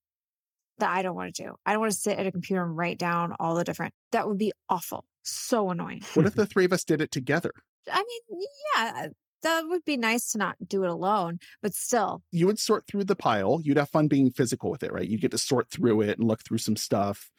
that 0.79 0.91
I 0.91 1.03
don't 1.03 1.15
want 1.15 1.35
to 1.35 1.43
do. 1.45 1.55
I 1.65 1.73
don't 1.73 1.81
want 1.81 1.93
to 1.93 1.99
sit 1.99 2.19
at 2.19 2.27
a 2.27 2.33
computer 2.33 2.65
and 2.65 2.77
write 2.77 2.99
down 2.99 3.35
all 3.39 3.55
the 3.55 3.65
different. 3.65 3.95
That 4.13 4.27
would 4.27 4.39
be 4.39 4.53
awful. 4.69 5.05
So 5.23 5.71
annoying. 5.71 6.03
What 6.15 6.27
if 6.27 6.35
the 6.35 6.47
three 6.47 6.65
of 6.65 6.73
us 6.73 6.85
did 6.85 7.01
it 7.01 7.11
together? 7.11 7.53
I 7.91 7.99
mean, 7.99 8.41
yeah, 8.75 9.09
that 9.45 9.69
would 9.69 9.85
be 9.85 9.97
nice 9.97 10.33
to 10.33 10.39
not 10.39 10.57
do 10.67 10.83
it 10.83 10.91
alone, 10.91 11.39
but 11.63 11.75
still. 11.75 12.23
You 12.33 12.47
would 12.47 12.59
sort 12.59 12.87
through 12.87 13.05
the 13.05 13.17
pile. 13.17 13.61
You'd 13.63 13.77
have 13.77 13.91
fun 13.91 14.09
being 14.09 14.31
physical 14.31 14.71
with 14.71 14.83
it, 14.83 14.93
right? 14.93 15.09
You'd 15.09 15.21
get 15.21 15.31
to 15.31 15.39
sort 15.39 15.71
through 15.71 16.01
it 16.03 16.19
and 16.19 16.27
look 16.27 16.43
through 16.45 16.59
some 16.59 16.77
stuff. 16.77 17.31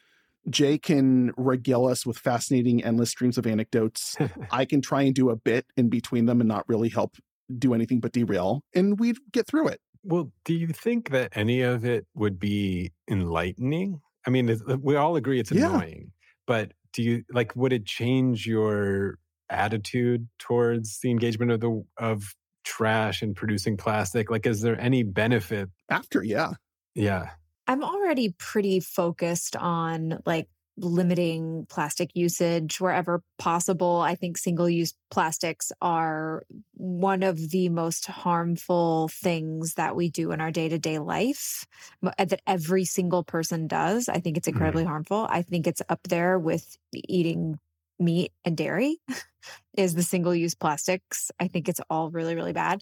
Jay 0.50 0.78
can 0.78 1.32
regale 1.38 1.88
us 1.88 2.06
with 2.06 2.18
fascinating, 2.18 2.84
endless 2.84 3.10
streams 3.10 3.38
of 3.38 3.48
anecdotes. 3.48 4.16
I 4.52 4.66
can 4.66 4.82
try 4.82 5.02
and 5.02 5.14
do 5.14 5.30
a 5.30 5.36
bit 5.36 5.66
in 5.76 5.90
between 5.90 6.26
them 6.26 6.40
and 6.40 6.48
not 6.48 6.68
really 6.70 6.90
help 6.90 7.18
do 7.58 7.74
anything 7.74 8.00
but 8.00 8.12
derail, 8.12 8.64
and 8.74 9.00
we'd 9.00 9.18
get 9.32 9.48
through 9.48 9.68
it. 9.68 9.82
Well, 10.04 10.32
do 10.46 10.54
you 10.54 10.68
think 10.68 11.10
that 11.10 11.32
any 11.36 11.62
of 11.62 11.84
it 11.84 12.06
would 12.14 12.40
be 12.40 12.92
enlightening? 13.10 14.02
I 14.26 14.30
mean, 14.30 14.60
we 14.82 14.96
all 14.96 15.16
agree 15.16 15.40
it's 15.40 15.52
annoying, 15.52 16.06
yeah. 16.06 16.34
but 16.46 16.72
do 16.94 17.02
you 17.04 17.24
like, 17.32 17.56
would 17.56 17.74
it 17.74 17.86
change 17.86 18.48
your 18.48 19.18
attitude 19.50 20.28
towards 20.40 21.00
the 21.02 21.12
engagement 21.12 21.52
of 21.52 21.60
the 21.60 21.84
of 21.98 22.36
trash 22.64 23.22
and 23.22 23.36
producing 23.36 23.78
plastic? 23.78 24.30
Like, 24.30 24.46
is 24.46 24.62
there 24.62 24.80
any 24.80 25.04
benefit 25.04 25.70
after? 25.90 26.24
Yeah, 26.24 26.54
yeah. 26.94 27.30
I'm 27.68 27.84
already 27.84 28.36
pretty 28.38 28.80
focused 28.80 29.56
on 29.56 30.22
like 30.26 30.48
limiting 30.78 31.66
plastic 31.70 32.12
usage 32.16 32.82
wherever 32.82 33.22
possible. 33.38 34.02
I 34.02 34.16
think 34.16 34.38
single 34.38 34.70
use 34.70 34.94
plastics 35.10 35.72
are 35.82 36.44
one 36.74 37.24
of 37.24 37.52
the 37.52 37.70
most 37.70 38.06
harmful 38.08 39.10
things 39.10 39.76
that 39.76 39.96
we 39.96 40.10
do 40.10 40.32
in 40.32 40.42
our 40.42 40.52
day 40.52 40.68
to 40.70 40.78
day 40.78 41.00
life 41.00 41.66
that 42.02 42.42
every 42.46 42.86
single 42.86 43.24
person 43.24 43.68
does. 43.68 44.10
I 44.10 44.20
think 44.20 44.38
it's 44.38 44.48
incredibly 44.48 44.84
mm. 44.84 44.88
harmful. 44.88 45.28
I 45.30 45.42
think 45.42 45.66
it's 45.66 45.82
up 45.88 46.02
there 46.10 46.38
with 46.38 46.78
eating 46.94 47.60
meat 48.00 48.32
and 48.44 48.58
dairy 48.58 49.00
is 49.78 49.96
the 49.96 50.04
single 50.04 50.36
use 50.36 50.56
plastics. 50.56 51.32
I 51.40 51.48
think 51.48 51.70
it's 51.70 51.82
all 51.90 52.10
really, 52.12 52.36
really 52.36 52.54
bad. 52.54 52.82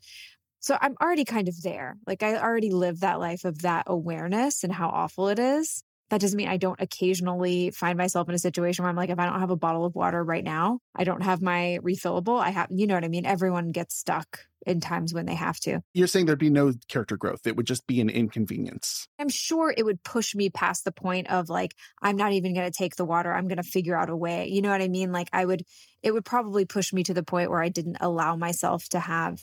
So 0.60 0.78
I'm 0.82 0.96
already 1.02 1.26
kind 1.26 1.48
of 1.50 1.62
there. 1.62 1.98
Like 2.08 2.24
I 2.24 2.38
already 2.38 2.72
live 2.72 3.02
that 3.02 3.20
life 3.20 3.46
of 3.46 3.64
that 3.64 3.86
awareness 3.88 4.64
and 4.64 4.72
how 4.74 4.90
awful 4.90 5.28
it 5.28 5.40
is. 5.40 5.84
That 6.10 6.22
doesn't 6.22 6.38
mean 6.38 6.48
I 6.48 6.58
don't 6.58 6.80
occasionally 6.80 7.72
find 7.72 7.98
myself 7.98 8.30
in 8.30 8.36
a 8.36 8.40
situation 8.40 8.84
where 8.84 8.90
I'm 8.90 8.96
like, 8.96 9.10
if 9.10 9.20
I 9.20 9.26
don't 9.26 9.40
have 9.40 9.50
a 9.50 9.56
bottle 9.56 9.86
of 9.86 9.96
water 9.96 10.24
right 10.24 10.44
now, 10.44 10.80
I 10.96 11.06
don't 11.06 11.24
have 11.24 11.42
my 11.42 11.80
refillable. 11.82 12.40
I 12.40 12.52
have, 12.52 12.68
you 12.70 12.86
know 12.86 12.94
what 12.94 13.04
I 13.04 13.08
mean? 13.08 13.26
Everyone 13.26 13.72
gets 13.72 13.98
stuck 13.98 14.42
in 14.66 14.80
times 14.80 15.14
when 15.14 15.26
they 15.26 15.36
have 15.36 15.60
to. 15.62 15.82
You're 15.94 16.08
saying 16.08 16.26
there'd 16.26 16.38
be 16.38 16.50
no 16.50 16.74
character 16.88 17.18
growth. 17.18 17.48
It 17.48 17.56
would 17.56 17.66
just 17.66 17.88
be 17.88 18.00
an 18.00 18.10
inconvenience. 18.10 19.08
I'm 19.18 19.30
sure 19.30 19.74
it 19.76 19.84
would 19.84 20.04
push 20.04 20.36
me 20.36 20.50
past 20.50 20.86
the 20.86 20.92
point 20.92 21.30
of 21.30 21.50
like, 21.50 21.76
I'm 22.02 22.16
not 22.16 22.34
even 22.34 22.54
going 22.54 22.70
to 22.70 22.78
take 22.78 22.96
the 22.96 23.06
water. 23.06 23.34
I'm 23.34 23.48
going 23.48 23.58
to 23.58 23.64
figure 23.64 23.98
out 23.98 24.10
a 24.10 24.16
way. 24.16 24.48
You 24.50 24.62
know 24.62 24.70
what 24.70 24.82
I 24.82 24.90
mean? 24.90 25.12
Like, 25.12 25.30
I 25.34 25.46
would, 25.46 25.64
it 26.02 26.14
would 26.14 26.26
probably 26.26 26.66
push 26.66 26.94
me 26.94 27.04
to 27.04 27.14
the 27.14 27.24
point 27.24 27.50
where 27.50 27.64
I 27.64 27.70
didn't 27.70 27.98
allow 28.02 28.36
myself 28.36 28.88
to 28.90 29.00
have 29.00 29.42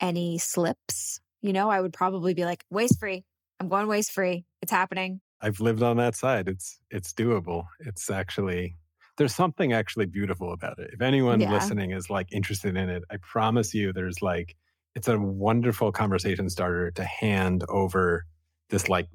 any 0.00 0.38
slips. 0.38 1.20
You 1.42 1.52
know, 1.52 1.70
I 1.70 1.80
would 1.80 1.92
probably 1.92 2.34
be 2.34 2.44
like, 2.44 2.64
waste 2.70 2.98
free. 3.00 3.24
I'm 3.58 3.68
going 3.68 3.86
waste 3.86 4.12
free. 4.12 4.44
It's 4.60 4.72
happening. 4.72 5.20
I've 5.40 5.60
lived 5.60 5.82
on 5.82 5.96
that 5.98 6.16
side. 6.16 6.48
It's 6.48 6.78
it's 6.90 7.12
doable. 7.12 7.64
It's 7.80 8.10
actually 8.10 8.76
there's 9.18 9.34
something 9.34 9.72
actually 9.72 10.06
beautiful 10.06 10.52
about 10.52 10.78
it. 10.78 10.90
If 10.92 11.00
anyone 11.00 11.40
yeah. 11.40 11.52
listening 11.52 11.92
is 11.92 12.10
like 12.10 12.28
interested 12.32 12.76
in 12.76 12.90
it, 12.90 13.02
I 13.10 13.16
promise 13.18 13.74
you 13.74 13.92
there's 13.92 14.22
like 14.22 14.56
it's 14.94 15.08
a 15.08 15.18
wonderful 15.18 15.92
conversation 15.92 16.48
starter 16.48 16.90
to 16.92 17.04
hand 17.04 17.64
over 17.68 18.24
this 18.70 18.88
like 18.88 19.08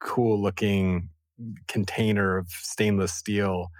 cool 0.00 0.40
looking 0.40 1.08
container 1.68 2.36
of 2.36 2.48
stainless 2.50 3.12
steel 3.12 3.70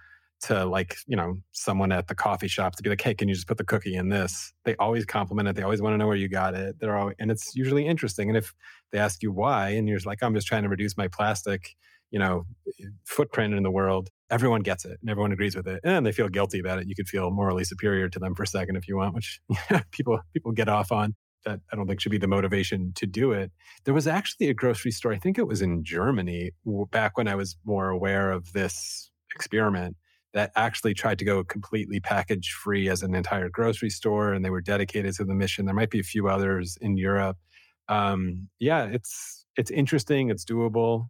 to 0.43 0.65
like 0.65 0.97
you 1.07 1.17
know 1.17 1.37
someone 1.53 1.93
at 1.93 2.09
the 2.09 2.15
coffee 2.15 2.49
shop 2.49 2.75
to 2.77 2.83
be 2.83 2.89
like 2.89 3.01
hey 3.01 3.15
can 3.15 3.29
you 3.29 3.35
just 3.35 3.47
put 3.47 3.59
the 3.59 3.65
cookie 3.65 3.95
in 3.95 4.09
this? 4.09 4.53
They 4.65 4.77
always 4.77 5.05
compliment 5.05 5.49
it 5.49 5.57
they 5.57 5.63
always 5.63 5.83
want 5.83 5.95
to 5.95 5.99
know 5.99 6.07
where 6.07 6.17
you 6.17 6.29
got 6.29 6.55
it 6.55 6.77
they're 6.81 6.97
all 6.97 7.13
and 7.19 7.31
it's 7.31 7.55
usually 7.55 7.87
interesting 7.87 8.29
and 8.29 8.37
if 8.37 8.55
they 8.93 8.99
ask 8.99 9.23
you 9.23 9.33
why 9.33 9.71
and 9.71 9.89
you're 9.89 9.99
like 10.05 10.23
i'm 10.23 10.35
just 10.35 10.47
trying 10.47 10.63
to 10.63 10.69
reduce 10.69 10.97
my 10.97 11.09
plastic 11.09 11.77
you 12.11 12.19
know 12.19 12.45
eh, 12.81 12.87
footprint 13.05 13.55
in 13.55 13.63
the 13.63 13.71
world 13.71 14.09
everyone 14.31 14.61
gets 14.61 14.85
it 14.85 14.99
and 15.01 15.11
everyone 15.11 15.33
agrees 15.33 15.57
with 15.57 15.67
it 15.67 15.81
and 15.85 16.05
they 16.05 16.13
feel 16.13 16.29
guilty 16.29 16.59
about 16.59 16.79
it 16.79 16.87
you 16.87 16.95
could 16.95 17.09
feel 17.09 17.31
morally 17.31 17.65
superior 17.65 18.09
to 18.09 18.19
them 18.19 18.35
for 18.35 18.43
a 18.43 18.47
second 18.47 18.77
if 18.77 18.89
you 18.89 18.97
want 18.97 19.15
which 19.15 19.41
people 19.91 20.19
people 20.33 20.53
get 20.53 20.69
off 20.69 20.93
on 20.93 21.15
that 21.45 21.61
i 21.73 21.77
don't 21.77 21.87
think 21.87 22.01
should 22.01 22.13
be 22.13 22.19
the 22.19 22.29
motivation 22.29 22.93
to 22.95 23.07
do 23.07 23.33
it. 23.33 23.51
There 23.85 23.95
was 23.95 24.07
actually 24.07 24.49
a 24.49 24.55
grocery 24.55 24.91
store 24.91 25.13
i 25.13 25.19
think 25.19 25.39
it 25.39 25.47
was 25.47 25.63
in 25.63 25.85
germany 25.85 26.51
back 26.91 27.17
when 27.17 27.29
i 27.29 27.35
was 27.35 27.57
more 27.65 27.89
aware 27.89 28.31
of 28.31 28.53
this 28.53 29.11
experiment 29.35 29.97
that 30.33 30.53
actually 30.57 30.95
tried 30.95 31.19
to 31.19 31.25
go 31.25 31.43
completely 31.43 32.01
package 32.01 32.53
free 32.53 32.89
as 32.89 33.03
an 33.03 33.15
entire 33.15 33.49
grocery 33.49 33.91
store 33.91 34.33
and 34.33 34.45
they 34.45 34.51
were 34.51 34.61
dedicated 34.61 35.15
to 35.15 35.25
the 35.25 35.35
mission 35.35 35.67
there 35.67 35.75
might 35.75 35.91
be 35.91 36.01
a 36.01 36.05
few 36.05 36.29
others 36.29 36.79
in 36.81 36.97
europe 36.97 37.37
um, 37.89 38.49
yeah 38.59 38.85
it's 38.85 39.47
it's 39.57 39.71
interesting 39.71 40.31
it's 40.31 40.45
doable 40.45 41.07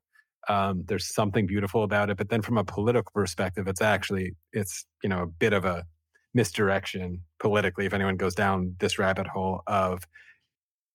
um, 0.48 0.84
there's 0.86 1.12
something 1.12 1.46
beautiful 1.46 1.82
about 1.82 2.10
it. 2.10 2.16
But 2.16 2.28
then 2.28 2.42
from 2.42 2.58
a 2.58 2.64
political 2.64 3.10
perspective, 3.14 3.68
it's 3.68 3.82
actually 3.82 4.34
it's 4.52 4.84
you 5.02 5.08
know 5.08 5.22
a 5.22 5.26
bit 5.26 5.52
of 5.52 5.64
a 5.64 5.84
misdirection 6.32 7.22
politically 7.40 7.86
if 7.86 7.92
anyone 7.92 8.16
goes 8.16 8.36
down 8.36 8.76
this 8.78 9.00
rabbit 9.00 9.26
hole 9.26 9.62
of 9.66 10.04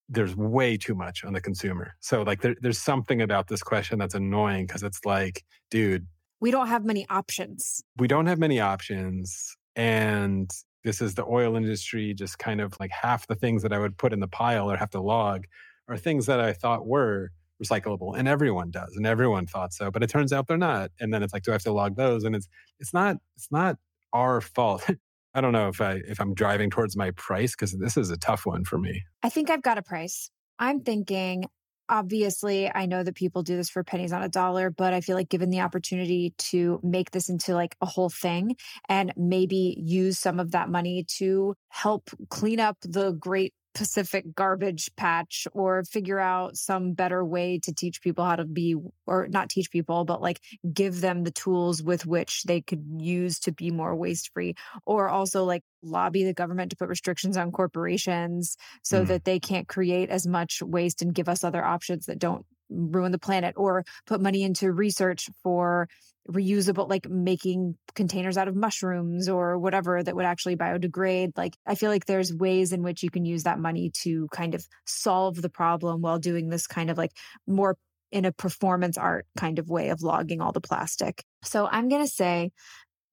there's 0.07 0.35
way 0.35 0.77
too 0.77 0.95
much 0.95 1.23
on 1.23 1.33
the 1.33 1.41
consumer. 1.41 1.95
So 1.99 2.21
like 2.21 2.41
there, 2.41 2.55
there's 2.61 2.77
something 2.77 3.21
about 3.21 3.47
this 3.47 3.63
question 3.63 3.97
that's 3.97 4.13
annoying 4.13 4.67
because 4.67 4.83
it's 4.83 5.03
like, 5.03 5.43
dude, 5.71 6.05
we 6.45 6.51
don't 6.51 6.67
have 6.67 6.85
many 6.85 7.07
options. 7.09 7.83
We 7.97 8.07
don't 8.07 8.27
have 8.27 8.37
many 8.37 8.59
options. 8.59 9.57
And 9.75 10.47
this 10.83 11.01
is 11.01 11.15
the 11.15 11.25
oil 11.25 11.55
industry, 11.55 12.13
just 12.13 12.37
kind 12.37 12.61
of 12.61 12.75
like 12.79 12.91
half 12.91 13.25
the 13.25 13.33
things 13.33 13.63
that 13.63 13.73
I 13.73 13.79
would 13.79 13.97
put 13.97 14.13
in 14.13 14.19
the 14.19 14.27
pile 14.27 14.69
or 14.69 14.77
have 14.77 14.91
to 14.91 15.01
log 15.01 15.45
are 15.87 15.97
things 15.97 16.27
that 16.27 16.39
I 16.39 16.53
thought 16.53 16.85
were 16.85 17.31
recyclable 17.59 18.15
and 18.15 18.27
everyone 18.27 18.69
does 18.69 18.93
and 18.95 19.07
everyone 19.07 19.47
thought 19.47 19.71
so 19.71 19.89
but 19.89 20.03
it 20.03 20.09
turns 20.09 20.33
out 20.33 20.45
they're 20.45 20.57
not 20.57 20.91
and 20.99 21.13
then 21.13 21.23
it's 21.23 21.31
like 21.31 21.41
do 21.43 21.51
i 21.51 21.53
have 21.53 21.63
to 21.63 21.71
log 21.71 21.95
those 21.95 22.25
and 22.25 22.35
it's 22.35 22.49
it's 22.81 22.93
not 22.93 23.15
it's 23.37 23.47
not 23.49 23.77
our 24.11 24.41
fault 24.41 24.85
i 25.33 25.39
don't 25.39 25.53
know 25.53 25.69
if 25.69 25.79
i 25.79 25.93
if 26.05 26.19
i'm 26.19 26.33
driving 26.33 26.69
towards 26.69 26.97
my 26.97 27.11
price 27.11 27.55
because 27.55 27.71
this 27.79 27.95
is 27.95 28.09
a 28.09 28.17
tough 28.17 28.45
one 28.45 28.65
for 28.65 28.77
me 28.77 29.01
I 29.23 29.29
think 29.29 29.49
I've 29.49 29.63
got 29.63 29.79
a 29.79 29.81
price. 29.81 30.29
I'm 30.59 30.81
thinking, 30.81 31.45
obviously, 31.89 32.71
I 32.73 32.85
know 32.85 33.03
that 33.03 33.15
people 33.15 33.43
do 33.43 33.55
this 33.57 33.69
for 33.69 33.83
pennies 33.83 34.13
on 34.13 34.23
a 34.23 34.29
dollar, 34.29 34.69
but 34.69 34.93
I 34.93 35.01
feel 35.01 35.15
like 35.15 35.29
given 35.29 35.49
the 35.49 35.61
opportunity 35.61 36.33
to 36.37 36.79
make 36.83 37.11
this 37.11 37.29
into 37.29 37.53
like 37.53 37.75
a 37.81 37.85
whole 37.85 38.09
thing 38.09 38.55
and 38.89 39.13
maybe 39.15 39.77
use 39.79 40.19
some 40.19 40.39
of 40.39 40.51
that 40.51 40.69
money 40.69 41.05
to 41.17 41.55
help 41.69 42.09
clean 42.29 42.59
up 42.59 42.77
the 42.81 43.11
great 43.11 43.53
Pacific 43.75 44.33
garbage 44.33 44.89
patch 44.95 45.47
or 45.53 45.83
figure 45.83 46.17
out 46.19 46.55
some 46.55 46.93
better 46.93 47.23
way 47.25 47.59
to 47.61 47.73
teach 47.73 48.01
people 48.01 48.23
how 48.23 48.37
to 48.37 48.45
be, 48.45 48.75
or 49.05 49.27
not 49.27 49.49
teach 49.49 49.69
people, 49.69 50.05
but 50.05 50.21
like 50.21 50.39
give 50.73 51.01
them 51.01 51.25
the 51.25 51.31
tools 51.31 51.83
with 51.83 52.05
which 52.05 52.43
they 52.43 52.61
could 52.61 52.83
use 52.97 53.37
to 53.41 53.51
be 53.51 53.69
more 53.71 53.93
waste 53.95 54.31
free, 54.33 54.55
or 54.85 55.09
also 55.09 55.43
like 55.43 55.63
lobby 55.83 56.23
the 56.23 56.33
government 56.33 56.71
to 56.71 56.77
put 56.77 56.87
restrictions 56.89 57.35
on 57.37 57.51
corporations 57.51 58.55
so 58.81 59.03
Mm. 59.03 59.07
that 59.09 59.25
they 59.25 59.39
can't 59.39 59.67
create 59.67 60.09
as 60.09 60.25
much 60.25 60.61
waste 60.63 61.01
and 61.01 61.13
give 61.13 61.27
us 61.29 61.43
other 61.43 61.63
options 61.63 62.05
that 62.05 62.17
don't 62.17 62.45
ruin 62.69 63.11
the 63.11 63.19
planet, 63.19 63.53
or 63.57 63.83
put 64.07 64.21
money 64.21 64.41
into 64.41 64.71
research 64.71 65.29
for 65.43 65.87
reusable 66.29 66.89
like 66.89 67.07
making 67.07 67.77
containers 67.93 68.37
out 68.37 68.47
of 68.47 68.55
mushrooms 68.55 69.29
or 69.29 69.59
whatever 69.59 70.01
that 70.01 70.15
would 70.15 70.25
actually 70.25 70.55
biodegrade 70.55 71.31
like 71.37 71.55
i 71.67 71.75
feel 71.75 71.91
like 71.91 72.05
there's 72.05 72.33
ways 72.33 72.71
in 72.71 72.81
which 72.81 73.03
you 73.03 73.11
can 73.11 73.25
use 73.25 73.43
that 73.43 73.59
money 73.59 73.91
to 73.91 74.27
kind 74.31 74.55
of 74.55 74.65
solve 74.85 75.39
the 75.41 75.49
problem 75.49 76.01
while 76.01 76.17
doing 76.17 76.49
this 76.49 76.65
kind 76.65 76.89
of 76.89 76.97
like 76.97 77.11
more 77.45 77.77
in 78.11 78.25
a 78.25 78.31
performance 78.31 78.97
art 78.97 79.27
kind 79.37 79.59
of 79.59 79.69
way 79.69 79.89
of 79.89 80.01
logging 80.01 80.41
all 80.41 80.51
the 80.51 80.61
plastic. 80.61 81.23
So 81.43 81.67
i'm 81.71 81.89
going 81.89 82.03
to 82.03 82.11
say 82.11 82.51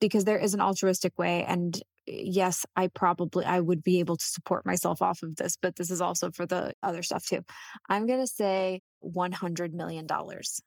because 0.01 0.25
there 0.25 0.39
is 0.39 0.55
an 0.55 0.61
altruistic 0.61 1.19
way 1.19 1.45
and 1.45 1.77
eh, 2.09 2.23
yes 2.25 2.65
i 2.77 2.87
probably 2.89 3.45
i 3.45 3.61
would 3.61 3.83
be 3.83 4.01
able 4.01 4.17
to 4.17 4.25
support 4.25 4.65
myself 4.65 5.03
off 5.03 5.23
of 5.23 5.37
this 5.37 5.59
but 5.61 5.77
this 5.77 5.91
is 5.91 6.01
also 6.01 6.31
for 6.31 6.47
the 6.47 6.73
other 6.83 7.03
stuff 7.03 7.27
too. 7.27 7.43
I'm 7.91 8.07
going 8.07 8.21
to 8.21 8.27
say 8.27 8.81
100 9.01 9.75
million 9.75 10.07
dollars 10.07 10.63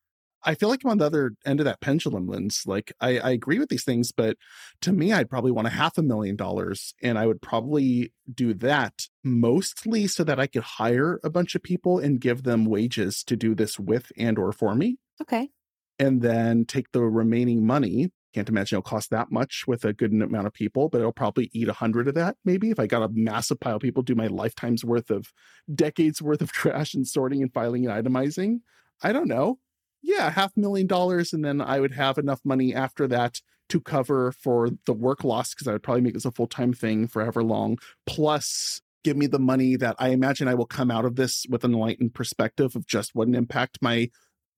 I 0.45 0.53
feel 0.55 0.69
like 0.69 0.81
I'm 0.83 0.91
on 0.91 0.99
the 0.99 1.05
other 1.05 1.31
end 1.45 1.59
of 1.59 1.65
that 1.65 1.81
pendulum, 1.81 2.27
Lens. 2.27 2.63
Like, 2.65 2.93
I, 3.01 3.17
I 3.17 3.31
agree 3.31 3.57
with 3.57 3.69
these 3.69 3.83
things, 3.83 4.11
but 4.11 4.37
to 4.81 4.93
me, 4.93 5.11
I'd 5.11 5.29
probably 5.29 5.51
want 5.51 5.67
a 5.67 5.71
half 5.71 5.97
a 5.97 6.03
million 6.03 6.35
dollars. 6.35 6.93
And 7.01 7.17
I 7.17 7.25
would 7.25 7.41
probably 7.41 8.13
do 8.31 8.53
that 8.55 9.07
mostly 9.23 10.07
so 10.07 10.23
that 10.23 10.39
I 10.39 10.47
could 10.47 10.63
hire 10.63 11.19
a 11.23 11.29
bunch 11.29 11.55
of 11.55 11.63
people 11.63 11.97
and 11.97 12.21
give 12.21 12.43
them 12.43 12.65
wages 12.65 13.23
to 13.23 13.35
do 13.35 13.55
this 13.55 13.79
with 13.79 14.11
and 14.17 14.37
or 14.37 14.51
for 14.51 14.75
me. 14.75 14.97
okay 15.19 15.49
And 15.97 16.21
then 16.21 16.65
take 16.65 16.91
the 16.91 17.01
remaining 17.01 17.65
money. 17.65 18.11
Can't 18.33 18.49
imagine 18.49 18.75
it'll 18.75 18.83
cost 18.83 19.09
that 19.11 19.31
much 19.31 19.63
with 19.65 19.85
a 19.85 19.93
good 19.93 20.11
amount 20.11 20.45
of 20.45 20.53
people, 20.53 20.89
but 20.89 20.99
it'll 20.99 21.13
probably 21.13 21.49
eat 21.53 21.69
a 21.69 21.73
hundred 21.73 22.07
of 22.07 22.15
that. 22.15 22.35
Maybe 22.43 22.69
if 22.69 22.79
I 22.79 22.85
got 22.85 23.01
a 23.01 23.09
massive 23.13 23.59
pile 23.59 23.77
of 23.77 23.81
people, 23.81 24.03
do 24.03 24.13
my 24.13 24.27
lifetime's 24.27 24.83
worth 24.83 25.09
of 25.09 25.31
decades 25.73 26.21
worth 26.21 26.41
of 26.41 26.51
trash 26.51 26.93
and 26.93 27.07
sorting 27.07 27.41
and 27.41 27.51
filing 27.53 27.87
and 27.87 28.05
itemizing. 28.05 28.59
I 29.01 29.11
don't 29.11 29.27
know 29.27 29.59
yeah, 30.05 30.29
half 30.29 30.55
million 30.55 30.85
dollars, 30.85 31.33
and 31.33 31.43
then 31.43 31.59
I 31.59 31.79
would 31.79 31.93
have 31.93 32.17
enough 32.17 32.39
money 32.45 32.73
after 32.75 33.07
that 33.07 33.41
to 33.69 33.81
cover 33.81 34.31
for 34.31 34.69
the 34.85 34.93
work 34.93 35.23
loss 35.23 35.53
because 35.53 35.67
I 35.67 35.73
would 35.73 35.81
probably 35.81 36.01
make 36.01 36.13
this 36.13 36.25
a 36.25 36.31
full 36.31 36.47
time 36.47 36.73
thing 36.73 37.07
forever 37.07 37.43
long. 37.43 37.79
Plus, 38.05 38.81
give 39.03 39.17
me 39.17 39.25
the 39.25 39.39
money 39.39 39.75
that 39.75 39.95
I 39.97 40.09
imagine 40.09 40.47
I 40.47 40.53
will 40.53 40.67
come 40.67 40.91
out 40.91 41.05
of 41.05 41.15
this 41.15 41.45
with 41.49 41.63
an 41.63 41.73
enlightened 41.73 42.13
perspective 42.13 42.75
of 42.75 42.85
just 42.85 43.15
what 43.15 43.27
an 43.27 43.33
impact 43.33 43.79
my 43.81 44.09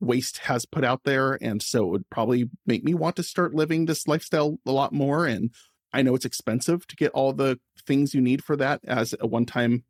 waste 0.01 0.39
has 0.39 0.65
put 0.65 0.83
out 0.83 1.03
there, 1.05 1.37
and 1.41 1.61
so 1.61 1.85
it 1.85 1.91
would 1.91 2.09
probably 2.09 2.49
make 2.65 2.83
me 2.83 2.93
want 2.93 3.15
to 3.15 3.23
start 3.23 3.55
living 3.55 3.85
this 3.85 4.05
lifestyle 4.05 4.59
a 4.65 4.71
lot 4.71 4.91
more. 4.91 5.25
And 5.25 5.51
I 5.93 6.01
know 6.01 6.13
it's 6.13 6.25
expensive 6.25 6.85
to 6.87 6.95
get 6.97 7.11
all 7.13 7.31
the 7.31 7.57
things 7.85 8.13
you 8.13 8.19
need 8.19 8.43
for 8.43 8.57
that 8.57 8.81
as 8.85 9.15
a 9.21 9.27
one 9.27 9.45
time 9.45 9.85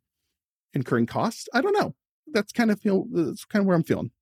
incurring 0.72 1.06
cost. 1.06 1.48
I 1.52 1.62
don't 1.62 1.76
know. 1.76 1.96
That's 2.32 2.52
kind 2.52 2.70
of 2.70 2.80
feel 2.80 3.06
that's 3.10 3.44
kind 3.44 3.62
of 3.62 3.66
where 3.66 3.76
I'm 3.76 3.82
feeling 3.82 4.12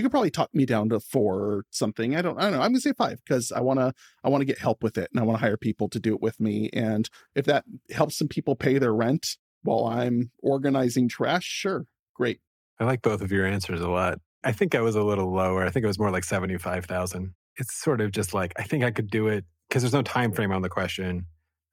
you 0.00 0.04
could 0.04 0.10
probably 0.10 0.30
talk 0.30 0.48
me 0.54 0.64
down 0.64 0.88
to 0.88 0.98
four 0.98 1.36
or 1.40 1.64
something. 1.68 2.16
I 2.16 2.22
don't, 2.22 2.38
I 2.38 2.44
don't 2.44 2.52
know. 2.52 2.60
I'm 2.60 2.70
gonna 2.70 2.80
say 2.80 2.94
five 2.94 3.20
because 3.22 3.52
I 3.52 3.60
want 3.60 3.80
to, 3.80 3.92
I 4.24 4.30
want 4.30 4.40
to 4.40 4.46
get 4.46 4.58
help 4.58 4.82
with 4.82 4.96
it 4.96 5.10
and 5.12 5.20
I 5.20 5.24
want 5.24 5.38
to 5.38 5.44
hire 5.44 5.58
people 5.58 5.90
to 5.90 6.00
do 6.00 6.14
it 6.14 6.22
with 6.22 6.40
me. 6.40 6.70
And 6.72 7.08
if 7.34 7.44
that 7.44 7.64
helps 7.90 8.16
some 8.16 8.28
people 8.28 8.56
pay 8.56 8.78
their 8.78 8.94
rent 8.94 9.36
while 9.62 9.84
I'm 9.84 10.30
organizing 10.42 11.08
trash, 11.08 11.44
sure, 11.44 11.84
great. 12.14 12.40
I 12.78 12.84
like 12.84 13.02
both 13.02 13.20
of 13.20 13.30
your 13.30 13.44
answers 13.44 13.82
a 13.82 13.90
lot. 13.90 14.18
I 14.42 14.52
think 14.52 14.74
I 14.74 14.80
was 14.80 14.96
a 14.96 15.02
little 15.02 15.30
lower. 15.30 15.64
I 15.64 15.70
think 15.70 15.84
it 15.84 15.88
was 15.88 15.98
more 15.98 16.10
like 16.10 16.24
75,000. 16.24 17.34
It's 17.58 17.76
sort 17.76 18.00
of 18.00 18.10
just 18.10 18.32
like 18.32 18.54
I 18.56 18.62
think 18.62 18.84
I 18.84 18.90
could 18.90 19.10
do 19.10 19.28
it 19.28 19.44
because 19.68 19.82
there's 19.82 19.92
no 19.92 20.02
time 20.02 20.32
frame 20.32 20.52
on 20.52 20.62
the 20.62 20.70
question. 20.70 21.26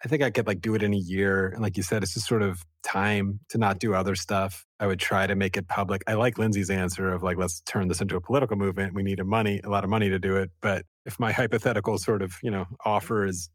I 0.03 0.07
think 0.07 0.21
I 0.21 0.29
could 0.29 0.45
like 0.45 0.61
do 0.61 0.75
it 0.75 0.83
in 0.83 0.93
a 0.93 0.97
year. 0.97 1.47
And 1.47 1.61
like 1.61 1.75
you 1.75 1.83
said, 1.83 2.03
it's 2.03 2.13
just 2.13 2.27
sort 2.27 2.43
of 2.43 2.63
time 2.83 3.39
to 3.49 3.57
not 3.57 3.79
do 3.79 3.95
other 3.95 4.15
stuff. 4.15 4.65
I 4.79 4.85
would 4.85 4.99
try 4.99 5.25
to 5.25 5.35
make 5.35 5.57
it 5.57 5.67
public. 5.67 6.03
I 6.07 6.13
like 6.13 6.37
Lindsay's 6.37 6.69
answer 6.69 7.11
of 7.11 7.23
like, 7.23 7.37
let's 7.37 7.61
turn 7.61 7.87
this 7.87 7.99
into 7.99 8.15
a 8.15 8.21
political 8.21 8.57
movement. 8.57 8.93
We 8.93 9.01
need 9.01 9.19
a 9.19 9.23
money, 9.23 9.59
a 9.63 9.69
lot 9.69 9.83
of 9.83 9.89
money 9.89 10.09
to 10.09 10.19
do 10.19 10.35
it. 10.35 10.51
But 10.61 10.85
if 11.05 11.19
my 11.19 11.31
hypothetical 11.31 11.97
sort 11.97 12.21
of, 12.21 12.35
you 12.43 12.51
know, 12.51 12.65
offer 12.85 13.25
is 13.25 13.49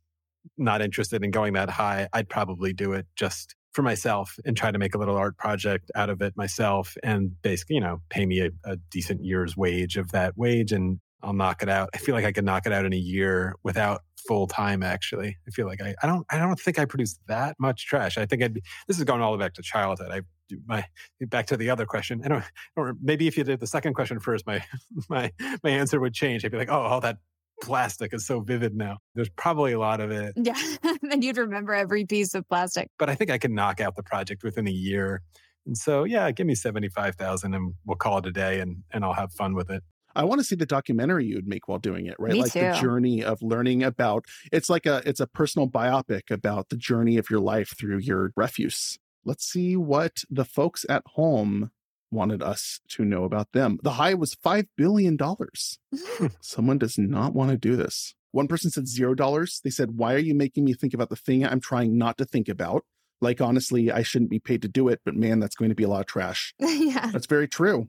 not 0.59 0.83
interested 0.83 1.23
in 1.23 1.31
going 1.31 1.53
that 1.53 1.71
high, 1.71 2.09
I'd 2.13 2.29
probably 2.29 2.73
do 2.73 2.93
it 2.93 3.07
just 3.15 3.55
for 3.73 3.83
myself 3.83 4.37
and 4.45 4.57
try 4.57 4.71
to 4.71 4.79
make 4.79 4.95
a 4.95 4.99
little 4.99 5.17
art 5.17 5.37
project 5.37 5.91
out 5.95 6.11
of 6.11 6.21
it 6.21 6.37
myself 6.37 6.97
and 7.03 7.41
basically, 7.43 7.77
you 7.77 7.81
know, 7.81 8.03
pay 8.11 8.27
me 8.27 8.41
a, 8.41 8.51
a 8.65 8.77
decent 8.91 9.25
year's 9.25 9.57
wage 9.57 9.97
of 9.97 10.11
that 10.11 10.37
wage 10.37 10.73
and 10.73 10.99
I'll 11.23 11.33
knock 11.33 11.63
it 11.63 11.69
out. 11.69 11.91
I 11.95 11.99
feel 11.99 12.15
like 12.15 12.25
I 12.25 12.33
could 12.33 12.45
knock 12.45 12.67
it 12.67 12.73
out 12.73 12.85
in 12.85 12.93
a 12.93 12.97
year 12.97 13.55
without 13.63 14.03
full 14.27 14.47
time. 14.47 14.83
Actually, 14.83 15.37
I 15.47 15.51
feel 15.51 15.67
like 15.67 15.83
I, 15.83 15.95
I 16.03 16.07
don't 16.07 16.27
I 16.31 16.39
don't 16.39 16.59
think 16.59 16.79
I 16.79 16.85
produce 16.85 17.19
that 17.29 17.57
much 17.59 17.87
trash. 17.87 18.19
I 18.19 18.27
think 18.27 18.43
I'd 18.43 18.55
be. 18.55 18.63
This 18.89 18.99
is 18.99 19.05
going 19.05 19.21
all 19.21 19.33
the 19.33 19.39
way 19.39 19.45
back 19.45 19.55
to 19.55 19.63
childhood. 19.63 20.11
I 20.11 20.23
my 20.67 20.85
back 21.21 21.47
to 21.47 21.57
the 21.57 21.71
other 21.71 21.87
question. 21.87 22.23
I 22.25 22.29
don't. 22.29 22.45
Or 22.77 22.95
maybe 23.01 23.27
if 23.27 23.37
you 23.37 23.45
did 23.45 23.61
the 23.61 23.67
second 23.67 23.95
question 23.95 24.21
first, 24.21 24.47
my 24.47 24.65
my 25.09 25.33
my 25.63 25.71
answer 25.71 26.01
would 26.01 26.15
change. 26.15 26.45
I'd 26.45 26.53
be 26.53 26.59
like, 26.59 26.71
oh, 26.71 26.81
all 26.81 27.01
that 27.01 27.19
plastic 27.63 28.13
is 28.13 28.27
so 28.27 28.41
vivid 28.41 28.75
now. 28.75 28.99
There's 29.15 29.31
probably 29.31 29.73
a 29.73 29.79
lot 29.79 30.01
of 30.01 30.11
it, 30.11 30.35
yeah 30.37 30.61
and 31.11 31.23
you'd 31.23 31.39
remember 31.39 31.75
every 31.75 32.05
piece 32.05 32.35
of 32.35 32.49
plastic 32.49 32.89
but 32.99 33.09
I 33.09 33.15
think 33.15 33.31
I 33.31 33.39
can 33.39 33.55
knock 33.55 33.81
out 33.81 33.95
the 33.95 34.03
project 34.03 34.43
within 34.43 34.67
a 34.67 34.73
year. 34.73 35.23
And 35.65 35.77
so, 35.77 36.03
yeah, 36.03 36.31
give 36.33 36.47
me 36.47 36.57
seventy 36.57 36.89
five 36.89 37.15
thousand, 37.15 37.55
and 37.55 37.75
we'll 37.87 37.97
call 37.97 38.19
it 38.19 38.27
a 38.27 38.33
day, 38.33 38.61
and 38.61 38.83
and 38.91 39.05
I'll 39.05 39.13
have 39.13 39.33
fun 39.33 39.55
with 39.55 39.71
it. 39.71 39.83
I 40.15 40.25
want 40.25 40.41
to 40.41 40.45
see 40.45 40.57
the 40.57 40.67
documentary 40.67 41.27
you 41.27 41.37
would 41.37 41.49
make 41.49 41.69
while 41.69 41.79
doing 41.79 42.07
it, 42.07 42.17
right? 42.19 42.33
Me 42.33 42.41
like 42.43 42.53
the 42.53 42.79
journey 42.81 43.23
of 43.23 43.43
learning 43.43 43.83
about 43.83 44.25
it's 44.51 44.69
like 44.69 44.87
a 44.87 45.03
it's 45.07 45.21
a 45.21 45.27
personal 45.27 45.69
biopic 45.69 46.31
about 46.31 46.69
the 46.69 46.77
journey 46.77 47.19
of 47.19 47.31
your 47.31 47.41
life 47.41 47.75
through 47.79 47.99
your 47.99 48.33
refuse. 48.37 48.99
Let's 49.25 49.45
see 49.45 49.77
what 49.77 50.25
the 50.31 50.45
folks 50.45 50.85
at 50.89 51.03
home 51.15 51.71
wanted 52.11 52.43
us 52.43 52.81
to 52.89 53.05
know 53.05 53.25
about 53.25 53.53
them. 53.53 53.79
The 53.83 53.93
high 53.93 54.15
was 54.15 54.35
five 54.35 54.67
billion 54.77 55.17
dollars. 55.17 55.79
Someone 56.41 56.79
does 56.79 56.99
not 56.99 57.35
want 57.35 57.51
to 57.51 57.57
do 57.57 57.77
this. 57.77 58.15
One 58.33 58.49
person 58.49 58.71
said 58.71 58.89
zero 58.89 59.15
dollars. 59.15 59.61
They 59.63 59.71
said, 59.71 59.97
Why 59.97 60.15
are 60.15 60.19
you 60.19 60.35
making 60.35 60.65
me 60.65 60.75
think 60.75 60.95
about 60.95 61.11
the 61.11 61.17
thing 61.17 61.45
I'm 61.45 61.61
trying 61.61 61.97
not 61.97 62.19
to 62.19 62.25
think 62.25 62.49
about? 62.49 62.85
Like, 63.21 63.41
honestly, 63.41 63.91
I 63.91 64.03
shouldn't 64.03 64.31
be 64.31 64.41
paid 64.41 64.63
to 64.63 64.69
do 64.69 64.89
it, 64.89 65.01
but 65.05 65.15
man, 65.15 65.39
that's 65.39 65.55
going 65.55 65.69
to 65.69 65.77
be 65.77 65.85
a 65.85 65.89
lot 65.89 66.01
of 66.01 66.07
trash. 66.07 66.55
yeah 66.59 67.11
That's 67.13 67.27
very 67.27 67.47
true. 67.47 67.89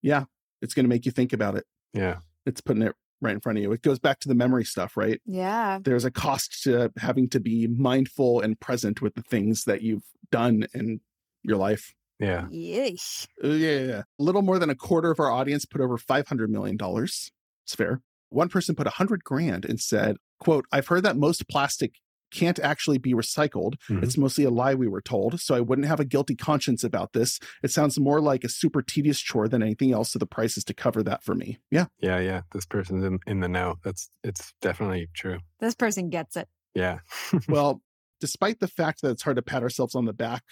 Yeah, 0.00 0.24
it's 0.62 0.74
going 0.74 0.84
to 0.84 0.88
make 0.88 1.04
you 1.04 1.12
think 1.12 1.32
about 1.32 1.56
it. 1.56 1.66
Yeah. 1.92 2.18
It's 2.46 2.60
putting 2.60 2.82
it 2.82 2.94
right 3.20 3.34
in 3.34 3.40
front 3.40 3.58
of 3.58 3.62
you. 3.62 3.72
It 3.72 3.82
goes 3.82 3.98
back 3.98 4.20
to 4.20 4.28
the 4.28 4.34
memory 4.34 4.64
stuff, 4.64 4.96
right? 4.96 5.20
yeah 5.26 5.78
There's 5.82 6.04
a 6.04 6.10
cost 6.10 6.62
to 6.64 6.90
having 6.98 7.28
to 7.30 7.40
be 7.40 7.66
mindful 7.66 8.40
and 8.40 8.58
present 8.58 9.02
with 9.02 9.14
the 9.14 9.22
things 9.22 9.64
that 9.64 9.82
you've 9.82 10.04
done 10.30 10.66
in 10.74 11.00
your 11.42 11.56
life. 11.56 11.94
Yeah. 12.18 12.46
Yeesh. 12.52 13.26
Uh, 13.42 13.48
yeah, 13.48 13.70
yeah, 13.70 13.86
yeah. 13.86 14.02
A 14.18 14.22
little 14.22 14.42
more 14.42 14.58
than 14.58 14.70
a 14.70 14.74
quarter 14.74 15.10
of 15.10 15.20
our 15.20 15.30
audience 15.30 15.64
put 15.64 15.80
over 15.80 15.98
$500 15.98 16.48
million. 16.48 16.78
It's 16.80 17.74
fair. 17.74 18.00
One 18.30 18.48
person 18.48 18.74
put 18.74 18.86
a 18.86 18.90
hundred 18.90 19.24
grand 19.24 19.64
and 19.64 19.80
said, 19.80 20.16
quote, 20.40 20.64
I've 20.72 20.86
heard 20.86 21.02
that 21.02 21.16
most 21.16 21.48
plastic 21.48 21.94
can't 22.32 22.58
actually 22.60 22.98
be 22.98 23.12
recycled. 23.14 23.74
Mhm. 23.88 24.02
It's 24.02 24.18
mostly 24.18 24.44
a 24.44 24.50
lie 24.50 24.74
we 24.74 24.88
were 24.88 25.00
told. 25.00 25.40
So 25.40 25.54
I 25.54 25.60
wouldn't 25.60 25.86
have 25.86 26.00
a 26.00 26.04
guilty 26.04 26.34
conscience 26.34 26.82
about 26.82 27.12
this. 27.12 27.38
It 27.62 27.70
sounds 27.70 28.00
more 28.00 28.20
like 28.20 28.44
a 28.44 28.48
super 28.48 28.82
tedious 28.82 29.20
chore 29.20 29.48
than 29.48 29.62
anything 29.62 29.92
else. 29.92 30.12
So 30.12 30.18
the 30.18 30.26
price 30.26 30.56
is 30.56 30.64
to 30.64 30.74
cover 30.74 31.02
that 31.02 31.22
for 31.22 31.34
me. 31.34 31.58
Yeah. 31.70 31.86
Yeah. 32.00 32.18
Yeah. 32.18 32.42
This 32.52 32.66
person's 32.66 33.04
in, 33.04 33.18
in 33.26 33.40
the 33.40 33.48
know. 33.48 33.76
That's, 33.84 34.08
it's 34.24 34.52
definitely 34.60 35.08
true. 35.14 35.38
This 35.60 35.74
person 35.74 36.10
gets 36.10 36.36
it. 36.36 36.48
Yeah. 36.74 37.00
well, 37.48 37.82
despite 38.20 38.60
the 38.60 38.68
fact 38.68 39.02
that 39.02 39.10
it's 39.10 39.22
hard 39.22 39.36
to 39.36 39.42
pat 39.42 39.62
ourselves 39.62 39.94
on 39.94 40.04
the 40.04 40.12
back 40.12 40.42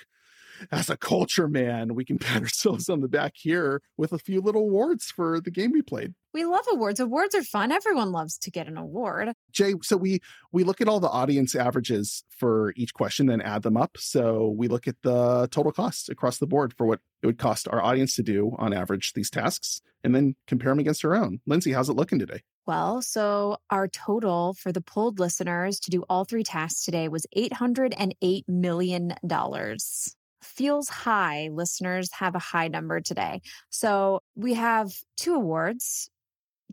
as 0.71 0.91
a 0.91 0.97
culture 0.97 1.49
man, 1.49 1.95
we 1.95 2.05
can 2.05 2.19
pat 2.21 2.43
ourselves 2.43 2.89
on 2.89 3.01
the 3.01 3.09
back 3.09 3.35
here 3.37 3.83
with 3.97 4.13
a 4.13 4.19
few 4.19 4.41
little 4.41 4.63
awards 4.63 5.11
for 5.11 5.41
the 5.41 5.51
game 5.51 5.73
we 5.73 5.83
played. 5.83 6.15
We 6.33 6.45
love 6.45 6.65
awards. 6.71 7.01
Awards 7.01 7.35
are 7.35 7.43
fun. 7.43 7.73
Everyone 7.73 8.13
loves 8.13 8.39
to 8.39 8.51
get 8.51 8.69
an 8.69 8.77
award. 8.77 9.33
Jay, 9.51 9.75
so 9.83 9.97
we 9.97 10.21
we 10.53 10.63
look 10.63 10.81
at 10.81 10.89
all 10.89 11.01
the 11.01 11.09
audience 11.09 11.55
averages 11.55 12.25
for 12.29 12.73
each 12.77 12.95
question 12.95 13.29
and 13.29 13.43
add 13.43 13.63
them 13.63 13.77
up. 13.77 13.97
So 13.99 14.55
we 14.57 14.69
look 14.69 14.87
at 14.87 14.97
the 15.03 15.49
total 15.51 15.73
cost 15.73 16.09
across 16.09 16.39
the 16.39 16.47
board 16.47 16.73
for 16.77 16.87
what 16.87 17.01
it 17.23 17.27
would 17.27 17.39
cost 17.39 17.67
our 17.69 17.83
audience 17.83 18.15
to 18.17 18.23
do 18.23 18.55
on 18.59 18.73
average 18.73 19.13
these 19.15 19.31
tasks 19.31 19.83
and 20.05 20.15
then 20.15 20.37
compare 20.47 20.71
them 20.73 20.79
against 20.79 21.05
our 21.05 21.15
own. 21.15 21.41
Lindsay, 21.47 21.73
how's 21.73 21.89
it 21.89 21.97
looking 21.97 22.19
today? 22.19 22.43
Well, 22.67 23.03
so 23.03 23.59
our 23.71 23.89
total 23.89 24.55
for 24.55 24.71
the 24.71 24.81
polled 24.81 25.19
listeners 25.19 25.81
to 25.81 25.91
do 25.91 26.05
all 26.09 26.25
three 26.25 26.45
tasks 26.45 26.85
today 26.85 27.09
was 27.09 27.27
$808 27.37 28.49
million. 28.49 29.15
Feels 30.55 30.89
high. 30.89 31.49
Listeners 31.53 32.11
have 32.13 32.35
a 32.35 32.41
high 32.41 32.69
number 32.69 33.01
today. 33.01 33.41
So 33.71 34.21
we 34.35 34.55
have 34.55 34.93
two 35.17 35.35
awards 35.35 36.11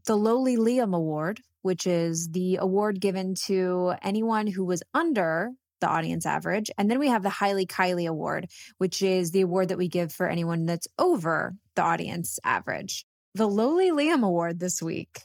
the 0.05 0.15
Lowly 0.15 0.57
Liam 0.57 0.95
Award, 0.95 1.41
which 1.61 1.86
is 1.86 2.30
the 2.30 2.57
award 2.57 3.01
given 3.01 3.36
to 3.45 3.93
anyone 4.01 4.47
who 4.47 4.63
was 4.63 4.84
under 4.93 5.51
the 5.82 5.88
audience 5.88 6.25
average. 6.25 6.71
And 6.78 6.89
then 6.89 6.99
we 6.99 7.07
have 7.09 7.23
the 7.23 7.30
Highly 7.30 7.65
Kylie 7.65 8.07
Award, 8.07 8.47
which 8.78 9.01
is 9.01 9.32
the 9.32 9.41
award 9.41 9.69
that 9.69 9.78
we 9.78 9.88
give 9.88 10.11
for 10.11 10.28
anyone 10.28 10.65
that's 10.65 10.88
over 10.97 11.55
the 11.75 11.84
audience 11.84 12.39
average. 12.43 13.05
The 13.36 13.47
Lowly 13.47 13.91
Liam 13.91 14.23
Award 14.23 14.59
this 14.59 14.82
week 14.82 15.21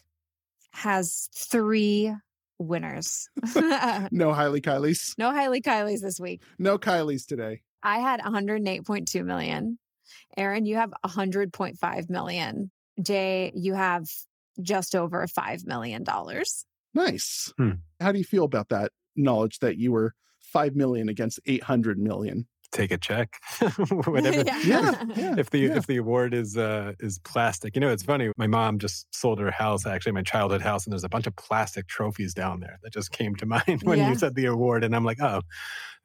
has 0.73 1.29
three 1.35 2.13
winners. 2.59 3.29
no 4.11 4.33
Highly 4.33 4.61
Kylie's. 4.61 5.15
No 5.17 5.33
Highly 5.33 5.63
Kylie's 5.63 6.03
this 6.03 6.21
week. 6.21 6.43
No 6.59 6.79
Kylie's 6.79 7.25
today. 7.25 7.63
I 7.83 7.99
had 7.99 8.21
108.2 8.21 9.25
million. 9.25 9.79
Aron, 10.37 10.67
you 10.67 10.77
have 10.77 10.93
100.5 11.05 12.11
million. 12.11 12.71
Jay, 13.01 13.53
you 13.55 13.75
have 13.75 14.07
just 14.61 14.95
over 14.95 15.27
$5 15.27 15.67
million. 15.67 16.05
Nice. 16.95 17.53
Hmm. 17.57 17.71
How 18.01 18.13
do 18.13 18.19
you 18.19 18.25
feel 18.25 18.45
about 18.45 18.69
that 18.69 18.93
knowledge 19.17 19.61
that 19.61 19.79
you 19.79 19.93
were 19.93 20.15
5 20.41 20.77
million 20.77 21.09
against 21.09 21.41
800 21.47 21.99
million? 21.99 22.47
Take 22.73 22.91
a 22.91 22.97
check, 22.99 23.37
whatever. 24.07 24.43
Yeah. 24.47 24.61
Yeah, 24.65 25.05
yeah, 25.15 25.35
if 25.37 25.51
the 25.51 25.59
yeah. 25.59 25.77
if 25.77 25.87
the 25.87 25.99
award 25.99 26.33
is 26.33 26.57
uh 26.57 26.95
is 27.01 27.19
plastic, 27.19 27.75
you 27.77 27.81
know, 27.81 27.91
it's 27.91 28.03
funny. 28.03 28.31
My 28.39 28.47
mom 28.47 28.79
just 28.79 29.15
sold 29.15 29.39
her 29.41 29.51
house, 29.51 29.85
actually, 29.87 30.13
my 30.13 30.23
childhood 30.23 30.63
house, 30.63 30.87
and 30.87 30.93
there's 30.93 31.05
a 31.05 31.09
bunch 31.11 31.27
of 31.27 31.37
plastic 31.37 31.87
trophies 31.87 32.33
down 32.33 32.61
there 32.61 32.79
that 32.83 32.93
just 32.93 33.13
came 33.13 33.35
to 33.37 33.47
mind 33.47 33.83
when 33.83 33.99
Yeah. 33.99 34.09
you 34.09 34.15
said 34.17 34.35
the 34.35 34.47
award, 34.47 34.85
and 34.85 34.97
I'm 34.97 35.05
like, 35.05 35.21
oh, 35.21 35.43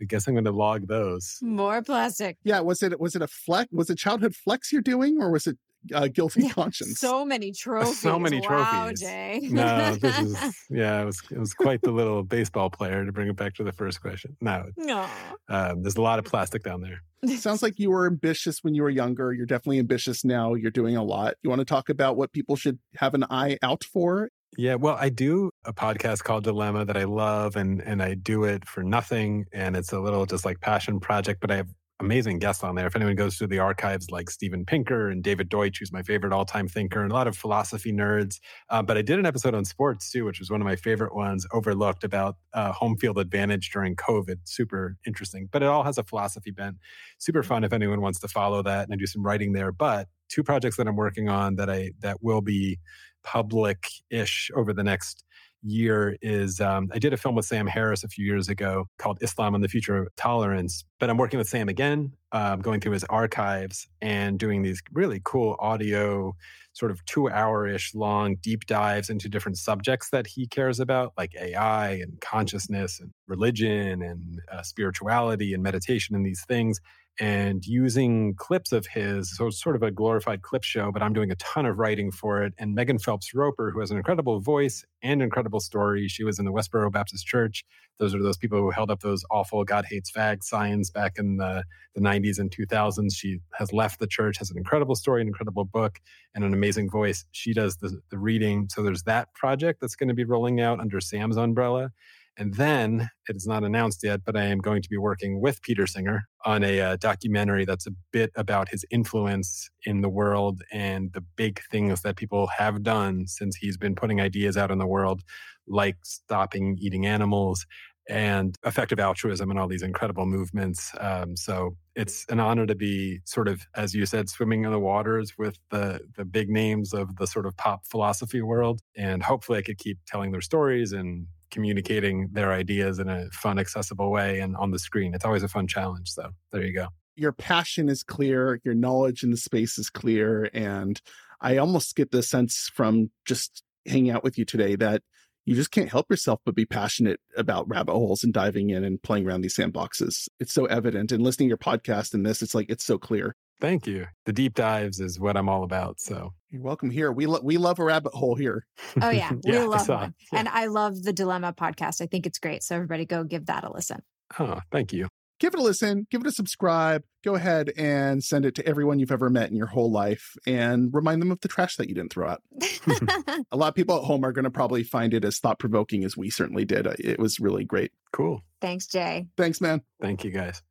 I 0.02 0.06
guess 0.06 0.28
I'm 0.28 0.34
going 0.34 0.44
to 0.44 0.52
log 0.52 0.88
those. 0.88 1.38
More 1.42 1.82
plastic. 1.82 2.38
Yeah, 2.44 2.60
was 2.60 2.84
it 2.84 3.00
was 3.00 3.16
it 3.16 3.22
a 3.22 3.28
flex? 3.28 3.72
Was 3.72 3.90
it 3.90 3.98
childhood 3.98 4.36
flex 4.36 4.72
you're 4.74 4.82
doing, 4.82 5.22
or 5.22 5.32
was 5.32 5.48
it 5.48 5.58
uh, 5.94 6.08
guilty 6.08 6.44
Yeah, 6.44 6.50
conscience? 6.50 7.00
So 7.00 7.26
many 7.26 7.52
trophies. 7.58 8.00
So 8.00 8.20
many 8.20 8.40
Wow, 8.42 8.88
trophies. 8.88 9.00
Jay. 9.02 9.40
No, 9.52 9.96
this 9.96 10.20
is 10.20 10.56
yeah, 10.70 11.02
it 11.02 11.06
was 11.06 11.22
it 11.32 11.38
was 11.38 11.54
quite 11.54 11.82
the 11.82 11.92
little 11.92 12.24
baseball 12.24 12.70
player 12.70 13.06
to 13.06 13.12
bring 13.12 13.28
it 13.30 13.36
back 13.36 13.54
to 13.56 13.64
the 13.64 13.72
first 13.72 14.02
question. 14.02 14.36
No, 14.42 14.66
no. 14.78 15.08
um, 15.50 15.82
there's 15.82 15.96
a 15.98 16.02
lot 16.02 16.20
of 16.20 16.26
plastic 16.26 16.64
down 16.64 16.82
there. 16.82 17.02
Sounds 17.38 17.64
like 17.64 17.80
you 17.80 17.90
were 17.90 18.06
ambitious 18.06 18.64
when 18.64 18.76
you 18.76 18.84
were 18.84 18.90
younger. 18.92 19.34
You're 19.34 19.48
definitely 19.48 19.80
ambitious 19.80 20.24
now. 20.24 20.54
You're 20.54 20.70
doing 20.72 20.96
a 20.96 21.04
lot. 21.04 21.34
You 21.42 21.50
want 21.50 21.60
to 21.60 21.66
talk 21.66 21.90
about 21.90 22.16
what 22.16 22.32
people 22.32 22.56
should 22.56 22.78
have 22.98 23.14
an 23.16 23.24
eye 23.30 23.58
out 23.64 23.84
for? 23.84 24.30
Yeah, 24.58 24.76
well, 24.76 24.96
I 25.00 25.10
do 25.10 25.52
a 25.66 25.74
podcast 25.74 26.24
called 26.24 26.44
Dilemma 26.46 26.86
that 26.86 26.96
I 26.96 27.04
love, 27.04 27.56
and 27.56 27.82
and 27.82 28.02
I 28.02 28.14
do 28.14 28.44
it 28.46 28.68
for 28.68 28.82
nothing, 28.82 29.46
and 29.52 29.76
it's 29.76 29.92
a 29.92 30.00
little 30.00 30.26
just 30.26 30.46
like 30.46 30.62
passion 30.62 31.00
project. 31.00 31.42
But 31.42 31.52
I 31.52 31.58
have 31.58 31.68
amazing 32.00 32.40
guests 32.40 32.64
on 32.64 32.76
there. 32.76 32.88
If 32.88 32.96
anyone 32.96 33.16
goes 33.16 33.38
through 33.38 33.48
the 33.48 33.60
archives, 33.60 34.12
like 34.12 34.30
Steven 34.30 34.66
Pinker 34.66 35.10
and 35.10 35.24
David 35.24 35.50
Deutsch, 35.50 35.80
who's 35.80 35.92
my 35.92 36.04
favorite 36.04 36.32
all-time 36.32 36.68
thinker, 36.68 37.02
and 37.02 37.12
a 37.12 37.16
lot 37.16 37.28
of 37.28 37.36
philosophy 37.36 37.92
nerds. 37.92 38.40
Uh, 38.70 38.82
but 38.82 38.98
I 38.98 39.02
did 39.02 39.18
an 39.20 39.26
episode 39.26 39.56
on 39.56 39.66
sports 39.66 40.12
too, 40.12 40.26
which 40.26 40.40
was 40.40 40.52
one 40.52 40.62
of 40.62 40.66
my 40.66 40.76
favorite 40.76 41.16
ones, 41.16 41.48
overlooked 41.52 42.04
about 42.04 42.36
uh, 42.54 42.72
home 42.72 42.98
field 42.98 43.18
advantage 43.18 43.72
during 43.72 43.96
COVID. 43.96 44.38
Super 44.46 44.98
interesting, 45.06 45.50
but 45.52 45.64
it 45.64 45.68
all 45.68 45.84
has 45.84 45.98
a 45.98 46.04
philosophy 46.04 46.52
bent. 46.52 46.78
Super 47.18 47.44
fun 47.44 47.64
if 47.64 47.74
anyone 47.74 48.02
wants 48.02 48.20
to 48.20 48.28
follow 48.28 48.62
that, 48.64 48.84
and 48.84 48.94
I 48.94 48.98
do 48.98 49.08
some 49.08 49.24
writing 49.24 49.54
there. 49.54 49.72
But 49.72 50.08
two 50.30 50.44
projects 50.44 50.78
that 50.78 50.88
I'm 50.88 50.96
working 50.96 51.30
on 51.30 51.56
that 51.56 51.70
I 51.70 51.92
that 52.02 52.18
will 52.22 52.42
be 52.42 52.80
public-ish 53.24 54.52
over 54.56 54.72
the 54.72 54.84
next 54.84 55.24
year 55.68 56.18
is 56.22 56.60
um, 56.62 56.90
I 56.94 57.00
did 57.00 57.14
a 57.14 57.18
film 57.18 57.36
with 57.36 57.46
Sam 57.46 57.68
Harris 57.68 58.04
a 58.04 58.08
few 58.08 58.26
years 58.26 58.50
ago 58.50 58.88
called 58.98 59.20
Islam 59.22 59.56
and 59.56 59.64
the 59.64 59.68
Future 59.68 59.98
of 59.98 60.16
Tolerance. 60.16 60.84
But 61.00 61.10
I'm 61.10 61.18
working 61.18 61.38
with 61.38 61.48
Sam 61.48 61.70
again, 61.70 62.14
um, 62.32 62.62
going 62.62 62.80
through 62.80 62.94
his 62.94 63.04
archives 63.06 63.88
and 64.02 64.40
doing 64.40 64.64
these 64.64 64.82
really 64.92 65.22
cool 65.24 65.56
audio, 65.60 66.36
sort 66.74 66.92
of 66.92 67.04
two 67.06 67.30
hour 67.30 67.68
ish 67.68 67.94
long 67.94 68.36
deep 68.36 68.66
dives 68.66 69.10
into 69.10 69.30
different 69.30 69.58
subjects 69.58 70.10
that 70.12 70.28
he 70.28 70.48
cares 70.48 70.80
about, 70.80 71.14
like 71.18 71.36
AI 71.36 71.92
and 71.92 72.20
consciousness 72.22 73.00
and 73.00 73.12
religion 73.28 74.02
and 74.02 74.42
uh, 74.52 74.62
spirituality 74.62 75.54
and 75.54 75.64
meditation 75.64 76.16
and 76.16 76.26
these 76.26 76.44
things 76.48 76.80
and 77.20 77.66
using 77.66 78.36
clips 78.36 78.72
of 78.72 78.86
his, 78.88 79.36
so 79.36 79.48
it's 79.48 79.62
sort 79.62 79.76
of 79.76 79.84
a 79.84 79.90
glorified 79.90 80.42
clip 80.42 80.64
show, 80.64 80.92
but 80.92 81.02
I'm 81.02 81.14
doing 81.14 81.32
a 81.32 81.36
ton 81.36 81.66
of 81.66 81.80
writing 81.80 82.12
for 82.12 82.44
it. 82.44 82.54
And 82.58 82.76
Megan 82.76 83.00
Phelps 83.00 83.34
Roper, 83.34 83.72
who 83.72 83.80
has 83.80 83.90
an 83.90 83.98
incredible 83.98 84.40
voice 84.40 84.86
and 85.02 85.22
incredible 85.22 85.60
story, 85.60 86.08
she 86.08 86.24
was 86.24 86.38
in 86.38 86.46
the 86.46 86.52
Westboro 86.52 86.92
Baptist 86.92 87.26
Church. 87.26 87.66
Those 88.00 88.14
are 88.14 88.22
those 88.22 88.38
people 88.38 88.60
who 88.60 88.70
held 88.70 88.92
up 88.92 89.00
those 89.00 89.24
awful 89.32 89.64
God 89.64 89.86
hates 89.90 90.12
fag 90.12 90.44
signs 90.44 90.92
back 90.92 91.14
in 91.18 91.38
the, 91.38 91.64
the 91.96 92.02
90s 92.02 92.38
and 92.38 92.52
2000s. 92.52 93.16
She 93.16 93.40
has 93.54 93.74
left 93.74 94.00
the 94.00 94.08
church, 94.08 94.38
has 94.38 94.52
an 94.52 94.58
incredible 94.58 94.96
story, 94.96 95.22
an 95.22 95.28
incredible 95.28 95.66
book, 95.66 96.00
and 96.36 96.44
an 96.44 96.54
amazing 96.54 96.90
voice. 96.90 97.26
She 97.32 97.54
does 97.54 97.78
the, 97.78 98.00
the 98.12 98.20
reading. 98.20 98.68
So 98.70 98.84
there's 98.84 99.04
that 99.04 99.34
project 99.34 99.82
that's 99.82 99.96
going 99.96 100.10
to 100.10 100.16
be 100.16 100.26
rolling 100.26 100.62
out 100.62 100.80
under 100.80 101.02
Sam's 101.02 101.38
umbrella. 101.38 101.92
And 102.38 102.54
then 102.54 103.10
it 103.28 103.36
is 103.36 103.48
not 103.48 103.64
announced 103.64 104.04
yet, 104.04 104.22
but 104.24 104.38
I 104.38 104.44
am 104.44 104.60
going 104.60 104.84
to 104.84 104.90
be 104.90 104.98
working 104.98 105.42
with 105.42 105.62
Peter 105.64 105.88
Singer 105.88 106.28
on 106.46 106.64
a 106.64 106.80
uh, 106.80 106.96
documentary 106.98 107.66
that's 107.66 107.88
a 107.88 107.92
bit 108.12 108.32
about 108.36 108.70
his 108.70 108.86
influence 108.92 109.70
in 109.86 110.02
the 110.02 110.10
world 110.10 110.62
and 110.72 111.12
the 111.14 111.24
big 111.36 111.60
things 111.72 112.02
that 112.04 112.16
people 112.16 112.48
have 112.58 112.84
done 112.84 113.26
since 113.28 113.56
he's 113.56 113.78
been 113.78 113.96
putting 113.96 114.22
ideas 114.22 114.56
out 114.56 114.70
in 114.70 114.78
the 114.78 114.86
world, 114.86 115.24
like 115.68 115.98
stopping 116.04 116.78
eating 116.80 117.08
animals 117.08 117.66
and 118.10 118.56
effective 118.66 119.00
altruism 119.00 119.50
and 119.50 119.60
all 119.60 119.68
these 119.68 119.82
incredible 119.82 120.26
movements. 120.26 120.92
Um, 121.00 121.36
so 121.36 121.76
it's 121.96 122.26
an 122.30 122.40
honor 122.40 122.66
to 122.66 122.76
be 122.76 123.20
sort 123.26 123.48
of, 123.48 123.66
as 123.76 123.94
you 123.94 124.06
said, 124.06 124.30
swimming 124.30 124.64
in 124.64 124.72
the 124.72 124.80
waters 124.80 125.34
with 125.38 125.58
the 125.72 126.02
the 126.16 126.24
big 126.24 126.50
names 126.50 126.94
of 126.94 127.16
the 127.18 127.28
sort 127.28 127.46
of 127.46 127.58
pop 127.58 127.86
philosophy 127.86 128.42
world. 128.42 128.80
And 128.96 129.24
hopefully, 129.24 129.58
I 129.60 129.62
could 129.62 129.78
keep 129.78 129.98
telling 130.08 130.32
their 130.32 130.42
stories 130.42 130.94
and 130.94 131.28
communicating 131.52 132.30
their 132.32 132.52
ideas 132.52 133.00
in 133.00 133.10
a 133.10 133.30
fun, 133.32 133.60
accessible 133.60 134.12
way 134.12 134.40
and 134.40 134.56
on 134.56 134.72
the 134.72 134.80
screen. 134.80 135.14
It's 135.14 135.26
always 135.26 135.44
a 135.44 135.48
fun 135.48 135.68
challenge. 135.68 136.10
So 136.10 136.30
there 136.52 136.64
you 136.64 136.74
go. 136.74 136.88
Your 137.16 137.32
passion 137.32 137.90
is 137.90 138.04
clear, 138.04 138.60
your 138.64 138.76
knowledge 138.76 139.24
in 139.24 139.32
the 139.32 139.38
space 139.38 139.78
is 139.78 139.90
clear. 139.90 140.50
And 140.54 141.02
I 141.42 141.58
almost 141.58 141.96
get 141.96 142.12
the 142.12 142.24
sense 142.24 142.70
from 142.74 143.10
just 143.26 143.64
hanging 143.86 144.12
out 144.12 144.24
with 144.24 144.38
you 144.38 144.46
today 144.46 144.76
that 144.76 145.02
you 145.46 145.56
just 145.56 145.72
can't 145.72 145.90
help 145.90 146.08
yourself 146.10 146.42
but 146.46 146.56
be 146.56 146.66
passionate 146.66 147.22
about 147.38 147.70
rabbit 147.70 147.94
holes 147.94 148.24
and 148.24 148.34
diving 148.34 148.70
in 148.70 148.84
and 148.84 149.02
playing 149.02 149.26
around 149.26 149.42
these 149.42 149.56
sandboxes. 149.56 150.28
It's 150.42 150.54
so 150.54 150.66
evident. 150.66 151.14
And 151.14 151.24
listening 151.24 151.48
to 151.48 151.52
your 151.52 151.58
podcast 151.58 152.14
and 152.14 152.26
this, 152.26 152.42
it's 152.42 152.54
like 152.54 152.70
it's 152.70 152.86
so 152.86 152.98
clear. 152.98 153.34
Thank 153.60 153.88
you. 153.88 154.06
The 154.26 154.34
deep 154.34 154.54
dives 154.54 155.00
is 155.00 155.20
what 155.20 155.36
I'm 155.36 155.50
all 155.50 155.64
about. 155.64 156.00
So 156.00 156.34
You're 156.50 156.62
welcome 156.62 156.90
here. 156.92 157.12
We 157.12 157.26
lo- 157.26 157.42
we 157.44 157.58
love 157.58 157.80
a 157.80 157.84
rabbit 157.84 158.14
hole 158.14 158.36
here. 158.36 158.66
Oh, 159.02 159.10
yeah. 159.10 159.32
We 159.44 159.58
I 159.58 159.64
love 159.64 159.82
saw. 159.82 160.00
one. 160.02 160.16
Yeah. 160.32 160.40
And 160.40 160.48
I 160.50 160.66
love 160.66 161.02
the 161.04 161.14
Dilemma 161.14 161.54
podcast. 161.54 162.02
I 162.02 162.06
think 162.06 162.26
it's 162.26 162.40
great. 162.40 162.64
So 162.64 162.76
everybody 162.76 163.06
go 163.06 163.24
give 163.24 163.48
that 163.48 163.64
a 163.64 163.72
listen. 163.72 164.02
Oh, 164.40 164.60
thank 164.72 164.94
you. 164.94 165.08
Give 165.40 165.54
it 165.54 165.60
a 165.60 165.64
listen, 165.64 166.08
give 166.10 166.22
it 166.22 166.28
a 166.28 166.32
subscribe. 166.32 167.04
Go 167.24 167.36
ahead 167.36 167.72
and 167.78 168.24
send 168.24 168.44
it 168.44 168.56
to 168.56 168.68
everyone 168.68 168.98
you've 168.98 169.12
ever 169.12 169.30
met 169.30 169.52
in 169.52 169.56
your 169.56 169.68
whole 169.68 169.92
life 169.92 170.32
and 170.48 170.92
remind 170.92 171.22
them 171.22 171.30
of 171.32 171.40
the 171.42 171.48
trash 171.48 171.76
that 171.76 171.88
you 171.88 171.94
didn't 171.94 172.12
throw 172.12 172.28
out. 172.28 172.42
A 173.52 173.56
lot 173.56 173.68
of 173.68 173.76
people 173.76 173.98
at 173.98 174.04
home 174.04 174.24
are 174.26 174.32
going 174.32 174.46
to 174.46 174.50
probably 174.52 174.84
find 174.84 175.14
it 175.14 175.24
as 175.24 175.38
thought 175.38 175.60
provoking 175.60 176.04
as 176.04 176.18
we 176.18 176.32
certainly 176.32 176.66
did. 176.66 176.88
It 177.00 177.20
was 177.20 177.40
really 177.40 177.66
great. 177.66 177.92
Cool. 178.12 178.42
Thanks, 178.62 178.88
Jay. 178.88 179.28
Thanks, 179.38 179.62
man. 179.62 179.82
Thank 180.02 180.24
you 180.24 180.32
guys. 180.32 180.64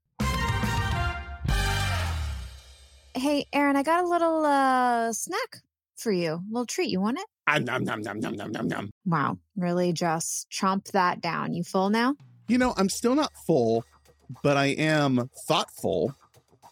Hey, 3.17 3.47
Aron, 3.51 3.77
I 3.77 3.83
got 3.83 4.05
a 4.05 4.07
little 4.07 4.45
uh 4.45 5.11
snack 5.11 5.63
for 5.97 6.13
you. 6.13 6.35
A 6.35 6.43
little 6.51 6.67
treat. 6.67 6.91
You 6.91 7.01
want 7.01 7.19
it? 7.19 7.25
Ah, 7.47 7.57
nom, 7.57 7.83
nom, 7.83 8.03
nom, 8.03 8.21
nom, 8.21 8.37
nom, 8.37 8.53
nom, 8.53 8.69
nom. 8.69 8.91
Wow. 9.07 9.39
Really 9.57 9.95
just 9.95 10.51
chomp 10.51 10.91
that 10.91 11.23
down. 11.23 11.55
You 11.55 11.65
full 11.65 11.89
now? 11.89 12.15
You 12.47 12.59
know, 12.59 12.75
I'm 12.77 12.91
still 12.91 13.15
not 13.15 13.33
full, 13.47 13.87
but 14.43 14.59
I 14.59 14.67
am 14.67 15.31
thoughtful 15.49 16.15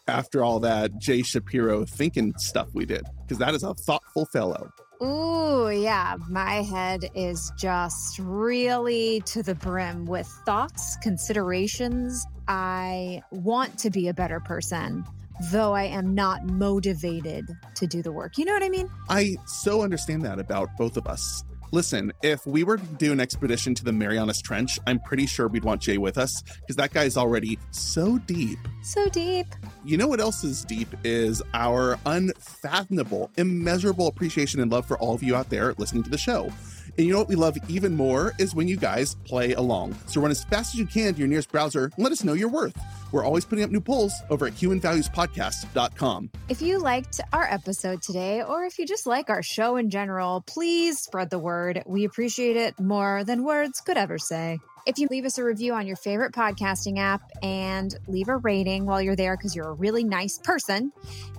after 0.07 0.43
all 0.43 0.59
that 0.59 0.99
Jay 0.99 1.23
Shapiro 1.23 1.83
thinking 1.83 2.35
stuff 2.37 2.67
we 2.75 2.85
did, 2.85 3.07
because 3.23 3.39
that 3.39 3.55
is 3.55 3.63
a 3.63 3.73
thoughtful 3.73 4.27
fellow. 4.27 4.69
Ooh, 5.01 5.71
yeah. 5.71 6.15
My 6.29 6.61
head 6.61 7.09
is 7.15 7.51
just 7.57 8.19
really 8.19 9.21
to 9.25 9.41
the 9.41 9.55
brim 9.55 10.05
with 10.05 10.27
thoughts, 10.45 10.95
considerations. 10.97 12.23
I 12.47 13.23
want 13.31 13.79
to 13.79 13.89
be 13.89 14.09
a 14.09 14.13
better 14.13 14.39
person, 14.39 15.05
though 15.51 15.73
I 15.73 15.83
am 15.83 16.13
not 16.13 16.45
motivated 16.45 17.55
to 17.75 17.87
do 17.87 18.01
the 18.01 18.11
work. 18.11 18.37
You 18.37 18.45
know 18.45 18.53
what 18.53 18.63
I 18.63 18.69
mean? 18.69 18.89
I 19.09 19.37
so 19.45 19.81
understand 19.81 20.23
that 20.23 20.39
about 20.39 20.69
both 20.77 20.97
of 20.97 21.07
us. 21.07 21.43
Listen, 21.71 22.13
if 22.23 22.45
we 22.45 22.63
were 22.63 22.77
to 22.77 22.85
do 22.85 23.11
an 23.11 23.19
expedition 23.19 23.75
to 23.75 23.83
the 23.83 23.91
Marianas 23.91 24.41
Trench, 24.41 24.79
I'm 24.87 24.99
pretty 24.99 25.25
sure 25.25 25.47
we'd 25.47 25.65
want 25.65 25.81
Jay 25.81 25.97
with 25.97 26.17
us 26.17 26.41
because 26.61 26.77
that 26.77 26.93
guy's 26.93 27.17
already 27.17 27.59
so 27.71 28.17
deep. 28.19 28.59
So 28.81 29.09
deep. 29.09 29.47
You 29.83 29.97
know 29.97 30.07
what 30.07 30.21
else 30.21 30.43
is 30.43 30.63
deep 30.63 30.87
is 31.03 31.41
our 31.53 31.99
unfathomable, 32.05 33.29
immeasurable 33.37 34.07
appreciation 34.07 34.61
and 34.61 34.71
love 34.71 34.85
for 34.85 34.97
all 34.99 35.15
of 35.15 35.23
you 35.23 35.35
out 35.35 35.49
there 35.49 35.73
listening 35.77 36.03
to 36.03 36.09
the 36.09 36.17
show. 36.17 36.49
And 36.97 37.05
you 37.05 37.11
know 37.11 37.19
what 37.19 37.27
we 37.27 37.35
love 37.35 37.57
even 37.69 37.95
more 37.95 38.33
is 38.39 38.55
when 38.55 38.67
you 38.67 38.77
guys 38.77 39.15
play 39.25 39.53
along. 39.53 39.95
So 40.07 40.21
run 40.21 40.31
as 40.31 40.43
fast 40.45 40.73
as 40.73 40.79
you 40.79 40.85
can 40.85 41.13
to 41.13 41.19
your 41.19 41.27
nearest 41.27 41.51
browser 41.51 41.91
and 41.95 42.03
let 42.03 42.11
us 42.11 42.23
know 42.23 42.33
your 42.33 42.47
worth. 42.49 42.77
We're 43.11 43.25
always 43.25 43.45
putting 43.45 43.63
up 43.63 43.71
new 43.71 43.81
polls 43.81 44.13
over 44.29 44.47
at 44.47 44.53
humanvaluespodcast.com. 44.53 46.29
If 46.49 46.61
you 46.61 46.79
liked 46.79 47.21
our 47.33 47.43
episode 47.43 48.01
today, 48.01 48.43
or 48.43 48.63
if 48.63 48.79
you 48.79 48.85
just 48.85 49.05
like 49.05 49.29
our 49.29 49.43
show 49.43 49.75
in 49.75 49.89
general, 49.89 50.43
please 50.47 50.99
spread 50.99 51.29
the 51.29 51.39
word. 51.39 51.83
We 51.85 52.05
appreciate 52.05 52.57
it 52.57 52.79
more 52.79 53.23
than 53.23 53.43
words 53.43 53.81
could 53.81 53.97
ever 53.97 54.17
say. 54.17 54.59
If 54.85 54.99
you 54.99 55.07
leave 55.09 55.25
us 55.25 55.37
a 55.37 55.43
review 55.43 55.73
on 55.73 55.87
your 55.87 55.95
favorite 55.95 56.31
podcasting 56.31 56.99
app 56.99 57.21
and 57.41 57.95
leave 58.07 58.29
a 58.29 58.37
rating 58.37 58.85
while 58.85 59.01
you're 59.01 59.15
there 59.15 59.35
because 59.35 59.55
you're 59.55 59.69
a 59.69 59.73
really 59.73 60.03
nice 60.03 60.37
person, 60.37 60.91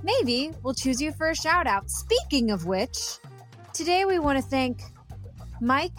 maybe 0.03 0.51
we'll 0.63 0.75
choose 0.75 1.01
you 1.01 1.13
for 1.13 1.31
a 1.31 1.37
shout 1.37 1.67
out. 1.67 1.89
Speaking 1.89 2.51
of 2.51 2.67
which, 2.67 3.19
today 3.73 4.05
we 4.05 4.19
want 4.19 4.37
to 4.37 4.43
thank 4.43 4.81
Mike 5.61 5.99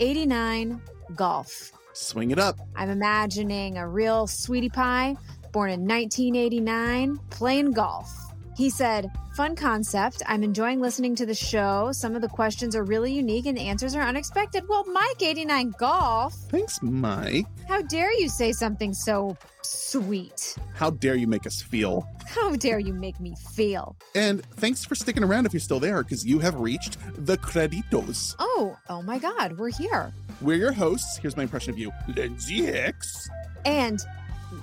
89 0.00 0.80
Golf. 1.14 1.72
Swing 1.92 2.30
it 2.30 2.38
up. 2.38 2.58
I'm 2.74 2.90
imagining 2.90 3.78
a 3.78 3.86
real 3.86 4.26
sweetie 4.26 4.68
pie 4.68 5.16
born 5.52 5.70
in 5.70 5.86
1989 5.86 7.18
playing 7.30 7.72
golf. 7.72 8.23
He 8.56 8.70
said, 8.70 9.10
Fun 9.34 9.56
concept. 9.56 10.22
I'm 10.28 10.44
enjoying 10.44 10.80
listening 10.80 11.16
to 11.16 11.26
the 11.26 11.34
show. 11.34 11.90
Some 11.90 12.14
of 12.14 12.22
the 12.22 12.28
questions 12.28 12.76
are 12.76 12.84
really 12.84 13.12
unique 13.12 13.46
and 13.46 13.58
the 13.58 13.62
answers 13.62 13.96
are 13.96 14.02
unexpected. 14.02 14.62
Well, 14.68 14.84
Mike 14.86 15.20
89 15.20 15.74
Golf, 15.76 16.34
Thanks, 16.50 16.80
Mike. 16.80 17.46
how 17.66 17.82
dare 17.82 18.12
you 18.12 18.28
say 18.28 18.52
something 18.52 18.94
so 18.94 19.36
sweet? 19.62 20.54
How 20.74 20.90
dare 20.90 21.16
you 21.16 21.26
make 21.26 21.48
us 21.48 21.60
feel? 21.60 22.08
How 22.28 22.54
dare 22.54 22.78
you 22.78 22.92
make 22.94 23.18
me 23.18 23.34
feel? 23.54 23.96
And 24.14 24.44
thanks 24.54 24.84
for 24.84 24.94
sticking 24.94 25.24
around 25.24 25.46
if 25.46 25.52
you're 25.52 25.58
still 25.60 25.80
there 25.80 26.04
because 26.04 26.24
you 26.24 26.38
have 26.38 26.54
reached 26.60 26.96
the 27.26 27.36
Creditos. 27.38 28.36
Oh, 28.38 28.76
oh 28.88 29.02
my 29.02 29.18
God, 29.18 29.58
we're 29.58 29.70
here. 29.70 30.12
We're 30.40 30.58
your 30.58 30.72
hosts. 30.72 31.16
Here's 31.16 31.36
my 31.36 31.42
impression 31.42 31.72
of 31.72 31.78
you, 31.78 31.90
Lindsay 32.14 32.66
Hicks. 32.66 33.28
And 33.64 33.98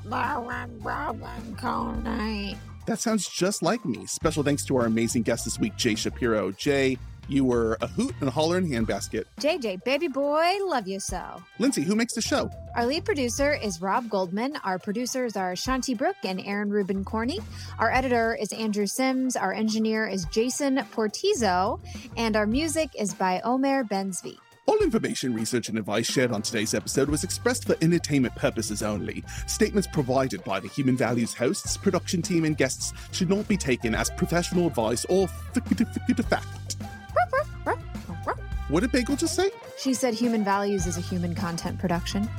Lauren 0.05 0.79
Robin 0.81 1.57
Coney. 1.57 2.55
That 2.91 2.99
sounds 2.99 3.25
just 3.29 3.63
like 3.63 3.85
me. 3.85 4.05
Special 4.05 4.43
thanks 4.43 4.65
to 4.65 4.75
our 4.75 4.85
amazing 4.85 5.21
guest 5.21 5.45
this 5.45 5.57
week, 5.57 5.77
Jay 5.77 5.95
Shapiro. 5.95 6.51
Jay, 6.51 6.97
you 7.29 7.45
were 7.45 7.77
a 7.79 7.87
hoot 7.87 8.13
and 8.19 8.27
a 8.27 8.31
holler 8.31 8.57
in 8.57 8.67
handbasket. 8.67 9.23
JJ, 9.39 9.85
baby 9.85 10.09
boy, 10.09 10.57
love 10.65 10.89
you 10.89 10.99
so. 10.99 11.41
Lindsay, 11.57 11.83
who 11.83 11.95
makes 11.95 12.15
the 12.15 12.21
show? 12.21 12.51
Our 12.75 12.85
lead 12.85 13.05
producer 13.05 13.53
is 13.53 13.81
Rob 13.81 14.09
Goldman. 14.09 14.57
Our 14.65 14.77
producers 14.77 15.37
are 15.37 15.53
Shanti 15.53 15.97
Brook 15.97 16.17
and 16.25 16.41
Aron 16.45 16.69
Rubin 16.69 17.05
Corney. 17.05 17.39
Our 17.79 17.89
editor 17.93 18.35
is 18.37 18.51
Andrew 18.51 18.87
Sims. 18.87 19.37
Our 19.37 19.53
engineer 19.53 20.05
is 20.05 20.25
Jason 20.25 20.75
Portizo. 20.93 21.79
And 22.17 22.35
our 22.35 22.45
music 22.45 22.89
is 22.99 23.13
by 23.13 23.39
Omer 23.45 23.85
Benzvi. 23.85 24.35
All 24.71 24.77
information, 24.77 25.33
research, 25.33 25.67
and 25.67 25.77
advice 25.77 26.09
shared 26.09 26.31
on 26.31 26.41
today's 26.41 26.73
episode 26.73 27.09
was 27.09 27.25
expressed 27.25 27.65
for 27.65 27.75
entertainment 27.81 28.33
purposes 28.37 28.81
only. 28.81 29.21
Statements 29.45 29.85
provided 29.85 30.41
by 30.45 30.61
the 30.61 30.69
Human 30.69 30.95
Values 30.95 31.33
hosts, 31.33 31.75
production 31.75 32.21
team, 32.21 32.45
and 32.45 32.55
guests 32.55 32.93
should 33.11 33.29
not 33.29 33.45
be 33.49 33.57
taken 33.57 33.93
as 33.93 34.09
professional 34.11 34.67
advice 34.67 35.03
or 35.09 35.27
fact. 35.27 36.77
What 38.69 38.79
did 38.79 38.93
Bagel 38.93 39.17
just 39.17 39.35
say? 39.35 39.51
She 39.77 39.93
said 39.93 40.13
Human 40.13 40.45
Values 40.45 40.87
is 40.87 40.95
a 40.97 41.01
human 41.01 41.35
content 41.35 41.77
production. 41.77 42.29